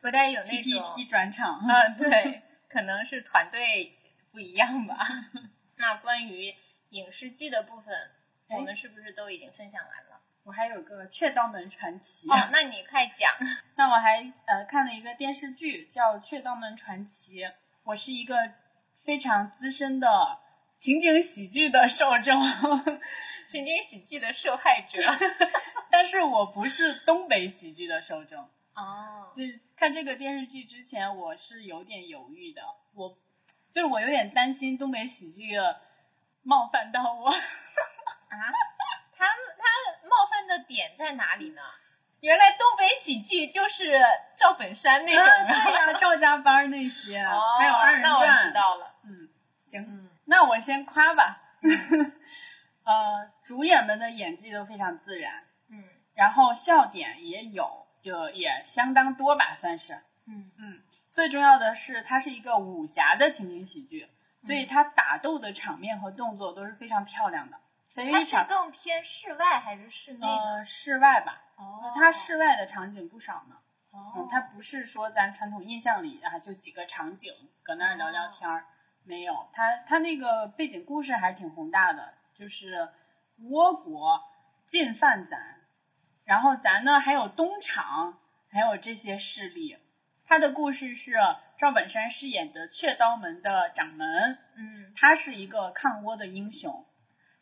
[0.01, 1.61] 不太有那种 PPT 转场。
[1.69, 3.99] 嗯， 对，可能是团队
[4.31, 4.97] 不一样吧。
[5.77, 6.55] 那关于
[6.91, 8.22] 影视剧的部分，哎
[8.57, 10.21] 我们是不是都已经分享完了？
[10.45, 13.33] 我还有个《雀刀门传奇》哦，那你快讲。
[13.77, 17.37] 那我还呃看了一个电视剧叫《雀刀门传奇》，
[17.85, 18.37] 我是一个
[19.05, 20.09] 非常资深的
[20.77, 22.43] 情景喜剧的受众，
[23.49, 24.99] 情景喜剧的受害者。
[25.91, 28.49] 但是我不是东北喜剧的受众。
[28.75, 32.63] 哦，就是看这个电视剧之前，我是有点犹豫的，
[32.95, 33.17] 我
[33.71, 35.53] 就是我有点担心东北喜剧
[36.43, 37.33] 冒犯到我。
[38.39, 38.45] 啊，
[39.17, 41.63] 他他冒犯的点在哪里呢？
[42.21, 44.01] 原来东北喜剧就是
[44.37, 48.47] 赵本山那种嗯对呀、 赵家班儿那些，哦，还有二人那我转。
[48.47, 48.95] 知道了。
[49.05, 49.29] 嗯，
[49.71, 51.41] 行，嗯那我先夸吧。
[52.85, 55.83] 呃，主演们的演技都非常自然，嗯
[56.15, 59.95] 然后笑点也有，就也相当多吧，算是。
[60.29, 60.81] 嗯嗯，
[61.11, 64.09] 最重要的是，它是一个武侠的情景喜剧，
[64.47, 67.62] 所以嗯它打斗的场面和动作都是非常漂亮的，它
[67.95, 70.27] 非常是更偏室外还是室内呢？
[70.27, 71.43] 呃室外吧。
[71.57, 73.57] 哦它室外的场景不少呢。
[73.91, 77.33] 哦嗯，它不是说咱传统印象里啊，就几个场景
[77.63, 78.65] 搁那儿聊聊天儿，
[79.05, 79.49] 没有。
[79.53, 82.89] 它它那个背景故事还是挺宏大的，就是
[83.41, 84.23] 倭国
[84.67, 85.61] 进犯咱，
[86.25, 88.19] 然后咱呢还有东厂，
[88.51, 89.77] 还有这些势力。
[90.25, 91.13] 他的故事是
[91.59, 96.87] 赵本山饰演的雀刀门的掌门，嗯他是一个抗倭的英雄，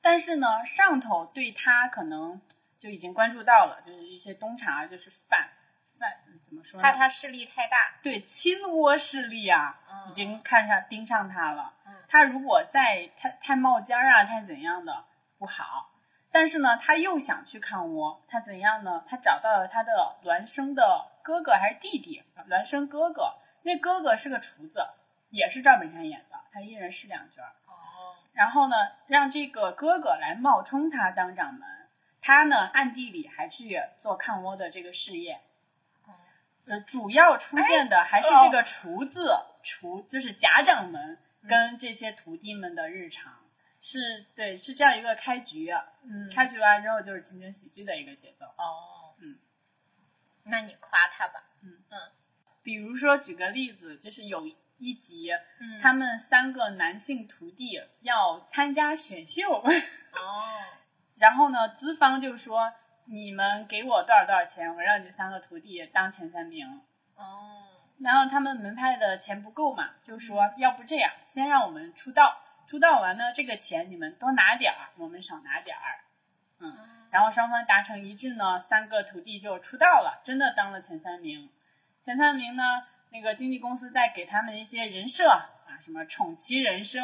[0.02, 2.40] 但是呢，上头对他可能
[2.78, 5.50] 就已经关注到了，就是一些东厂啊就是反
[5.98, 6.10] 反
[6.46, 6.82] 怎么说呢？
[6.82, 7.76] 怕他势力太大。
[8.02, 11.74] 对亲倭势力啊，嗯已经看上盯上他了。
[11.86, 15.04] 嗯他如果再太太冒尖儿啊，太怎样的
[15.38, 15.90] 不好。
[16.32, 19.04] 但是呢，他又想去抗倭，他怎样呢？
[19.06, 23.34] 他找到了他的孪生的哥哥还是弟弟，孪生哥哥。
[23.62, 24.86] 那哥哥是个厨子，
[25.28, 27.42] 也是赵本山演的，他一人饰两角
[28.32, 28.76] 然后呢，
[29.06, 31.62] 让这个哥哥来冒充他当掌门，
[32.20, 35.40] 他呢暗地里还去做抗倭的这个事业。
[36.06, 36.14] 哦
[36.66, 43.34] 呃，主要出现的还是哦这个厨子，厨就是贾掌门跟这些徒弟们的日常，
[43.80, 45.68] 是对，是这样一个开局。
[45.68, 48.46] 啊嗯开局完之后就是情景喜剧的一个节奏。
[48.46, 49.38] 哦嗯，
[50.44, 51.44] 那你夸他吧。
[51.62, 51.98] 嗯嗯
[52.62, 54.46] 比如说举个例子，就是有
[54.80, 55.30] 一集，
[55.60, 55.78] 嗯。
[55.80, 59.64] 他们三个男性徒弟要参加选秀，哦，
[61.16, 62.72] 然后呢，资方就说
[63.04, 66.80] 你们给我多少多少钱，我让你三个徒弟当前三名。
[67.14, 67.62] 哦，
[68.00, 76.00] 然后他们门派的钱不够嘛，就说要不这样，先让我们出道，出道完呢，这个钱你们多拿点儿，我们少拿点儿。
[76.60, 76.76] 嗯，
[77.10, 81.50] 然后双方达成一致呢，三个徒弟就出道了，真的当了前三名。
[82.02, 82.62] 前三名呢，
[83.12, 87.00] 那个经纪公司在给他们一些人设啊，什么宠妻人设，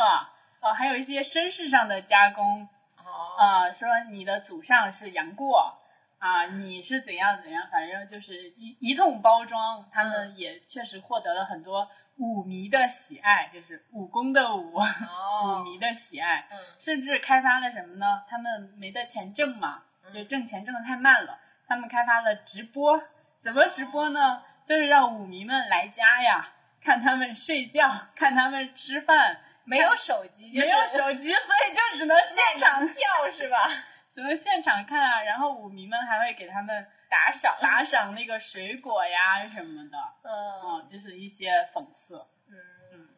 [0.61, 5.79] 呃，还有一些身世上的加工，哦，啊，说你的祖上是杨过
[6.19, 18.23] 啊，你是怎样怎样，反正就是一一通包装，他们也确实获得了很多舞迷的喜爱，就是武功的武， 舞哦，迷的喜爱，嗯甚至开发了什么呢？
[18.29, 19.83] 他们没得钱挣嘛，
[20.15, 23.03] 就挣钱挣得太慢了，他们开发了直播，
[23.43, 24.43] 怎么直播呢？
[24.67, 26.49] 就是让舞迷们来家呀，
[26.81, 33.67] 看他们睡觉，看他们吃饭，没有手机，没有手机，所以就只能现场跳是吧？
[34.13, 38.15] 只能现场看啊，然后舞迷们还会给他们打赏，打赏。
[38.15, 40.33] 那个水果呀什么的，嗯。
[40.65, 43.09] 嗯，就是一些讽刺，嗯，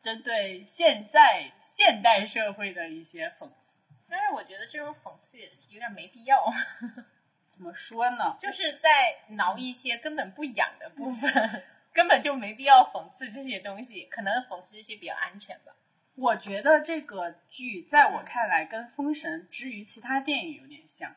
[0.00, 3.76] 针对现在现代社会的一些讽刺。
[4.08, 6.44] 但是我觉得这种讽刺也有点没必要，
[7.58, 8.36] 怎么说呢？
[8.38, 8.88] 就是在
[9.34, 11.62] 挠一些根本不痒的部分，
[11.92, 15.72] 根本就没必要讽刺这些东西，可能讽刺这些比较安全吧。
[16.14, 21.10] 我觉得这个剧在我看来跟《封神》之于其他电影有点像，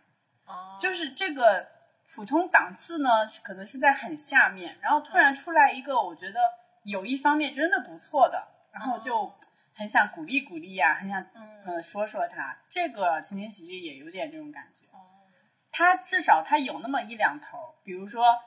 [0.45, 0.79] 哦。
[0.81, 1.67] 就是这个
[2.13, 3.09] 普通档次呢，
[3.43, 6.39] 可能是在很下面，然后突然出来一个我觉得
[6.83, 9.31] 有一方面真的不错的，然后就
[9.75, 11.63] 很想鼓励鼓励呀、很想嗯。
[11.65, 12.57] 呃说说他。
[12.69, 14.80] 这个情景喜剧也有点这种感觉，哦
[15.71, 18.37] 它至少他有那么一两头，比如说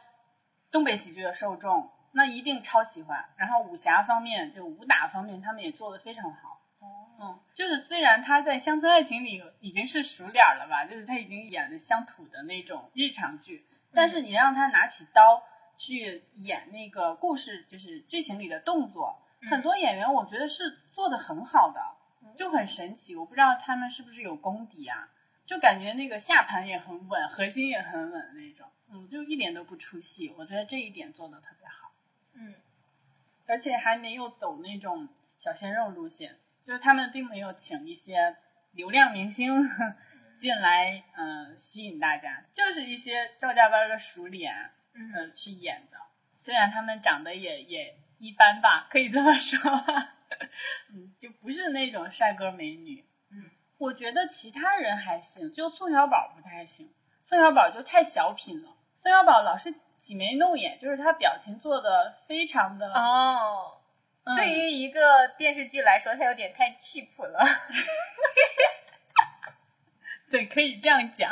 [0.70, 3.24] 东北喜剧的受众，那一定超喜欢。
[3.36, 6.60] 然后武侠方面，就武打方面，他们也做得非常好。
[7.20, 13.64] 嗯，就是虽然他在《乡村爱情》里已经是熟脸了吧，就是他已经演的乡土的那种日常剧，
[13.94, 15.42] 但是你让他拿起刀
[15.78, 21.80] 去演那个故事，就是剧情里的动作，很多演员我觉得是做的很好的，
[22.36, 23.14] 就很神奇。
[23.14, 25.08] 我不知道他们是不是有功底啊，
[25.46, 30.32] 就感觉那个下盘也很稳，核心也很稳那种，嗯，就一点都不出戏。
[30.38, 31.92] 我觉得这一点做的特别好。
[32.34, 32.54] 嗯
[33.46, 35.06] 而且还没有走那种
[35.36, 38.36] 小鲜肉路线，就是他们并没有请一些
[38.72, 39.52] 流量明星
[40.38, 45.98] 进来，嗯、吸引大家，就是一些赵家班的熟脸，嗯呃，去演的。
[46.38, 50.14] 虽然他们长得也也一般吧，可以这么说吧，
[50.90, 53.04] 嗯，就不是那种帅哥美女。
[53.84, 56.90] 嗯，我觉得其他人还行，就宋小宝不太行，
[57.22, 58.70] 宋小宝就太小品了。
[58.98, 63.78] 宋小宝老是挤眉弄眼，就是他表情做的非常的哦，
[64.24, 67.44] 嗯对于一个电视剧来说，他有点太 cheap 了。
[70.30, 71.30] 对，可以这样讲。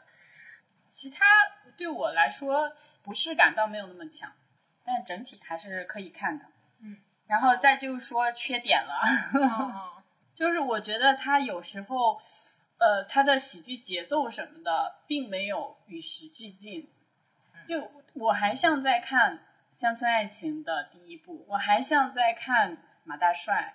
[0.88, 1.24] 其他
[1.76, 4.32] 对我来说不适感倒没有那么强，
[4.84, 6.46] 但整体还是可以看的。
[6.82, 6.96] 嗯，
[7.26, 8.94] 然后再就是说缺点了，
[9.46, 9.93] 哦
[10.34, 12.20] 就是我觉得他有时候，
[12.78, 16.90] 呃，他的喜剧节奏什么的并没有与时俱进。
[17.66, 19.38] 就我还像在看
[19.80, 23.74] 《乡村爱情》的第一部，我还像在看马大帅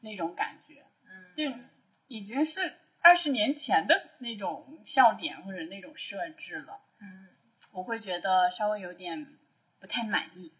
[0.00, 0.84] 那种感觉。
[1.04, 1.58] 嗯，就
[2.08, 7.28] 已经是二十年前的那种笑点或者那种设置了，嗯
[7.70, 9.38] 我会觉得稍微有点
[9.78, 10.52] 不太满意。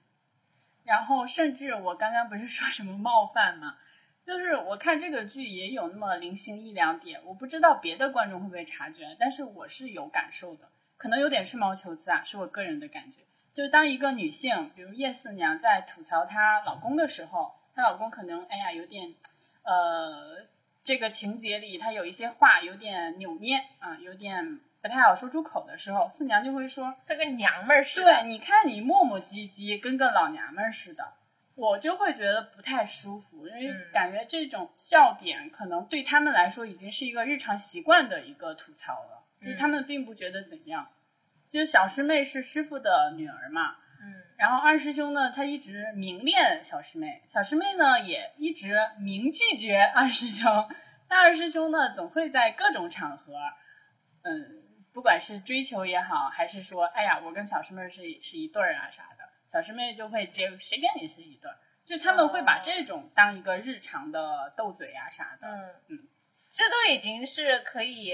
[0.84, 3.76] 然后甚至我刚刚不是说什么冒犯吗？
[4.26, 13.18] 就是我看这个剧也有那么零星一两点，我不知道别的观众会不会察觉，但是我是有感受的，可能有点吹毛求疵啊，是我个人的感觉。
[13.54, 19.14] 就是当一个女性，比如叶四娘在吐槽她老公的时候，她老公可能哎呀有点，
[19.62, 20.44] 呃，
[20.82, 28.22] 这个情节里她有一些话有点扭捏啊，有点不太好说出口的时候，四娘就会说，她个娘们儿似对，的。
[28.24, 31.12] 你看你磨磨唧唧，跟个老娘们儿似的，
[31.56, 40.86] 我就会觉得不太舒服，因为嗯感觉这种笑点可能对他们来说已经是一个日常习惯的一个吐槽了，就是他们并不觉得怎样。
[41.48, 43.70] 就是小师妹是师傅的女儿嘛，
[44.02, 50.68] 嗯然后二师兄呢，他一直明恋小师妹，小师妹呢也一直明拒绝 二师兄。
[51.08, 53.32] 但二师兄呢，总会在各种场合，
[54.22, 54.62] 嗯，
[54.92, 59.15] 不管是追求也好，还是说，哎呀，我跟小师妹是是一对儿啊啥的，
[59.56, 61.56] 小师妹就会接，谁跟你是一对儿？
[61.86, 65.48] 就他们会把哦这种当一个日常的斗嘴啊啥的。
[65.48, 65.98] 嗯嗯，
[66.50, 68.12] 这都已经是可以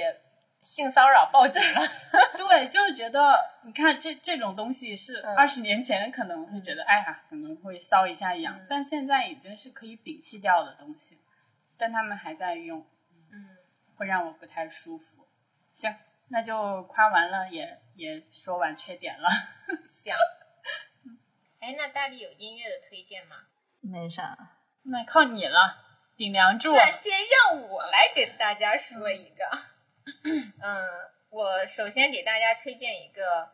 [0.62, 1.81] 性骚扰报警了。
[2.39, 11.19] 对，就是觉觉得，你看这这种东西是嗯二十年前可能会觉得，哎呀，可能会骚一下痒，嗯但现在已经是可以摒弃掉的东西，
[11.77, 12.86] 但他们还在用，
[13.32, 13.48] 嗯，
[13.97, 15.27] 会让我不太舒服。
[15.74, 15.93] 行，
[16.28, 19.28] 那就夸完了，也也说完缺点了。
[19.89, 20.14] 行。
[21.62, 23.36] 哎，那大力有音乐的推荐吗？
[23.80, 24.36] 没啥。
[24.82, 25.78] 那靠你了，
[26.16, 26.72] 顶梁柱。
[26.74, 29.44] 那先让我来给大家说一个。
[30.60, 30.89] 嗯，
[31.30, 33.48] 我首先给大家推荐一个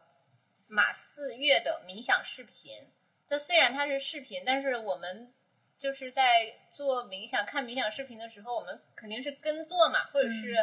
[0.68, 2.90] 马四月的冥想视频。
[3.28, 5.34] 这虽然它是视频，但是我们
[5.78, 10.54] 就是在做冥想、看冥想视频的时候，我们肯定是跟做嘛，或者是、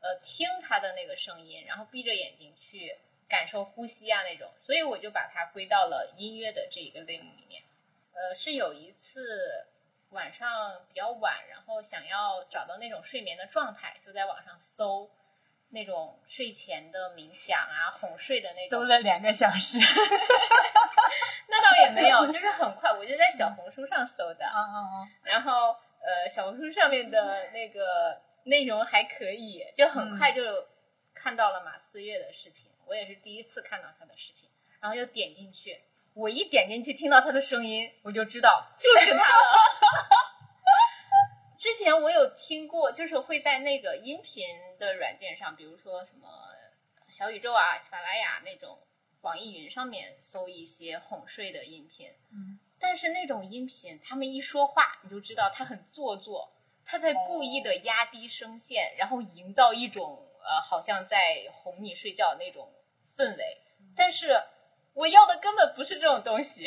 [0.00, 2.96] 呃听他的那个声音，然后闭着眼睛去
[3.28, 4.50] 感受呼吸啊那种。
[4.58, 7.62] 所以我就把它归到了音乐的这一个类目里面。
[8.12, 9.66] 呃，是有一次
[10.10, 15.10] 晚上比较晚，然后想要找到那种睡眠的状态，就在网上搜
[15.70, 18.80] 那种睡前的冥想啊、哄睡的那种。
[18.80, 19.78] 搜了两个小时。
[21.48, 24.46] 那倒也没有， 就是很快，我就在小红书上搜的。
[24.46, 25.08] 啊啊啊！
[25.22, 30.66] 然后呃，小红书上面的那个内容还可以，就很快就
[31.14, 32.65] 看到了马思月的视频。
[32.86, 34.48] 我也是第一次看到他的视频，
[34.80, 35.78] 然后又点进去。
[36.14, 39.44] 我一点进去，听到他的声音，我就知道就是他了。
[41.58, 44.46] 之前我有听过，就是会在那个音频
[44.78, 46.28] 的软件上，比如说什么
[47.08, 48.78] 小宇宙啊、喜马拉雅那种
[49.22, 52.08] 网易云上面搜一些哄睡的音频。
[52.32, 56.52] 嗯，但是那种音频，他们一说话，你就知道他很做作，
[56.84, 62.72] 他在故意的压低声线，然后营造一种呃好像在哄你睡觉那种
[63.16, 63.58] 氛围。
[63.96, 64.40] 但是
[64.94, 66.64] 我要的根本不是这种东西，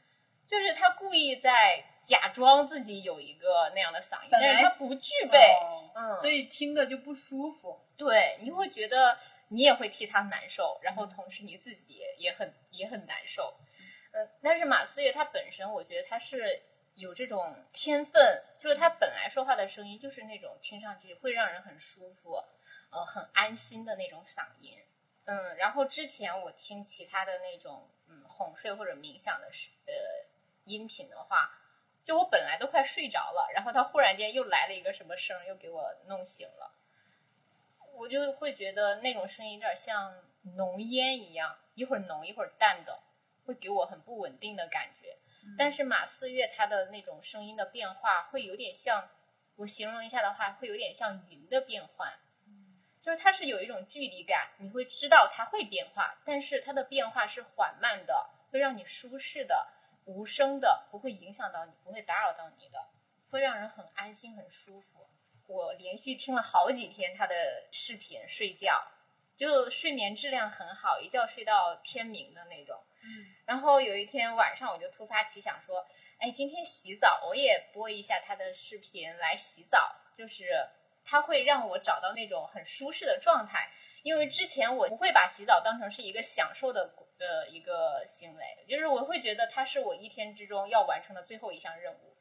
[0.46, 5.38] 就是他故意在假装自己有一个那样的嗓音，但是他不具备。
[5.60, 7.78] 哦嗯所以听着就不舒服。
[7.98, 9.18] 对，你会觉得
[9.48, 13.54] 你也会替他难受，然后同时你自己也也很也很难受。
[14.12, 16.62] 嗯，但是马思月他本身，我觉得他是
[16.94, 22.42] 有这种天分，就是他本来说话的声音就是那种听上去会让人很舒服，
[22.92, 24.78] 呃，很安心的那种嗓音。
[25.24, 29.92] 嗯，然后之前我听其他的那种嗯哄睡或者冥想的视呃
[30.64, 31.50] 音频的话，
[32.04, 36.74] 就我本来都快睡着了，然后他忽然间又来了一个什么声，又给我弄醒了。
[37.94, 40.14] 我就会觉得那种声音有点像
[40.56, 43.02] 浓烟一样，一会儿浓一会儿淡的，
[43.46, 45.16] 会给我很不稳定的感觉。
[45.58, 49.08] 但是马四月他的那种声音的变化会有点像，
[49.56, 52.12] 我形容一下的话，会有点像云的变换，
[53.02, 59.66] 就是它是有一种距离感，你会知道它会变化，但是它的变化是缓慢的，会让你舒适的、
[60.04, 62.78] 无声的，不会影响到你，不会打扰到你的，
[63.28, 65.08] 会让人很安心、很舒服。
[65.48, 67.34] 我连续听了好几天他的
[67.72, 68.86] 视频睡觉，
[69.36, 72.80] 就睡眠质量很好，一觉睡到天明的那种。
[73.02, 75.84] 嗯，然后有一天晚上，我就突发奇想说，
[76.20, 80.44] 哎，今天洗澡我也播一下他的视频来洗澡，就是
[81.04, 83.70] 他会让我找到那种很舒适的状态。
[84.02, 92.16] 因为之前我不会把洗澡当成是一个享受的呃一个行为，就是我会觉得它是我一天之中要完成的最后一项任务。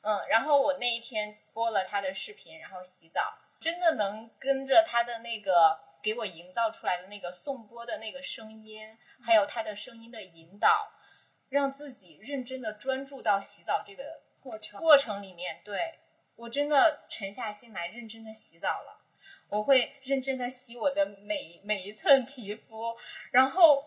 [0.00, 10.90] 嗯，然后我那一天播了他的视频，然后洗澡，真的能跟着他的那个给我营造出来的那个颂钵的那个声音，还有他的声音的引导，
[11.50, 15.60] 让自己认真的专注到洗澡这个过程过程里面。
[15.64, 15.98] 对
[16.36, 19.02] 我真的沉下心来，认真的洗澡了。
[19.48, 22.96] 我会认真的洗我的每每一寸皮肤，
[23.30, 23.84] 然后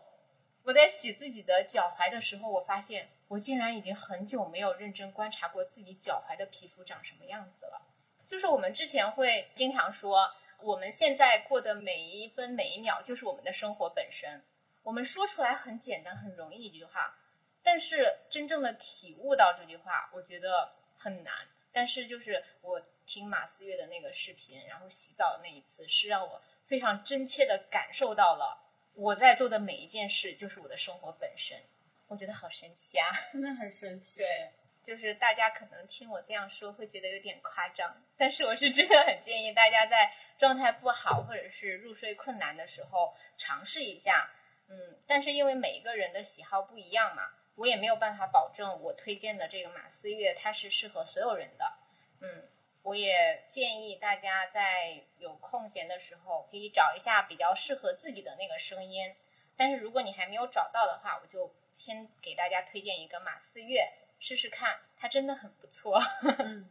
[0.64, 7.82] 我在洗自己的脚踝的时候，我发现我竟然已经很久没有认真观察过自己脚踝的皮肤长什么样子了。
[8.26, 10.32] 就是我们之前会经常说，
[10.62, 14.44] 我们现在过的每一分每一秒就是我们的生活本身。
[14.84, 17.18] 我们说出来很简单很容易一句话，
[17.62, 21.34] 但是真正的体悟到这句话，我觉得很难。
[21.72, 28.62] 但是就是我听马思月的那个视频，然后洗澡的那一次，是让我非常真切的感受到了
[28.94, 31.62] 我在做的每一件事就是我的生活本身。
[32.08, 33.06] 我觉得好神奇啊！
[33.32, 34.18] 真的很神奇。
[34.18, 34.52] 对，
[34.84, 44.32] 就是大家可能听我这样说会觉得有点夸张，但是我是真的很建议大家在状态不好或者是入睡困难的时候尝试一下。
[44.68, 47.30] 嗯，但是因为每一个人的喜好不一样嘛，
[47.60, 51.78] 我也没有办法保证我推荐的这个马思月它是适合所有人的。
[52.22, 52.50] 嗯，
[52.84, 59.14] 我也建议大家在有空闲的时候可以找一下比较适合自己的那个声音。
[59.58, 66.02] 但是如果你还没有找到的话，我就先给大家推荐一个马思月，试试看，它真的很不错。
[66.40, 66.70] 嗯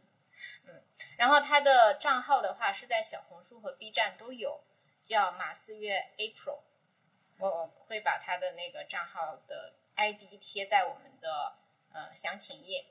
[0.65, 0.83] 嗯，
[1.17, 4.63] 然后它的账号的话是在小红书和 B 站都有，
[5.03, 6.61] 叫马思月 April，
[7.37, 11.53] 我会会把他的那个账号的 ID 贴在我们的
[11.93, 12.85] 呃详情页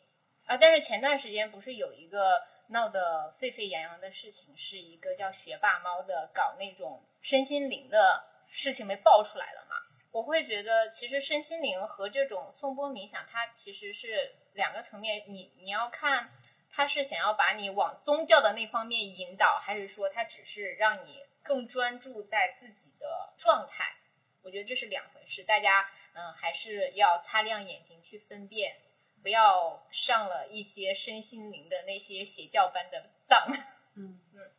[0.45, 0.57] 啊。
[0.59, 9.77] 但是前段时间不是有一个闹得沸沸扬扬的事情，是一个叫学霸猫的搞那种身心灵的事情被爆出来了嘛？
[10.13, 15.25] 我会觉得，其实身心灵和这种颂钵冥想，它其实是两个层面。
[15.29, 16.31] 你你要看，
[16.71, 23.95] 他是想要把你往宗教的那方面引导，还是说他只是让你更专注在自己的状态？
[24.43, 25.45] 我觉得这是两回事。
[25.45, 28.77] 大家嗯，还是要擦亮眼睛去分辨，
[29.23, 33.47] 不要上了一些身心灵的那些邪教般的当。
[33.97, 34.51] 嗯嗯。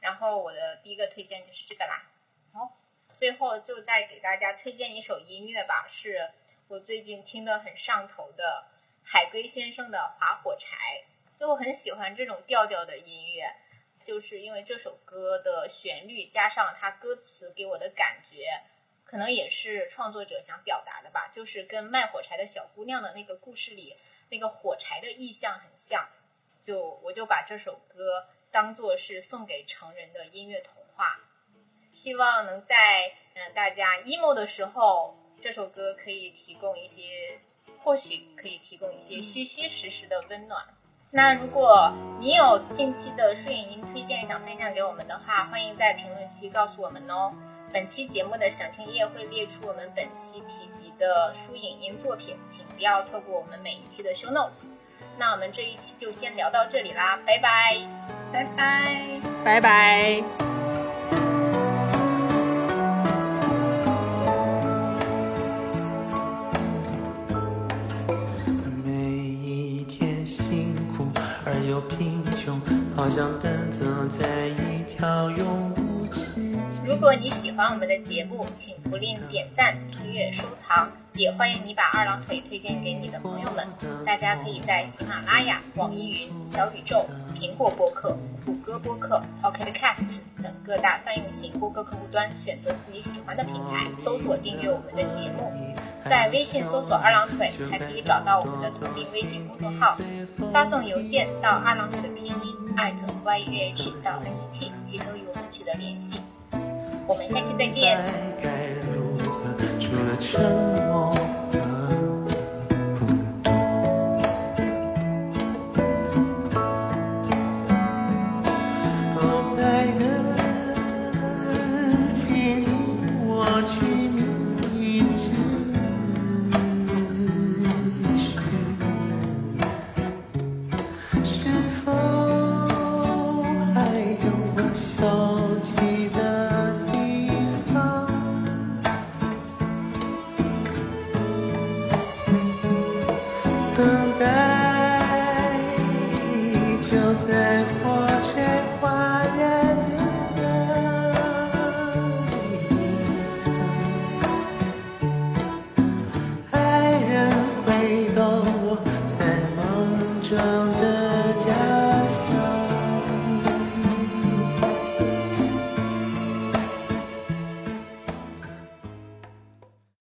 [0.00, 2.10] 然后我的第一个推荐就是这个啦。
[2.52, 2.76] 好。
[3.14, 6.30] 最后就再给大家推荐一首音乐吧，是
[6.68, 8.66] 我最近听得很上头的
[9.02, 10.76] 海龟先生的《划火柴》，
[11.40, 13.50] 因为我很喜欢这种调调的音乐，
[14.04, 18.60] 就是因为这首歌的旋律加上它歌词给我的感觉，
[19.06, 23.96] 可能也是创作者想表达的吧，就是跟卖火柴的小姑娘的那个故事里
[24.28, 26.08] 那个火柴的意象很像，
[26.64, 31.20] 就我就把这首歌当做是送给成人的音乐童话。
[31.92, 37.38] 希望能在嗯大家 emo 的时候，这首歌可以提供一些，
[37.82, 40.66] 或许可以提供一些虚虚实实的温暖。
[41.10, 47.32] 那如果你有近期的摄影音推荐想分享给我们的话，欢迎在评论区告诉我们哦。
[47.76, 54.64] 本期节目的详情页会列出我们本期提及的书影音作品，请不要错过我们每一期的 show notes。
[55.18, 57.76] 那我们这一期就先聊到这里啦，拜拜，
[58.32, 60.24] 拜拜，拜拜。
[76.86, 83.66] 如果你喜欢我们的节目，请不吝点赞、订阅、收藏，也欢迎你把二郎腿推荐给你的朋友们。
[84.06, 87.04] 大家可以在喜马拉雅、网易云、小宇宙、
[87.34, 95.52] 苹果播客、谷歌播客、Pocket Casts 等各大泛用型播客客户端选择自己喜欢的平台，搜索订阅我们的节目。
[96.04, 99.98] 在微信搜索“二郎腿”，还可以找到我们的同名微信公众号。
[100.52, 102.32] 发送邮件到“二郎腿”的拼音
[102.76, 106.20] @yeh 到 net，即可与我们取得联系。
[107.08, 107.96] 我们下期再见。